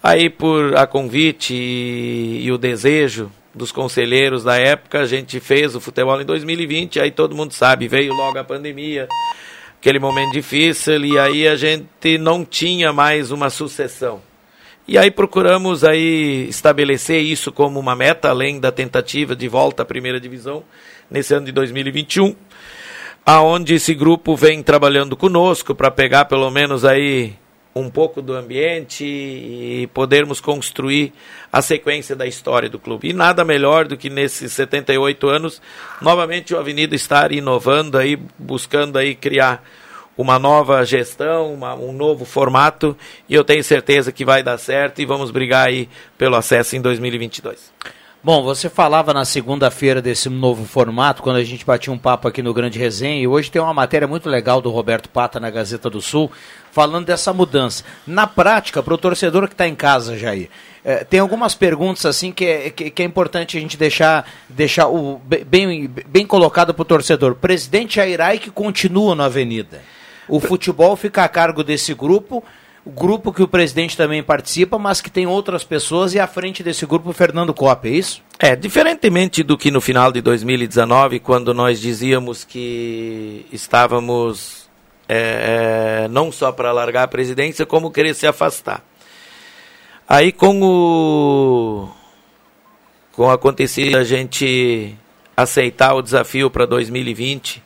Aí, 0.00 0.30
por 0.30 0.76
a 0.76 0.86
convite 0.86 1.52
e, 1.52 2.44
e, 2.44 2.52
o 2.52 2.56
desejo 2.56 3.30
dos 3.54 3.72
conselheiros 3.72 4.44
da 4.44 4.56
época, 4.56 5.00
a 5.00 5.06
gente 5.06 5.40
fez 5.40 5.74
o 5.74 5.80
futebol 5.80 6.20
em 6.20 6.24
2020. 6.24 7.00
Aí 7.00 7.10
todo 7.10 7.34
mundo 7.34 7.52
sabe, 7.52 7.88
veio 7.88 8.12
logo 8.14 8.38
a 8.38 8.44
pandemia, 8.44 9.08
aquele 9.78 9.98
momento 9.98 10.32
difícil, 10.32 11.04
e 11.04 11.18
aí 11.18 11.46
a 11.48 11.56
gente 11.56 12.18
não 12.18 12.44
tinha 12.44 12.92
mais 12.92 13.30
uma 13.30 13.50
sucessão. 13.50 14.22
E 14.86 14.98
aí 14.98 15.10
procuramos 15.10 15.84
aí 15.84 16.48
estabelecer 16.48 17.22
isso 17.22 17.52
como 17.52 17.78
uma 17.78 17.94
meta, 17.94 18.28
além 18.28 18.58
da 18.58 18.72
tentativa 18.72 19.36
de 19.36 19.46
volta 19.46 19.82
à 19.82 19.86
primeira 19.86 20.18
divisão 20.18 20.64
nesse 21.10 21.34
ano 21.34 21.46
de 21.46 21.52
2021, 21.52 22.34
aonde 23.24 23.74
esse 23.74 23.94
grupo 23.94 24.34
vem 24.34 24.62
trabalhando 24.62 25.16
conosco 25.16 25.74
para 25.74 25.90
pegar 25.90 26.24
pelo 26.24 26.50
menos 26.50 26.84
aí 26.84 27.34
um 27.74 27.88
pouco 27.88 28.20
do 28.20 28.34
ambiente 28.34 29.04
e 29.04 29.88
podermos 29.94 30.40
construir 30.40 31.12
a 31.52 31.62
sequência 31.62 32.16
da 32.16 32.26
história 32.26 32.68
do 32.68 32.78
clube. 32.78 33.08
E 33.08 33.12
nada 33.12 33.44
melhor 33.44 33.86
do 33.86 33.96
que 33.96 34.10
nesses 34.10 34.52
78 34.52 35.28
anos, 35.28 35.62
novamente 36.00 36.54
o 36.54 36.58
Avenida 36.58 36.94
estar 36.94 37.30
inovando 37.32 37.96
aí, 37.96 38.18
buscando 38.38 38.98
aí 38.98 39.14
criar 39.14 39.64
uma 40.16 40.38
nova 40.38 40.84
gestão, 40.84 41.54
uma, 41.54 41.74
um 41.74 41.92
novo 41.92 42.24
formato, 42.24 42.96
e 43.28 43.34
eu 43.34 43.44
tenho 43.44 43.64
certeza 43.64 44.12
que 44.12 44.24
vai 44.24 44.42
dar 44.42 44.58
certo 44.58 45.00
e 45.00 45.06
vamos 45.06 45.30
brigar 45.30 45.68
aí 45.68 45.88
pelo 46.18 46.36
acesso 46.36 46.76
em 46.76 46.80
2022. 46.80 47.72
Bom, 48.22 48.42
você 48.42 48.68
falava 48.68 49.14
na 49.14 49.24
segunda-feira 49.24 50.02
desse 50.02 50.28
novo 50.28 50.66
formato, 50.66 51.22
quando 51.22 51.36
a 51.36 51.42
gente 51.44 51.64
batia 51.64 51.90
um 51.90 51.96
papo 51.96 52.28
aqui 52.28 52.42
no 52.42 52.52
Grande 52.52 52.78
Resenha, 52.78 53.18
e 53.18 53.26
hoje 53.26 53.50
tem 53.50 53.62
uma 53.62 53.72
matéria 53.72 54.06
muito 54.06 54.28
legal 54.28 54.60
do 54.60 54.68
Roberto 54.68 55.08
Pata 55.08 55.40
na 55.40 55.48
Gazeta 55.48 55.88
do 55.88 56.02
Sul, 56.02 56.30
falando 56.70 57.06
dessa 57.06 57.32
mudança. 57.32 57.82
Na 58.06 58.26
prática, 58.26 58.82
para 58.82 58.92
o 58.92 58.98
torcedor 58.98 59.48
que 59.48 59.54
está 59.54 59.66
em 59.66 59.74
casa, 59.74 60.18
Jair, 60.18 60.50
é, 60.84 61.02
tem 61.02 61.18
algumas 61.18 61.54
perguntas 61.54 62.04
assim 62.04 62.30
que 62.30 62.44
é, 62.44 62.68
que, 62.68 62.90
que, 62.90 63.02
é 63.02 63.06
importante 63.06 63.56
a 63.56 63.60
gente 63.60 63.78
deixar, 63.78 64.30
deixar 64.50 64.88
o, 64.88 65.18
bem, 65.46 65.90
bem 66.06 66.26
colocado 66.26 66.74
para 66.74 66.82
o 66.82 66.84
torcedor. 66.84 67.36
Presidente 67.36 67.96
Jair 67.96 68.38
que 68.38 68.50
continua 68.50 69.14
na 69.14 69.24
Avenida. 69.24 69.80
O 70.28 70.40
futebol 70.40 70.94
fica 70.94 71.24
a 71.24 71.28
cargo 71.28 71.64
desse 71.64 71.94
grupo 71.94 72.44
o 72.84 72.90
grupo 72.90 73.32
que 73.32 73.42
o 73.42 73.48
presidente 73.48 73.96
também 73.96 74.22
participa, 74.22 74.78
mas 74.78 75.00
que 75.00 75.10
tem 75.10 75.26
outras 75.26 75.64
pessoas 75.64 76.14
e 76.14 76.20
à 76.20 76.26
frente 76.26 76.62
desse 76.62 76.86
grupo 76.86 77.12
Fernando 77.12 77.52
Copa, 77.52 77.88
é 77.88 77.90
isso? 77.90 78.22
É, 78.38 78.56
diferentemente 78.56 79.42
do 79.42 79.58
que 79.58 79.70
no 79.70 79.80
final 79.80 80.10
de 80.10 80.22
2019, 80.22 81.20
quando 81.20 81.52
nós 81.52 81.78
dizíamos 81.78 82.42
que 82.42 83.44
estávamos 83.52 84.68
é, 85.06 86.04
é, 86.04 86.08
não 86.08 86.32
só 86.32 86.52
para 86.52 86.72
largar 86.72 87.02
a 87.02 87.08
presidência, 87.08 87.66
como 87.66 87.90
querer 87.90 88.14
se 88.14 88.26
afastar. 88.26 88.82
Aí 90.08 90.32
com 90.32 90.62
o 90.62 91.88
com 93.12 93.26
o 93.26 93.30
acontecido 93.30 93.96
a 93.96 94.04
gente 94.04 94.96
aceitar 95.36 95.94
o 95.94 96.02
desafio 96.02 96.50
para 96.50 96.64
2020 96.64 97.62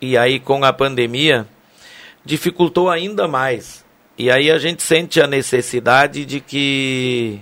e 0.00 0.16
aí 0.16 0.40
com 0.40 0.64
a 0.64 0.72
pandemia 0.72 1.46
dificultou 2.24 2.88
ainda 2.88 3.28
mais 3.28 3.84
e 4.20 4.30
aí 4.30 4.50
a 4.50 4.58
gente 4.58 4.82
sente 4.82 5.18
a 5.18 5.26
necessidade 5.26 6.26
de 6.26 6.40
que 6.40 7.40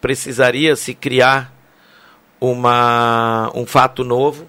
precisaria 0.00 0.76
se 0.76 0.94
criar 0.94 1.52
uma, 2.40 3.50
um 3.52 3.66
fato 3.66 4.04
novo. 4.04 4.46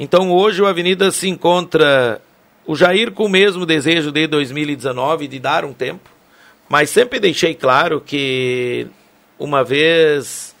Então 0.00 0.32
hoje 0.32 0.62
o 0.62 0.66
Avenida 0.66 1.10
se 1.10 1.28
encontra 1.28 2.22
o 2.66 2.74
Jair 2.74 3.12
com 3.12 3.26
o 3.26 3.28
mesmo 3.28 3.66
desejo 3.66 4.10
de 4.10 4.26
2019 4.26 5.28
de 5.28 5.38
dar 5.38 5.62
um 5.62 5.74
tempo, 5.74 6.08
mas 6.70 6.88
sempre 6.88 7.20
deixei 7.20 7.54
claro 7.54 8.00
que 8.00 8.86
uma 9.38 9.62
vez 9.62 10.56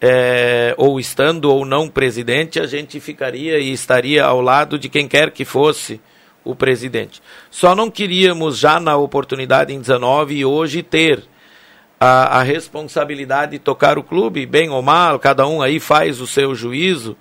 é, 0.00 0.76
ou 0.76 1.00
estando 1.00 1.46
ou 1.46 1.66
não 1.66 1.88
presidente, 1.88 2.60
a 2.60 2.68
gente 2.68 3.00
ficaria 3.00 3.58
e 3.58 3.72
estaria 3.72 4.24
ao 4.24 4.40
lado 4.40 4.78
de 4.78 4.88
quem 4.88 5.08
quer 5.08 5.32
que 5.32 5.44
fosse 5.44 6.00
o 6.44 6.54
presidente. 6.54 7.22
Só 7.50 7.74
não 7.74 7.90
queríamos 7.90 8.58
já 8.58 8.80
na 8.80 8.96
oportunidade 8.96 9.72
em 9.72 9.80
19 9.80 10.34
e 10.34 10.44
hoje 10.44 10.82
ter 10.82 11.22
a, 11.98 12.38
a, 12.38 12.42
responsabilidade 12.42 13.52
de 13.52 13.58
tocar 13.58 13.98
o 13.98 14.02
clube, 14.02 14.46
bem 14.46 14.70
ou 14.70 14.80
mal, 14.80 15.18
cada 15.18 15.46
um 15.46 15.60
aí 15.60 15.78
faz 15.78 16.20
o 16.20 16.26
seu 16.26 16.54
juízo, 16.54 17.16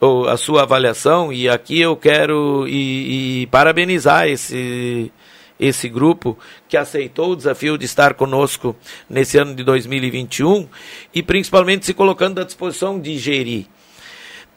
ou 0.00 0.28
a 0.28 0.36
sua 0.36 0.62
avaliação, 0.62 1.32
e 1.32 1.48
aqui 1.48 1.80
eu 1.80 1.96
quero 1.96 2.66
e, 2.68 3.42
e 3.42 3.46
parabenizar 3.46 4.28
esse, 4.28 5.12
esse 5.58 5.88
grupo 5.88 6.38
que 6.68 6.76
aceitou 6.76 7.30
o 7.30 7.36
desafio 7.36 7.78
de 7.78 7.86
estar 7.86 8.14
conosco 8.14 8.76
nesse 9.08 9.38
ano 9.38 9.54
de 9.54 9.64
2021 9.64 10.68
e 11.14 11.22
principalmente 11.22 11.86
se 11.86 11.94
colocando 11.94 12.40
à 12.40 12.44
disposição 12.44 13.00
de 13.00 13.16
gerir. 13.18 13.66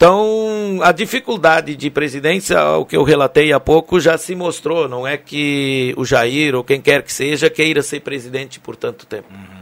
Então, 0.00 0.78
a 0.80 0.92
dificuldade 0.92 1.76
de 1.76 1.90
presidência, 1.90 2.58
o 2.78 2.86
que 2.86 2.96
eu 2.96 3.02
relatei 3.02 3.52
há 3.52 3.60
pouco, 3.60 4.00
já 4.00 4.16
se 4.16 4.34
mostrou. 4.34 4.88
Não 4.88 5.06
é 5.06 5.18
que 5.18 5.92
o 5.94 6.06
Jair 6.06 6.54
ou 6.54 6.64
quem 6.64 6.80
quer 6.80 7.02
que 7.02 7.12
seja 7.12 7.50
queira 7.50 7.82
ser 7.82 8.00
presidente 8.00 8.58
por 8.58 8.76
tanto 8.76 9.04
tempo. 9.04 9.28
Uhum. 9.30 9.60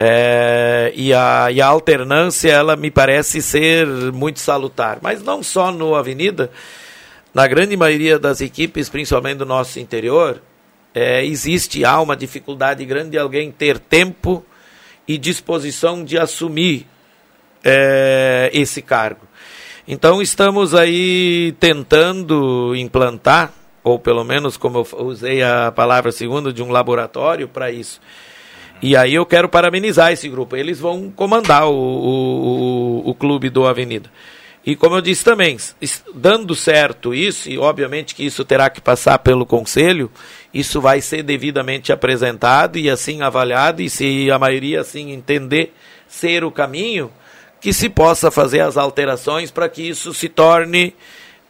É, 0.00 0.92
e, 0.96 1.14
a, 1.14 1.46
e 1.52 1.60
a 1.60 1.66
alternância, 1.68 2.50
ela 2.50 2.74
me 2.74 2.90
parece 2.90 3.40
ser 3.40 3.86
muito 4.12 4.40
salutar. 4.40 4.98
Mas 5.00 5.22
não 5.22 5.44
só 5.44 5.70
no 5.70 5.94
Avenida, 5.94 6.50
na 7.32 7.46
grande 7.46 7.76
maioria 7.76 8.18
das 8.18 8.40
equipes, 8.40 8.88
principalmente 8.88 9.38
do 9.38 9.46
nosso 9.46 9.78
interior, 9.78 10.42
é, 10.92 11.24
existe, 11.24 11.84
há 11.84 12.00
uma 12.00 12.16
dificuldade 12.16 12.84
grande 12.84 13.10
de 13.10 13.18
alguém 13.18 13.52
ter 13.52 13.78
tempo 13.78 14.44
e 15.06 15.16
disposição 15.16 16.02
de 16.02 16.18
assumir 16.18 16.84
é, 17.62 18.50
esse 18.52 18.82
cargo. 18.82 19.30
Então 19.86 20.22
estamos 20.22 20.74
aí 20.74 21.54
tentando 21.58 22.74
implantar, 22.76 23.52
ou 23.82 23.98
pelo 23.98 24.22
menos 24.24 24.56
como 24.56 24.78
eu 24.78 25.06
usei 25.06 25.42
a 25.42 25.72
palavra 25.72 26.12
segunda, 26.12 26.52
de 26.52 26.62
um 26.62 26.70
laboratório 26.70 27.48
para 27.48 27.70
isso. 27.70 28.00
E 28.80 28.96
aí 28.96 29.14
eu 29.14 29.26
quero 29.26 29.48
parabenizar 29.48 30.12
esse 30.12 30.28
grupo. 30.28 30.56
Eles 30.56 30.78
vão 30.78 31.10
comandar 31.10 31.68
o, 31.68 31.74
o, 31.74 33.10
o 33.10 33.14
clube 33.14 33.50
do 33.50 33.66
Avenida. 33.66 34.10
E 34.64 34.76
como 34.76 34.94
eu 34.94 35.00
disse 35.00 35.24
também, 35.24 35.56
dando 36.14 36.54
certo 36.54 37.12
isso, 37.12 37.50
e 37.50 37.58
obviamente 37.58 38.14
que 38.14 38.24
isso 38.24 38.44
terá 38.44 38.70
que 38.70 38.80
passar 38.80 39.18
pelo 39.18 39.44
conselho, 39.44 40.08
isso 40.54 40.80
vai 40.80 41.00
ser 41.00 41.24
devidamente 41.24 41.92
apresentado 41.92 42.78
e 42.78 42.88
assim 42.88 43.22
avaliado, 43.22 43.82
e 43.82 43.90
se 43.90 44.30
a 44.30 44.38
maioria 44.38 44.80
assim 44.80 45.10
entender 45.10 45.74
ser 46.06 46.44
o 46.44 46.50
caminho, 46.52 47.10
que 47.62 47.72
se 47.72 47.88
possa 47.88 48.28
fazer 48.28 48.58
as 48.60 48.76
alterações 48.76 49.52
para 49.52 49.68
que 49.68 49.88
isso 49.88 50.12
se 50.12 50.28
torne, 50.28 50.92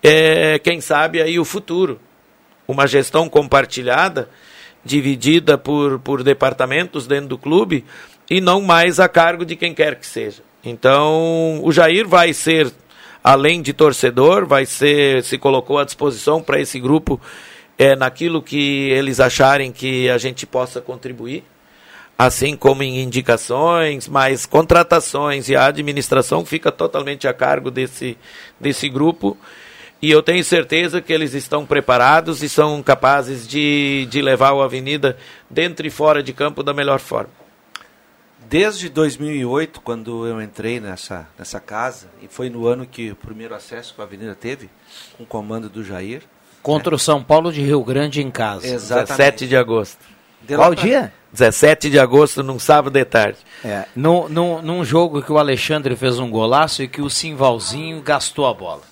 é, 0.03 0.59
quem 0.59 0.79
sabe, 0.79 1.23
aí 1.23 1.39
o 1.39 1.45
futuro. 1.45 1.99
Uma 2.69 2.87
gestão 2.87 3.31
compartilhada, 3.31 4.29
dividida 4.85 5.57
por, 5.57 5.99
por 6.01 6.23
departamentos 6.23 7.07
dentro 7.07 7.29
do 7.29 7.39
clube 7.39 7.83
e 8.29 8.43
não 8.43 8.61
mais 8.61 9.01
a 9.01 9.09
cargo 9.09 9.43
de 9.43 9.57
quem 9.57 9.73
quer 9.73 9.99
que 9.99 10.07
seja. 10.07 10.43
Então, 10.63 11.61
o 11.65 11.73
Jair 11.73 12.07
vai 12.07 12.35
ser, 12.35 12.71
além 13.25 13.63
de 13.63 13.73
torcedor, 13.73 14.45
vai 14.45 14.67
ser, 14.67 15.25
se 15.25 15.39
colocou 15.39 15.79
à 15.79 15.85
disposição 15.85 16.43
para 16.43 16.61
esse 16.61 16.79
grupo 16.79 17.19
é, 17.79 17.97
naquilo 17.97 18.43
que 18.43 18.91
eles 18.91 19.19
acharem 19.19 19.73
que 19.73 20.11
a 20.11 20.19
gente 20.19 20.45
possa 20.45 20.79
contribuir 20.79 21.43
assim 22.27 22.57
como 22.57 22.83
em 22.83 23.01
indicações, 23.01 24.09
mas 24.09 24.47
contratações 24.47 25.49
e 25.49 25.57
a 25.57 25.67
administração 25.67 26.45
fica 26.45 26.71
totalmente 26.71 27.27
a 27.27 27.35
cargo 27.35 27.71
desse, 27.71 28.17
desse 28.61 28.89
grupo. 28.89 29.37
E 30.01 30.11
eu 30.11 30.23
tenho 30.23 30.43
certeza 30.43 31.01
que 31.01 31.13
eles 31.13 31.33
estão 31.33 31.65
preparados 31.65 32.43
e 32.43 32.49
são 32.49 32.83
capazes 32.83 33.47
de, 33.47 34.07
de 34.11 34.21
levar 34.21 34.53
o 34.53 34.61
Avenida 34.61 35.17
dentro 35.49 35.87
e 35.87 35.91
fora 35.91 36.23
de 36.23 36.33
campo 36.33 36.63
da 36.63 36.75
melhor 36.75 36.99
forma. 36.99 37.31
Desde 38.49 38.89
2008, 38.89 39.81
quando 39.81 40.27
eu 40.27 40.43
entrei 40.43 40.81
nessa, 40.81 41.29
nessa 41.39 41.61
casa, 41.61 42.09
e 42.21 42.27
foi 42.27 42.51
no 42.51 42.67
ano 42.67 42.85
que 42.85 43.13
o 43.13 43.17
primeiro 43.17 43.55
acesso 43.55 43.95
que 43.95 44.01
a 44.01 44.05
Avenida 44.05 44.35
teve, 44.35 44.69
com 45.17 45.23
o 45.23 45.27
comando 45.27 45.71
do 45.71 45.85
Jair. 45.85 46.23
Contra 46.63 46.91
né? 46.91 46.97
o 46.97 46.99
São 46.99 47.23
Paulo 47.23 47.53
de 47.53 47.63
Rio 47.63 47.83
Grande 47.85 48.21
em 48.21 48.31
casa. 48.31 48.67
Exatamente. 48.67 49.09
17 49.09 49.49
de 49.49 49.57
agosto. 49.57 50.05
De 50.45 50.57
Qual 50.57 50.73
pra... 50.75 50.83
dia? 50.83 51.13
17 51.33 51.89
de 51.89 51.99
agosto, 51.99 52.43
num 52.43 52.59
sábado 52.59 52.93
de 52.93 53.05
tarde. 53.05 53.39
É, 53.65 53.87
no, 53.97 54.29
no, 54.29 54.61
num 54.61 54.85
jogo 54.85 55.23
que 55.23 55.33
o 55.33 55.39
Alexandre 55.39 55.97
fez 55.97 56.19
um 56.19 56.31
golaço 56.31 56.83
e 56.83 56.89
que 56.89 57.01
o 57.01 57.09
Simvalzinho 57.09 58.03
gastou 58.03 58.47
a 58.47 58.53
bola. 58.53 58.83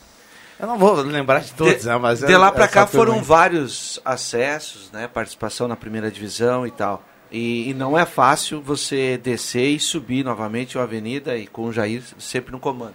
Eu 0.58 0.66
não 0.66 0.78
vou 0.78 0.94
lembrar 0.94 1.40
de 1.40 1.52
todos, 1.52 1.80
de, 1.80 1.86
né, 1.86 1.96
mas... 1.98 2.20
De 2.20 2.36
lá 2.36 2.50
para 2.50 2.68
cá 2.68 2.86
foram 2.86 3.22
vários 3.22 4.00
acessos, 4.04 4.90
né, 4.90 5.08
participação 5.08 5.68
na 5.68 5.76
primeira 5.76 6.10
divisão 6.10 6.66
e 6.66 6.70
tal. 6.70 7.02
E, 7.30 7.70
e, 7.70 7.74
não 7.74 7.96
é 7.96 8.04
fácil 8.04 8.60
você 8.60 9.16
descer 9.16 9.68
e 9.68 9.78
subir 9.78 10.24
novamente 10.24 10.76
a 10.76 10.82
avenida 10.82 11.36
e 11.36 11.46
com 11.46 11.66
o 11.66 11.72
Jair 11.72 12.02
sempre 12.18 12.50
no 12.50 12.58
comando. 12.58 12.94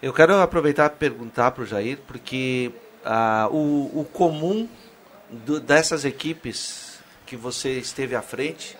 Eu 0.00 0.12
quero 0.12 0.36
aproveitar 0.40 0.86
e 0.86 0.90
perguntar 0.96 1.50
para 1.50 1.64
o 1.64 1.66
Jair, 1.66 1.98
porque 2.06 2.70
ah, 3.04 3.48
o, 3.50 3.90
o 4.00 4.04
comum 4.12 4.68
do, 5.28 5.58
dessas 5.58 6.04
equipes 6.04 6.87
que 7.28 7.36
você 7.36 7.78
esteve 7.78 8.16
à 8.16 8.22
frente, 8.22 8.74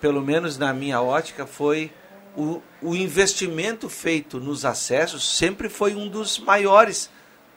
pelo 0.00 0.22
menos 0.22 0.56
na 0.56 0.72
minha 0.72 1.02
ótica, 1.02 1.44
foi 1.44 1.90
o, 2.36 2.62
o 2.80 2.94
investimento 2.94 3.88
feito 3.88 4.38
nos 4.38 4.64
acessos 4.64 5.36
sempre 5.36 5.68
foi 5.68 5.96
um 5.96 6.08
dos 6.08 6.38
maiores 6.38 7.10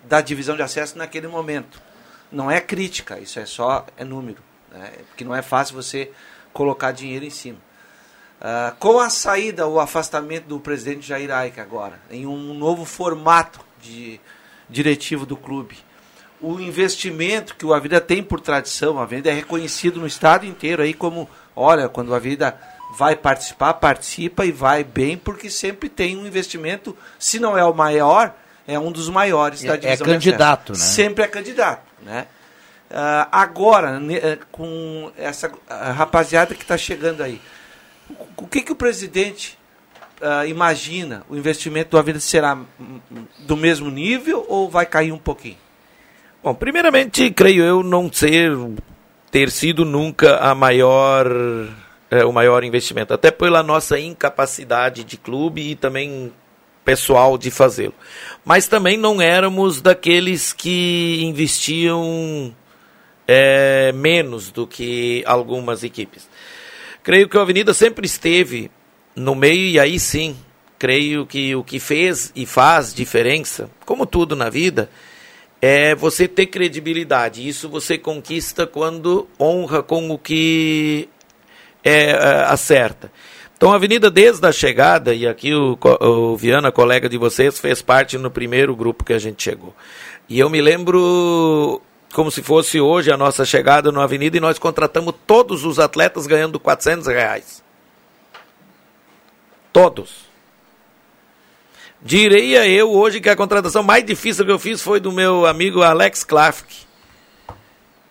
da 0.04 0.22
divisão 0.22 0.56
de 0.56 0.64
acesso 0.64 0.98
naquele 0.98 1.28
momento. 1.28 1.80
Não 2.32 2.50
é 2.50 2.60
crítica, 2.60 3.20
isso 3.20 3.40
é 3.40 3.46
só 3.46 3.86
é 3.96 4.04
número, 4.04 4.42
né? 4.72 4.94
porque 5.10 5.24
não 5.24 5.36
é 5.36 5.44
fácil 5.44 5.76
você 5.76 6.12
colocar 6.52 6.92
dinheiro 6.92 7.24
em 7.24 7.30
cima. 7.30 7.60
Uh, 8.42 8.76
com 8.80 9.00
a 9.00 9.12
saída, 9.12 9.68
o 9.68 9.80
afastamento 9.80 10.46
do 10.46 10.60
presidente 10.60 11.08
Jair 11.08 11.32
Aika 11.32 11.62
agora, 11.62 12.02
em 12.10 12.26
um 12.26 12.56
novo 12.56 12.84
formato 12.84 13.60
de 13.80 14.20
diretivo 14.68 15.24
do 15.24 15.38
clube, 15.38 15.78
o 16.42 16.60
investimento 16.60 17.56
que 17.56 17.66
o 17.66 17.74
Avenida 17.74 18.02
tem 18.02 18.22
por 18.24 18.40
tradição. 18.40 19.00
A 19.00 19.04
Avenida 19.04 19.30
é 19.30 19.34
reconhecido 19.34 20.00
no 20.00 20.08
estado 20.08 20.46
inteiro 20.46 20.82
aí 20.84 20.94
como, 20.94 21.30
olha, 21.56 21.88
quando 21.90 22.14
a 22.14 22.18
Avenida 22.18 22.60
vai 22.98 23.16
participar, 23.16 23.74
participa 23.76 24.46
e 24.46 24.52
vai 24.52 24.84
bem, 24.84 25.18
porque 25.18 25.50
sempre 25.50 25.90
tem 25.90 26.16
um 26.18 26.26
investimento, 26.26 26.96
se 27.20 27.40
não 27.40 27.58
é 27.58 27.64
o 27.66 27.74
maior, 27.74 28.34
é 28.68 28.80
um 28.80 28.92
dos 28.92 29.10
maiores 29.10 29.64
É- 29.64 29.68
da 29.68 29.74
é 29.74 29.78
divisão. 29.78 30.08
candidato, 30.08 30.74
de 30.74 30.80
né? 30.80 30.86
Sempre 30.86 31.24
é 31.24 31.28
candidato, 31.28 31.84
né? 32.02 32.28
Ah, 32.90 33.28
agora, 33.32 34.00
eh, 34.12 34.38
com 34.52 35.12
essa 35.18 35.52
rapaziada 35.96 36.54
que 36.56 36.62
está 36.62 36.78
chegando 36.78 37.22
aí, 37.24 37.42
o- 38.38 38.48
que, 38.48 38.62
que 38.62 38.72
o 38.72 38.76
presidente 38.76 39.58
ah, 40.22 40.46
imagina? 40.46 41.24
O 41.28 41.36
investimento 41.36 41.90
do 41.92 41.98
Avenida 41.98 42.22
será 42.22 42.58
do 43.40 43.58
mesmo 43.58 43.90
nível 43.92 44.46
ou 44.48 44.70
vai 44.70 44.86
cair 44.86 45.12
um 45.12 45.18
pouquinho? 45.18 45.58
Bom, 46.46 46.54
primeiramente, 46.54 47.32
creio 47.32 47.64
eu 47.64 47.82
não 47.82 48.14
ser 48.14 48.52
ter 49.32 49.50
sido 49.50 49.84
nunca 49.84 50.38
a 50.38 50.54
maior 50.54 51.26
é, 52.12 52.24
o 52.24 52.32
maior 52.32 52.64
investimento, 52.64 53.16
até 53.16 53.32
pela 53.32 53.64
nossa 53.64 54.00
incapacidade 54.00 55.04
de 55.04 55.18
clube 55.18 55.72
e 55.72 55.76
também 55.76 56.32
pessoal 56.84 57.36
de 57.36 57.50
fazê-lo. 57.50 57.96
Mas 58.46 58.68
também 58.68 58.96
não 58.96 59.20
éramos 59.20 59.82
daqueles 59.82 60.54
que 60.54 61.18
investiam 61.24 62.56
é, 63.28 63.92
menos 63.92 64.52
do 64.52 64.68
que 64.68 65.24
algumas 65.26 65.84
equipes. 65.84 66.30
Creio 67.02 67.28
que 67.28 67.36
a 67.40 67.42
Avenida 67.42 67.74
sempre 67.74 68.06
esteve 68.06 68.70
no 69.16 69.34
meio 69.34 69.68
e 69.68 69.80
aí 69.80 70.00
sim, 70.00 70.38
creio 70.78 71.26
que 71.26 71.56
o 71.56 71.64
que 71.64 71.80
fez 71.80 72.32
e 72.36 72.46
faz 72.46 72.94
diferença, 72.94 73.68
como 73.84 74.06
tudo 74.06 74.36
na 74.36 74.48
vida, 74.48 74.92
é 75.68 75.96
você 75.96 76.28
ter 76.28 76.46
credibilidade. 76.46 77.48
Isso 77.48 77.68
você 77.68 77.98
conquista 77.98 78.68
quando 78.68 79.28
honra 79.40 79.82
com 79.82 80.12
o 80.12 80.18
que 80.20 81.10
é, 81.84 82.12
é, 82.12 82.16
acerta. 82.44 83.12
Então, 83.58 83.72
a 83.72 83.76
Avenida, 83.76 84.12
desde 84.12 84.46
a 84.46 84.52
chegada, 84.52 85.16
e 85.16 85.28
aqui 85.28 85.56
o, 85.56 85.76
o 86.02 86.38
Viana, 86.38 86.72
colega 86.72 87.10
de 87.10 87.18
vocês, 87.18 87.58
fez 87.58 87.82
parte 87.82 88.16
no 88.16 88.30
primeiro 88.30 88.76
grupo 88.76 89.04
que 89.04 89.14
a 89.14 89.18
gente 89.18 89.42
chegou. 89.42 89.74
E 90.30 90.38
eu 90.38 90.52
me 90.52 90.62
lembro 90.62 91.82
como 92.14 92.30
se 92.30 92.44
fosse 92.44 92.80
hoje 92.80 93.12
a 93.12 93.18
nossa 93.18 93.44
chegada 93.44 93.92
na 93.92 94.04
Avenida 94.04 94.38
e 94.38 94.40
nós 94.40 94.60
contratamos 94.60 95.16
todos 95.26 95.66
os 95.66 95.80
atletas 95.80 96.28
ganhando 96.28 96.60
400 96.60 97.08
reais. 97.08 97.64
Todos. 99.74 100.25
Diria 102.06 102.68
eu 102.68 102.92
hoje 102.92 103.20
que 103.20 103.28
a 103.28 103.36
contratação 103.36 103.82
mais 103.82 104.06
difícil 104.06 104.46
que 104.46 104.52
eu 104.52 104.60
fiz 104.60 104.80
foi 104.80 105.00
do 105.00 105.12
meu 105.12 105.44
amigo 105.48 105.82
Alex 105.82 106.24
Klafk. 106.24 106.86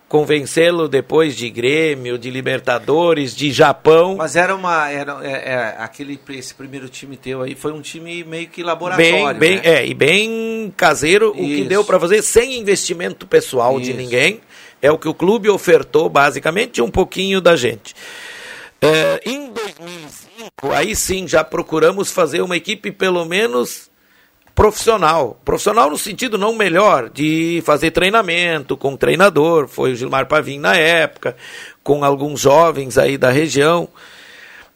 Convencê-lo 0.08 0.88
depois 0.88 1.36
de 1.36 1.48
Grêmio, 1.48 2.18
de 2.18 2.28
Libertadores, 2.28 3.36
de 3.36 3.52
Japão. 3.52 4.16
Mas 4.16 4.34
era 4.34 4.52
uma. 4.52 4.90
Era, 4.90 5.20
é, 5.22 5.30
é, 5.30 5.76
aquele, 5.78 6.18
esse 6.30 6.52
primeiro 6.52 6.88
time 6.88 7.16
teu 7.16 7.42
aí 7.42 7.54
foi 7.54 7.70
um 7.70 7.80
time 7.80 8.24
meio 8.24 8.48
que 8.48 8.64
laboratório. 8.64 9.38
Bem, 9.38 9.38
bem, 9.38 9.56
né? 9.58 9.82
é, 9.82 9.86
e 9.86 9.94
bem 9.94 10.74
caseiro, 10.76 11.30
o 11.30 11.34
que 11.34 11.60
Isso. 11.60 11.68
deu 11.68 11.84
para 11.84 12.00
fazer 12.00 12.20
sem 12.22 12.58
investimento 12.58 13.28
pessoal 13.28 13.78
de 13.78 13.90
Isso. 13.90 13.96
ninguém. 13.96 14.40
É 14.82 14.90
o 14.90 14.98
que 14.98 15.08
o 15.08 15.14
clube 15.14 15.48
ofertou, 15.48 16.08
basicamente, 16.08 16.82
um 16.82 16.90
pouquinho 16.90 17.40
da 17.40 17.54
gente. 17.54 17.94
É, 18.82 19.20
em 19.24 19.52
2005, 19.52 20.23
aí 20.62 20.94
sim, 20.94 21.26
já 21.26 21.42
procuramos 21.42 22.10
fazer 22.10 22.40
uma 22.40 22.56
equipe 22.56 22.90
pelo 22.90 23.24
menos 23.24 23.90
profissional. 24.54 25.40
Profissional 25.44 25.90
no 25.90 25.98
sentido 25.98 26.38
não 26.38 26.54
melhor, 26.54 27.10
de 27.10 27.62
fazer 27.66 27.90
treinamento 27.90 28.76
com 28.76 28.96
treinador, 28.96 29.66
foi 29.66 29.92
o 29.92 29.96
Gilmar 29.96 30.26
Pavim 30.26 30.58
na 30.58 30.76
época, 30.76 31.36
com 31.82 32.04
alguns 32.04 32.40
jovens 32.40 32.96
aí 32.96 33.18
da 33.18 33.30
região. 33.30 33.88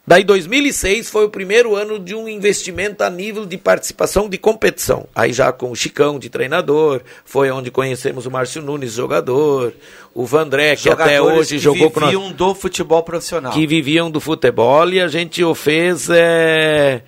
Daí 0.09 0.23
2006 0.23 1.07
foi 1.07 1.25
o 1.25 1.29
primeiro 1.29 1.75
ano 1.75 1.99
de 1.99 2.15
um 2.15 2.27
investimento 2.27 3.03
a 3.03 3.11
nível 3.11 3.45
de 3.45 3.59
participação 3.59 4.27
de 4.27 4.39
competição. 4.39 5.05
Aí 5.13 5.31
já 5.31 5.51
com 5.51 5.69
o 5.69 5.75
Chicão 5.75 6.17
de 6.17 6.31
treinador, 6.31 7.01
foi 7.23 7.51
onde 7.51 7.69
conhecemos 7.69 8.25
o 8.25 8.31
Márcio 8.31 8.59
Nunes, 8.59 8.93
jogador, 8.93 9.71
o 10.11 10.25
Vandré, 10.25 10.75
que 10.75 10.89
até 10.89 11.17
Jogadores 11.17 11.39
hoje 11.41 11.55
que 11.57 11.59
jogou 11.59 11.91
com 11.91 11.99
nós 11.99 12.09
viviam 12.09 12.31
do 12.31 12.55
futebol 12.55 13.03
profissional. 13.03 13.53
que 13.53 13.67
viviam 13.67 14.09
do 14.09 14.19
futebol 14.19 14.89
e 14.89 14.99
a 14.99 15.07
gente 15.07 15.43
o 15.43 15.53
fez 15.53 16.09
é, 16.09 17.03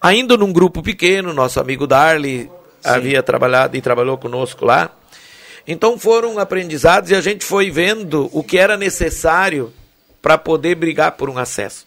ainda 0.00 0.36
num 0.36 0.52
grupo 0.52 0.84
pequeno, 0.84 1.34
nosso 1.34 1.58
amigo 1.58 1.84
Darley 1.84 2.48
havia 2.84 3.24
trabalhado 3.24 3.76
e 3.76 3.80
trabalhou 3.80 4.16
conosco 4.16 4.64
lá. 4.64 4.92
Então 5.66 5.98
foram 5.98 6.38
aprendizados 6.38 7.10
e 7.10 7.16
a 7.16 7.20
gente 7.20 7.44
foi 7.44 7.72
vendo 7.72 8.30
o 8.32 8.44
que 8.44 8.56
era 8.56 8.76
necessário 8.76 9.72
para 10.22 10.38
poder 10.38 10.76
brigar 10.76 11.10
por 11.12 11.28
um 11.28 11.38
acesso. 11.38 11.84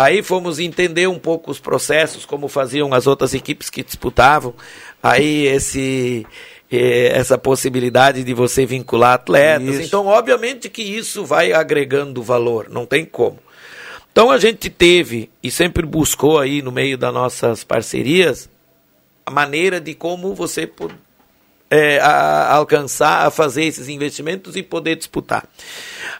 Aí 0.00 0.22
fomos 0.22 0.58
entender 0.58 1.06
um 1.08 1.18
pouco 1.18 1.50
os 1.50 1.60
processos, 1.60 2.24
como 2.24 2.48
faziam 2.48 2.94
as 2.94 3.06
outras 3.06 3.34
equipes 3.34 3.68
que 3.68 3.82
disputavam. 3.82 4.54
Aí 5.02 5.46
esse 5.46 6.26
eh, 6.72 7.10
essa 7.12 7.36
possibilidade 7.36 8.24
de 8.24 8.32
você 8.32 8.64
vincular 8.64 9.12
atletas. 9.12 9.74
Isso. 9.74 9.82
Então, 9.82 10.06
obviamente 10.06 10.70
que 10.70 10.80
isso 10.80 11.26
vai 11.26 11.52
agregando 11.52 12.22
valor, 12.22 12.70
não 12.70 12.86
tem 12.86 13.04
como. 13.04 13.38
Então 14.10 14.30
a 14.30 14.38
gente 14.38 14.70
teve 14.70 15.28
e 15.42 15.50
sempre 15.50 15.84
buscou 15.84 16.38
aí 16.38 16.62
no 16.62 16.72
meio 16.72 16.96
das 16.96 17.12
nossas 17.12 17.62
parcerias 17.62 18.48
a 19.26 19.30
maneira 19.30 19.78
de 19.78 19.94
como 19.94 20.34
você 20.34 20.66
é, 21.70 21.98
a- 22.00 22.52
alcançar 22.54 23.26
a 23.26 23.30
fazer 23.30 23.64
esses 23.64 23.88
investimentos 23.88 24.56
e 24.56 24.62
poder 24.62 24.96
disputar. 24.96 25.46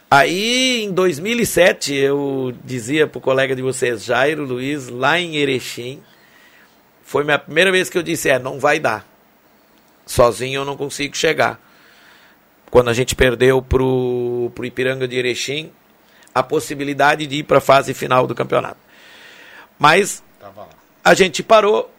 Aí, 0.09 0.83
em 0.83 0.91
2007, 0.91 1.93
eu 1.93 2.53
dizia 2.63 3.05
para 3.05 3.17
o 3.17 3.21
colega 3.21 3.55
de 3.55 3.61
vocês, 3.61 4.03
Jairo 4.05 4.45
Luiz, 4.45 4.87
lá 4.87 5.19
em 5.19 5.35
Erechim, 5.35 6.01
foi 7.03 7.23
minha 7.25 7.37
primeira 7.37 7.71
vez 7.71 7.89
que 7.89 7.97
eu 7.97 8.03
disse, 8.03 8.29
é, 8.29 8.39
não 8.39 8.59
vai 8.59 8.79
dar. 8.79 9.05
Sozinho 10.05 10.61
eu 10.61 10.65
não 10.65 10.77
consigo 10.77 11.15
chegar. 11.15 11.59
Quando 12.69 12.89
a 12.89 12.93
gente 12.93 13.15
perdeu 13.15 13.61
pro, 13.61 14.49
pro 14.55 14.65
Ipiranga 14.65 15.05
de 15.07 15.17
Erechim, 15.17 15.71
a 16.33 16.41
possibilidade 16.41 17.27
de 17.27 17.37
ir 17.37 17.43
para 17.43 17.57
a 17.57 17.61
fase 17.61 17.93
final 17.93 18.25
do 18.25 18.33
campeonato. 18.33 18.77
Mas 19.77 20.23
a 21.03 21.13
gente 21.13 21.43
parou, 21.43 21.91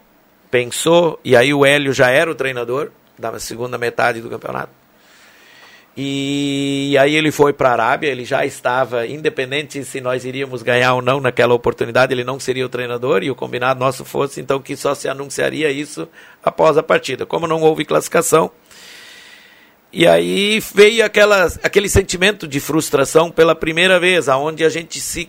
pensou, 0.50 1.20
e 1.22 1.36
aí 1.36 1.52
o 1.52 1.66
Hélio 1.66 1.92
já 1.92 2.08
era 2.10 2.30
o 2.30 2.34
treinador 2.34 2.90
da 3.18 3.38
segunda 3.38 3.78
metade 3.78 4.20
do 4.20 4.28
campeonato. 4.30 4.82
E 5.94 6.96
aí 6.98 7.14
ele 7.14 7.30
foi 7.30 7.52
para 7.52 7.68
a 7.68 7.72
Arábia, 7.72 8.08
ele 8.08 8.24
já 8.24 8.46
estava, 8.46 9.06
independente 9.06 9.84
se 9.84 10.00
nós 10.00 10.24
iríamos 10.24 10.62
ganhar 10.62 10.94
ou 10.94 11.02
não 11.02 11.20
naquela 11.20 11.52
oportunidade, 11.52 12.14
ele 12.14 12.24
não 12.24 12.40
seria 12.40 12.64
o 12.64 12.68
treinador 12.68 13.22
e 13.22 13.30
o 13.30 13.34
combinado 13.34 13.78
nosso 13.78 14.02
fosse 14.02 14.40
então 14.40 14.58
que 14.58 14.74
só 14.74 14.94
se 14.94 15.06
anunciaria 15.06 15.70
isso 15.70 16.08
após 16.42 16.78
a 16.78 16.82
partida. 16.82 17.26
Como 17.26 17.46
não 17.46 17.60
houve 17.60 17.84
classificação, 17.84 18.50
e 19.92 20.06
aí 20.06 20.58
veio 20.74 21.04
aquela, 21.04 21.44
aquele 21.62 21.90
sentimento 21.90 22.48
de 22.48 22.58
frustração 22.58 23.30
pela 23.30 23.54
primeira 23.54 24.00
vez, 24.00 24.26
aonde 24.26 24.64
a 24.64 24.70
gente 24.70 24.98
se, 24.98 25.28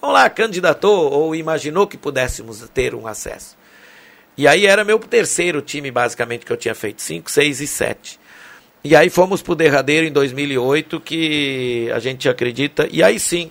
vamos 0.00 0.14
lá, 0.14 0.30
candidatou 0.30 1.12
ou 1.12 1.34
imaginou 1.34 1.86
que 1.86 1.98
pudéssemos 1.98 2.66
ter 2.72 2.94
um 2.94 3.06
acesso. 3.06 3.58
E 4.38 4.46
aí 4.46 4.66
era 4.66 4.84
meu 4.84 5.00
terceiro 5.00 5.60
time, 5.60 5.90
basicamente, 5.90 6.46
que 6.46 6.52
eu 6.52 6.56
tinha 6.56 6.74
feito, 6.74 7.02
5, 7.02 7.28
6 7.28 7.60
e 7.60 7.66
7. 7.66 8.20
E 8.84 8.94
aí 8.94 9.10
fomos 9.10 9.42
pro 9.42 9.56
derradeiro 9.56 10.06
em 10.06 10.12
2008, 10.12 11.00
que 11.00 11.90
a 11.92 11.98
gente 11.98 12.28
acredita, 12.28 12.88
e 12.88 13.02
aí 13.02 13.18
sim. 13.18 13.50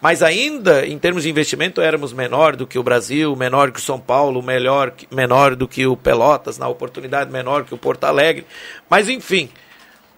Mas 0.00 0.22
ainda, 0.22 0.86
em 0.86 0.96
termos 0.96 1.24
de 1.24 1.30
investimento, 1.30 1.80
éramos 1.80 2.12
menor 2.12 2.54
do 2.54 2.68
que 2.68 2.78
o 2.78 2.84
Brasil, 2.84 3.34
menor 3.34 3.72
que 3.72 3.80
o 3.80 3.82
São 3.82 3.98
Paulo, 3.98 4.40
melhor, 4.40 4.92
menor 5.10 5.56
do 5.56 5.66
que 5.66 5.88
o 5.88 5.96
Pelotas, 5.96 6.56
na 6.56 6.68
oportunidade 6.68 7.32
menor 7.32 7.64
que 7.64 7.74
o 7.74 7.78
Porto 7.78 8.04
Alegre. 8.04 8.46
Mas 8.88 9.08
enfim, 9.08 9.48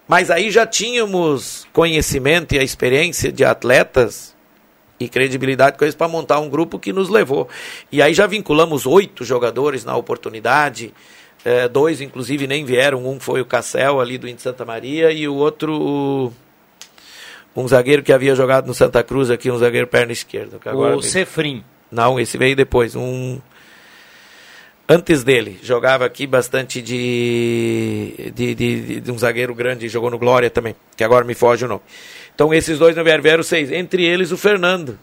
mas 0.06 0.30
aí 0.30 0.50
já 0.50 0.66
tínhamos 0.66 1.66
conhecimento 1.72 2.54
e 2.54 2.58
a 2.58 2.62
experiência 2.62 3.32
de 3.32 3.42
atletas 3.42 4.33
e 5.04 5.08
credibilidade 5.08 5.76
com 5.78 5.84
eles 5.84 5.94
para 5.94 6.08
montar 6.08 6.38
um 6.40 6.48
grupo 6.48 6.78
que 6.78 6.92
nos 6.92 7.08
levou. 7.08 7.48
E 7.92 8.02
aí 8.02 8.12
já 8.14 8.26
vinculamos 8.26 8.86
oito 8.86 9.24
jogadores 9.24 9.84
na 9.84 9.96
oportunidade, 9.96 10.92
eh, 11.44 11.68
dois 11.68 12.00
inclusive 12.00 12.46
nem 12.46 12.64
vieram, 12.64 13.06
um 13.06 13.20
foi 13.20 13.40
o 13.40 13.44
Cassel 13.46 14.00
ali 14.00 14.18
do 14.18 14.26
Índio 14.28 14.42
Santa 14.42 14.64
Maria 14.64 15.12
e 15.12 15.28
o 15.28 15.34
outro 15.34 16.32
um 17.56 17.68
zagueiro 17.68 18.02
que 18.02 18.12
havia 18.12 18.34
jogado 18.34 18.66
no 18.66 18.74
Santa 18.74 19.02
Cruz 19.04 19.30
aqui, 19.30 19.48
um 19.50 19.58
zagueiro 19.58 19.86
perna 19.86 20.12
esquerda. 20.12 20.58
que 20.58 20.68
agora 20.68 20.96
O 20.96 21.02
Cefrim. 21.02 21.62
Não, 21.90 22.18
esse 22.18 22.36
veio 22.36 22.56
depois, 22.56 22.96
um 22.96 23.38
antes 24.88 25.22
dele, 25.24 25.58
jogava 25.62 26.04
aqui 26.04 26.26
bastante 26.26 26.82
de, 26.82 28.32
de, 28.34 28.54
de, 28.54 28.80
de- 28.80 29.00
de 29.00 29.12
um 29.12 29.16
zagueiro 29.18 29.54
grande, 29.54 29.88
jogou 29.88 30.10
no 30.10 30.18
Glória 30.18 30.50
também, 30.50 30.74
que 30.96 31.04
agora 31.04 31.24
me 31.24 31.34
foge 31.34 31.64
o 31.64 31.68
nome. 31.68 31.80
Então 32.34 32.52
esses 32.52 32.78
dois 32.78 32.96
não 32.96 33.04
vieram, 33.04 33.22
vieram 33.22 33.42
seis, 33.42 33.70
entre 33.70 34.04
eles 34.04 34.32
o 34.32 34.36
Fernando, 34.36 34.98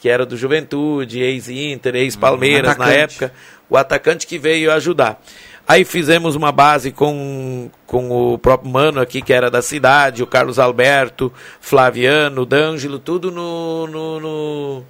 que 0.00 0.08
era 0.08 0.26
do 0.26 0.36
Juventude, 0.36 1.20
ex-Inter, 1.20 1.94
ex-Palmeiras 1.94 2.76
na 2.76 2.90
época, 2.90 3.32
o 3.68 3.76
atacante 3.76 4.26
que 4.26 4.38
veio 4.38 4.72
ajudar. 4.72 5.22
Aí 5.68 5.84
fizemos 5.84 6.34
uma 6.34 6.50
base 6.50 6.90
com, 6.90 7.70
com 7.86 8.10
o 8.10 8.36
próprio 8.38 8.72
Mano 8.72 9.00
aqui, 9.00 9.22
que 9.22 9.32
era 9.32 9.48
da 9.48 9.62
cidade, 9.62 10.20
o 10.20 10.26
Carlos 10.26 10.58
Alberto, 10.58 11.32
Flaviano, 11.60 12.44
D'Angelo, 12.44 12.98
tudo 12.98 13.30
no, 13.30 13.86
no, 13.86 14.18
no, 14.18 14.84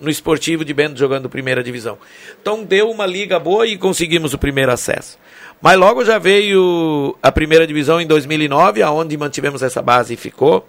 no 0.00 0.10
esportivo 0.10 0.64
de 0.64 0.72
Bento 0.72 0.96
jogando 0.96 1.28
primeira 1.28 1.60
divisão. 1.60 1.98
Então 2.40 2.62
deu 2.62 2.88
uma 2.88 3.04
liga 3.04 3.40
boa 3.40 3.66
e 3.66 3.76
conseguimos 3.76 4.32
o 4.32 4.38
primeiro 4.38 4.70
acesso. 4.70 5.18
Mas 5.62 5.78
logo 5.78 6.04
já 6.04 6.18
veio 6.18 7.16
a 7.22 7.30
primeira 7.30 7.64
divisão 7.64 8.00
em 8.00 8.06
2009, 8.06 8.82
aonde 8.82 9.16
mantivemos 9.16 9.62
essa 9.62 9.80
base 9.80 10.14
e 10.14 10.16
ficou. 10.16 10.66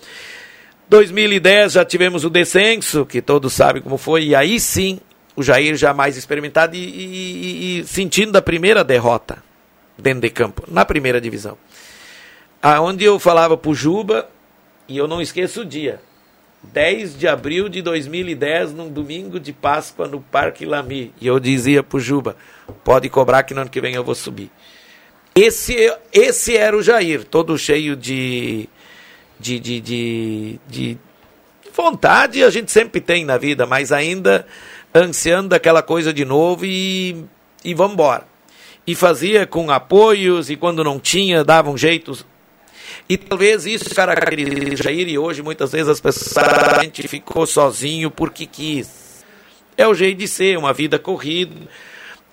2010 0.88 1.74
já 1.74 1.84
tivemos 1.84 2.24
o 2.24 2.30
descenso, 2.30 3.04
que 3.04 3.20
todos 3.20 3.54
sabem 3.54 3.82
como 3.82 3.98
foi, 3.98 4.26
e 4.26 4.36
aí 4.36 4.60
sim 4.60 5.00
o 5.36 5.42
Jair 5.42 5.76
já 5.76 5.96
mais 5.96 6.16
experimentado 6.16 6.76
e, 6.76 6.80
e, 6.80 7.80
e, 7.80 7.88
sentindo 7.88 8.36
a 8.38 8.42
primeira 8.42 8.84
derrota 8.84 9.44
dentro 9.98 10.22
de 10.22 10.30
campo, 10.30 10.64
na 10.68 10.86
primeira 10.86 11.20
divisão. 11.20 11.58
Aonde 12.62 13.04
eu 13.04 13.18
falava 13.18 13.58
pro 13.58 13.74
Juba, 13.74 14.30
e 14.88 14.96
eu 14.96 15.08
não 15.08 15.20
esqueço 15.20 15.62
o 15.62 15.66
dia, 15.66 16.00
10 16.62 17.18
de 17.18 17.28
abril 17.28 17.68
de 17.68 17.82
2010, 17.82 18.74
num 18.74 18.90
domingo 18.90 19.40
de 19.40 19.52
Páscoa 19.52 20.08
no 20.08 20.22
Parque 20.22 20.66
Lami. 20.66 21.12
E 21.20 21.26
eu 21.26 21.40
dizia 21.40 21.82
pro 21.82 22.00
Juba, 22.00 22.38
pode 22.84 23.10
cobrar 23.10 23.42
que 23.42 23.56
no 23.56 23.62
ano 23.62 23.70
que 23.72 23.82
vem 23.82 23.96
eu 23.96 24.04
vou 24.04 24.14
subir. 24.14 24.52
Esse, 25.36 25.92
esse 26.12 26.56
era 26.56 26.78
o 26.78 26.84
Jair, 26.84 27.24
todo 27.24 27.58
cheio 27.58 27.96
de, 27.96 28.70
de, 29.40 29.60
de, 29.60 29.82
de, 29.82 30.60
de 30.68 30.98
vontade, 31.74 32.44
a 32.44 32.52
gente 32.52 32.72
sempre 32.72 33.02
tem 33.02 33.26
na 33.26 33.38
vida, 33.38 33.66
mas 33.66 33.92
ainda 33.92 34.46
ansiando 34.94 35.56
aquela 35.56 35.82
coisa 35.82 36.14
de 36.14 36.24
novo 36.24 36.66
e, 36.66 37.26
e 37.66 37.74
vamos 37.74 37.94
embora. 37.94 38.28
E 38.86 38.94
fazia 38.94 39.48
com 39.48 39.72
apoios 39.72 40.50
e 40.50 40.56
quando 40.56 40.84
não 40.84 41.00
tinha, 41.00 41.44
dava 41.44 41.72
um 41.72 41.78
jeito. 41.78 42.26
E 43.10 43.18
talvez 43.18 43.66
isso 43.66 43.94
caracteriza 43.96 44.84
Jair 44.84 45.08
e 45.10 45.18
hoje 45.18 45.42
muitas 45.42 45.72
vezes 45.72 45.88
as 45.88 46.00
pessoas 46.00 46.38
a 46.38 46.84
gente 46.84 47.08
ficou 47.08 47.48
sozinho 47.48 48.12
porque 48.12 48.46
quis. 48.46 49.26
É 49.76 49.88
o 49.88 49.96
jeito 49.96 50.20
de 50.20 50.28
ser, 50.28 50.60
uma 50.60 50.74
vida 50.74 51.00
corrida. 51.00 51.56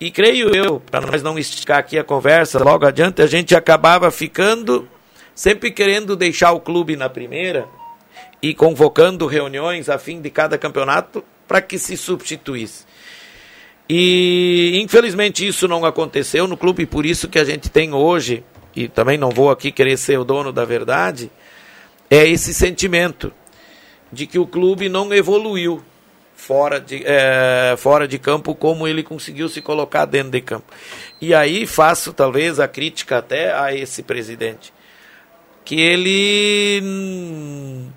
E 0.01 0.11
creio 0.11 0.49
eu, 0.57 0.81
para 0.81 1.03
nós 1.03 1.23
não 1.23 1.39
esticar 1.39 1.79
aqui 1.79 1.99
a 1.99 2.03
conversa, 2.03 2.59
logo 2.65 2.87
adiante 2.87 3.21
a 3.21 3.27
gente 3.27 3.55
acabava 3.55 4.11
ficando 4.11 4.89
sempre 5.35 5.71
querendo 5.71 6.17
deixar 6.17 6.53
o 6.53 6.61
clube 6.61 6.97
na 6.97 7.11
primeira 7.11 7.69
e 8.41 8.55
convocando 8.55 9.27
reuniões 9.27 9.91
a 9.91 9.99
fim 9.99 10.23
de 10.23 10.31
cada 10.31 10.57
campeonato 10.57 11.23
para 11.47 11.61
que 11.61 11.79
se 11.79 11.99
substituísse. 11.99 12.87
E 13.87 14.81
infelizmente 14.83 15.47
isso 15.47 15.69
não 15.69 15.85
aconteceu 15.85 16.47
no 16.47 16.57
clube, 16.57 16.87
por 16.87 17.05
isso 17.05 17.29
que 17.29 17.39
a 17.39 17.45
gente 17.45 17.69
tem 17.69 17.93
hoje, 17.93 18.43
e 18.75 18.89
também 18.89 19.19
não 19.19 19.29
vou 19.29 19.51
aqui 19.51 19.71
querer 19.71 19.99
ser 19.99 20.19
o 20.19 20.25
dono 20.25 20.51
da 20.51 20.65
verdade, 20.65 21.31
é 22.09 22.27
esse 22.27 22.55
sentimento 22.55 23.31
de 24.11 24.27
que 24.27 24.39
o 24.39 24.47
clube 24.47 24.89
não 24.89 25.13
evoluiu 25.13 25.85
fora 26.41 26.81
de, 26.81 27.03
é, 27.05 27.75
fora 27.77 28.09
de 28.09 28.19
campo 28.19 28.55
como 28.55 28.89
ele 28.89 29.03
conseguiu 29.03 29.49
se 29.49 29.61
colocar 29.61 30.07
dentro 30.07 30.31
de 30.31 30.41
campo. 30.41 30.73
E 31.21 31.35
aí 31.35 31.67
faço 31.67 32.13
talvez 32.13 32.59
a 32.59 32.67
crítica 32.67 33.19
até 33.19 33.55
a 33.55 33.75
esse 33.75 34.03
presidente 34.03 34.73
que 35.65 35.81
ele, 35.81 36.83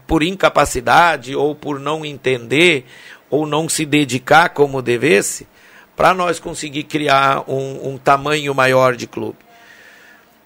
por 0.05 0.21
incapacidade 0.21 1.35
ou 1.35 1.55
por 1.55 1.79
não 1.79 2.05
entender 2.05 2.85
ou 3.29 3.47
não 3.47 3.67
se 3.67 3.85
dedicar 3.85 4.49
como 4.49 4.81
devesse, 4.81 5.47
para 5.95 6.13
nós 6.13 6.39
conseguir 6.39 6.83
criar 6.83 7.49
um, 7.49 7.93
um, 7.93 7.97
tamanho 7.97 8.53
maior 8.53 8.95
de 8.95 9.07
clube. 9.07 9.37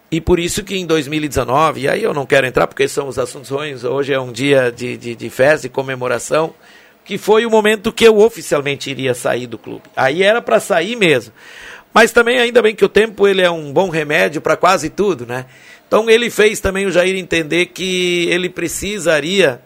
E 0.09 0.21
por 0.21 0.39
isso 0.39 0.63
que 0.63 0.77
em 0.77 0.85
2019, 0.85 1.81
e 1.81 1.89
aí 1.89 2.03
eu 2.03 2.13
não 2.13 2.25
quero 2.25 2.47
entrar 2.47 2.65
porque 2.67 2.87
são 2.87 3.09
os 3.09 3.19
assuntos 3.19 3.49
ruins, 3.49 3.83
hoje 3.83 4.13
é 4.13 4.19
um 4.19 4.31
dia 4.31 4.71
de, 4.71 4.95
de, 4.95 5.15
de 5.15 5.29
festa 5.29 5.67
e 5.67 5.69
comemoração, 5.69 6.53
que 7.07 7.17
foi 7.17 7.45
o 7.45 7.49
momento 7.49 7.93
que 7.93 8.05
eu 8.05 8.19
oficialmente 8.19 8.91
iria 8.91 9.13
sair 9.13 9.47
do 9.47 9.57
clube. 9.57 9.83
Aí 9.95 10.21
era 10.21 10.41
para 10.41 10.59
sair 10.59 10.97
mesmo. 10.97 11.33
Mas 11.93 12.11
também, 12.11 12.37
ainda 12.37 12.61
bem 12.61 12.75
que 12.75 12.83
o 12.83 12.89
tempo 12.89 13.25
ele 13.25 13.41
é 13.41 13.49
um 13.49 13.71
bom 13.71 13.89
remédio 13.89 14.41
para 14.41 14.57
quase 14.57 14.89
tudo, 14.89 15.25
né? 15.25 15.45
Então 15.87 16.09
ele 16.09 16.29
fez 16.29 16.59
também 16.59 16.85
o 16.85 16.91
Jair 16.91 17.15
entender 17.15 17.67
que 17.67 18.27
ele 18.29 18.49
precisaria 18.49 19.61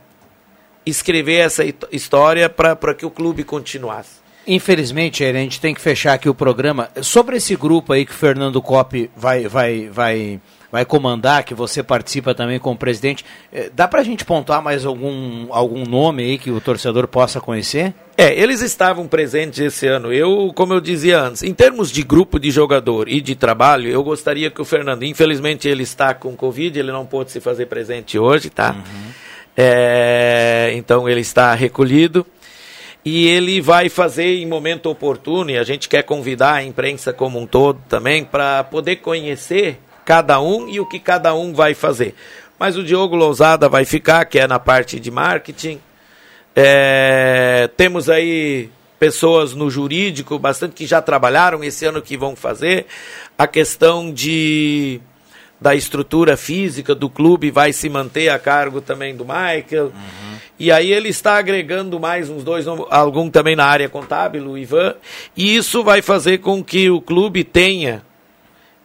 escrever 0.85 1.37
essa 1.37 1.63
história 1.91 2.47
para 2.47 2.93
que 2.93 3.05
o 3.05 3.09
clube 3.09 3.43
continuasse. 3.43 4.21
Infelizmente, 4.45 5.23
a 5.23 5.33
gente 5.33 5.59
tem 5.59 5.73
que 5.73 5.81
fechar 5.81 6.13
aqui 6.13 6.29
o 6.29 6.35
programa. 6.35 6.89
Sobre 7.01 7.37
esse 7.37 7.55
grupo 7.55 7.91
aí 7.91 8.05
que 8.05 8.11
o 8.11 8.15
Fernando 8.15 8.61
Cop 8.61 9.09
vai, 9.15 9.47
vai, 9.47 9.89
vai, 9.89 10.39
vai 10.71 10.85
comandar, 10.85 11.43
que 11.43 11.53
você 11.53 11.83
participa 11.83 12.33
também 12.33 12.57
como 12.57 12.77
presidente, 12.77 13.25
eh, 13.51 13.69
dá 13.73 13.87
para 13.87 14.01
a 14.01 14.03
gente 14.03 14.23
pontuar 14.23 14.61
mais 14.61 14.85
algum, 14.85 15.47
algum 15.51 15.83
nome 15.83 16.23
aí 16.23 16.37
que 16.37 16.49
o 16.49 16.61
torcedor 16.61 17.07
possa 17.07 17.41
conhecer? 17.41 17.93
É, 18.17 18.33
eles 18.39 18.61
estavam 18.61 19.07
presentes 19.07 19.59
esse 19.59 19.87
ano. 19.87 20.13
Eu, 20.13 20.51
como 20.55 20.73
eu 20.73 20.79
dizia 20.79 21.19
antes, 21.19 21.43
em 21.43 21.53
termos 21.53 21.91
de 21.91 22.03
grupo 22.03 22.39
de 22.39 22.51
jogador 22.51 23.09
e 23.09 23.19
de 23.19 23.35
trabalho, 23.35 23.89
eu 23.89 24.03
gostaria 24.03 24.49
que 24.49 24.61
o 24.61 24.65
Fernando, 24.65 25.03
infelizmente 25.03 25.67
ele 25.67 25.83
está 25.83 26.13
com 26.13 26.35
Covid, 26.35 26.79
ele 26.79 26.91
não 26.91 27.05
pôde 27.05 27.31
se 27.31 27.41
fazer 27.41 27.65
presente 27.65 28.17
hoje, 28.17 28.49
tá? 28.49 28.71
Uhum. 28.71 29.11
É, 29.57 30.71
então 30.75 31.09
ele 31.09 31.21
está 31.21 31.53
recolhido 31.53 32.25
e 33.03 33.27
ele 33.27 33.59
vai 33.59 33.89
fazer 33.89 34.37
em 34.37 34.45
momento 34.45 34.89
oportuno, 34.89 35.49
e 35.49 35.57
a 35.57 35.63
gente 35.63 35.89
quer 35.89 36.03
convidar 36.03 36.53
a 36.53 36.63
imprensa 36.63 37.11
como 37.11 37.39
um 37.39 37.47
todo 37.47 37.81
também 37.89 38.23
para 38.23 38.63
poder 38.63 38.97
conhecer 38.97 39.79
cada 40.11 40.41
um 40.41 40.67
e 40.67 40.77
o 40.77 40.85
que 40.85 40.99
cada 40.99 41.33
um 41.33 41.53
vai 41.53 41.73
fazer. 41.73 42.13
Mas 42.59 42.75
o 42.75 42.83
Diogo 42.83 43.15
Lousada 43.15 43.69
vai 43.69 43.85
ficar, 43.85 44.25
que 44.25 44.37
é 44.37 44.45
na 44.45 44.59
parte 44.59 44.99
de 44.99 45.09
marketing. 45.09 45.79
É, 46.53 47.69
temos 47.77 48.09
aí 48.09 48.69
pessoas 48.99 49.53
no 49.53 49.69
jurídico, 49.69 50.37
bastante 50.37 50.75
que 50.75 50.85
já 50.85 51.01
trabalharam 51.01 51.63
esse 51.63 51.85
ano 51.85 52.01
que 52.01 52.17
vão 52.17 52.35
fazer. 52.35 52.87
A 53.37 53.47
questão 53.47 54.11
de 54.11 54.99
da 55.61 55.73
estrutura 55.73 56.35
física 56.35 56.93
do 56.93 57.09
clube 57.09 57.49
vai 57.49 57.71
se 57.71 57.87
manter 57.87 58.27
a 58.27 58.37
cargo 58.37 58.81
também 58.81 59.15
do 59.15 59.23
Michael. 59.23 59.85
Uhum. 59.85 60.37
E 60.59 60.73
aí 60.73 60.91
ele 60.91 61.07
está 61.07 61.37
agregando 61.37 62.01
mais 62.01 62.29
uns 62.29 62.43
dois, 62.43 62.65
algum 62.67 63.29
também 63.29 63.55
na 63.55 63.65
área 63.65 63.87
contábil, 63.87 64.45
o 64.45 64.57
Ivan. 64.57 64.93
E 65.37 65.55
isso 65.55 65.85
vai 65.85 66.01
fazer 66.01 66.39
com 66.39 66.61
que 66.61 66.89
o 66.89 66.99
clube 66.99 67.45
tenha. 67.45 68.03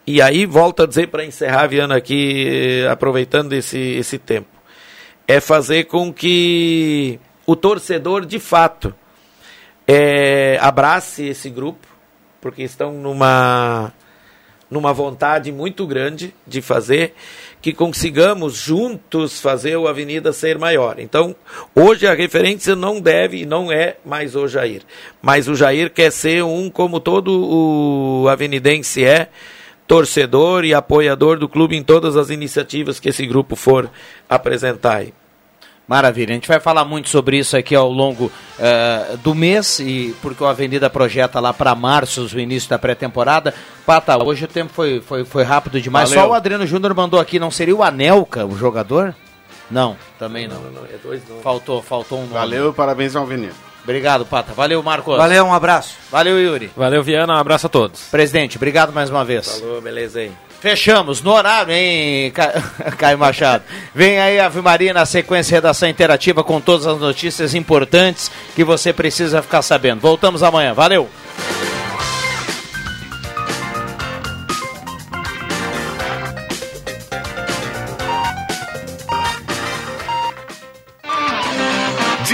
E 0.09 0.21
aí, 0.21 0.45
volto 0.45 0.83
a 0.83 0.85
dizer 0.87 1.09
para 1.09 1.25
encerrar, 1.25 1.67
Viana, 1.67 1.97
aqui, 1.97 2.81
aproveitando 2.89 3.51
esse, 3.51 3.77
esse 3.77 4.17
tempo. 4.17 4.47
É 5.27 5.41
fazer 5.41 5.83
com 5.83 6.13
que 6.13 7.19
o 7.45 7.57
torcedor, 7.57 8.25
de 8.25 8.39
fato, 8.39 8.95
é, 9.85 10.57
abrace 10.61 11.25
esse 11.25 11.49
grupo, 11.49 11.85
porque 12.39 12.63
estão 12.63 12.93
numa 12.93 13.91
numa 14.69 14.91
vontade 14.91 15.49
muito 15.49 15.87
grande 15.87 16.33
de 16.45 16.61
fazer, 16.61 17.13
que 17.61 17.73
consigamos 17.73 18.53
juntos 18.53 19.39
fazer 19.39 19.77
o 19.77 19.87
Avenida 19.87 20.33
ser 20.33 20.57
maior. 20.57 20.99
Então, 20.99 21.33
hoje 21.73 22.05
a 22.05 22.13
referência 22.13 22.75
não 22.75 22.99
deve 22.99 23.41
e 23.41 23.45
não 23.45 23.71
é 23.71 23.95
mais 24.05 24.35
o 24.35 24.45
Jair. 24.45 24.81
Mas 25.21 25.47
o 25.47 25.55
Jair 25.55 25.89
quer 25.89 26.11
ser 26.11 26.43
um, 26.43 26.69
como 26.69 26.99
todo 26.99 28.23
o 28.23 28.27
avenidense 28.27 29.05
é, 29.05 29.29
torcedor 29.87 30.65
e 30.65 30.73
apoiador 30.73 31.39
do 31.39 31.47
clube 31.47 31.75
em 31.75 31.83
todas 31.83 32.17
as 32.17 32.29
iniciativas 32.29 32.99
que 32.99 33.09
esse 33.09 33.25
grupo 33.25 33.55
for 33.55 33.89
apresentar. 34.29 35.05
Maravilha, 35.87 36.31
a 36.31 36.33
gente 36.33 36.49
vai 36.49 36.59
falar 36.59 36.83
muito 36.83 37.07
sobre 37.07 37.37
isso 37.37 37.55
aqui 37.55 37.73
ao 37.73 37.89
longo 37.89 38.25
uh, 38.25 39.17
do 39.19 39.33
mês, 39.33 39.79
e 39.79 40.13
porque 40.21 40.43
o 40.43 40.47
Avenida 40.47 40.89
projeta 40.89 41.39
lá 41.39 41.53
para 41.53 41.73
março 41.73 42.27
o 42.35 42.39
início 42.39 42.69
da 42.69 42.77
pré-temporada. 42.77 43.53
Pata, 43.85 44.21
hoje 44.21 44.43
o 44.43 44.47
tempo 44.49 44.73
foi, 44.73 44.99
foi, 44.99 45.23
foi 45.23 45.43
rápido 45.43 45.79
demais. 45.79 46.09
Valeu. 46.09 46.25
Só 46.25 46.31
o 46.31 46.33
Adriano 46.33 46.67
Júnior 46.67 46.93
mandou 46.93 47.21
aqui, 47.21 47.39
não 47.39 47.49
seria 47.49 47.73
o 47.73 47.81
Anelka 47.81 48.45
o 48.45 48.57
jogador? 48.57 49.15
Não, 49.71 49.95
também 50.19 50.45
não. 50.45 50.61
não, 50.61 50.71
não, 50.71 50.81
não 50.81 51.13
é. 51.13 51.19
Faltou, 51.41 51.81
faltou 51.81 52.17
um 52.17 52.21
nome. 52.23 52.33
Valeu, 52.33 52.73
parabéns 52.73 53.15
ao 53.15 53.23
Avenida. 53.23 53.66
Obrigado, 53.87 54.25
Pata. 54.25 54.51
Valeu, 54.51 54.83
Marcos. 54.83 55.15
Valeu, 55.15 55.45
um 55.45 55.53
abraço. 55.53 55.95
Valeu, 56.11 56.37
Yuri. 56.37 56.69
Valeu, 56.75 57.01
Viana. 57.01 57.35
Um 57.35 57.37
abraço 57.37 57.67
a 57.67 57.69
todos. 57.69 58.01
Presidente, 58.11 58.57
obrigado 58.57 58.91
mais 58.91 59.09
uma 59.09 59.23
vez. 59.23 59.61
Falou, 59.61 59.79
beleza 59.79 60.19
aí. 60.19 60.29
Fechamos 60.59 61.21
no 61.21 61.31
horário, 61.31 61.71
hein, 61.71 62.33
Caio 62.97 63.17
Machado? 63.17 63.63
Vem 63.95 64.19
aí 64.19 64.41
a 64.41 64.49
Maria 64.49 64.93
na 64.93 65.05
sequência 65.05 65.55
redação 65.55 65.87
interativa 65.87 66.43
com 66.43 66.59
todas 66.59 66.85
as 66.85 66.99
notícias 66.99 67.55
importantes 67.55 68.29
que 68.53 68.63
você 68.65 68.91
precisa 68.91 69.41
ficar 69.41 69.61
sabendo. 69.61 70.01
Voltamos 70.01 70.43
amanhã. 70.43 70.73
Valeu! 70.73 71.07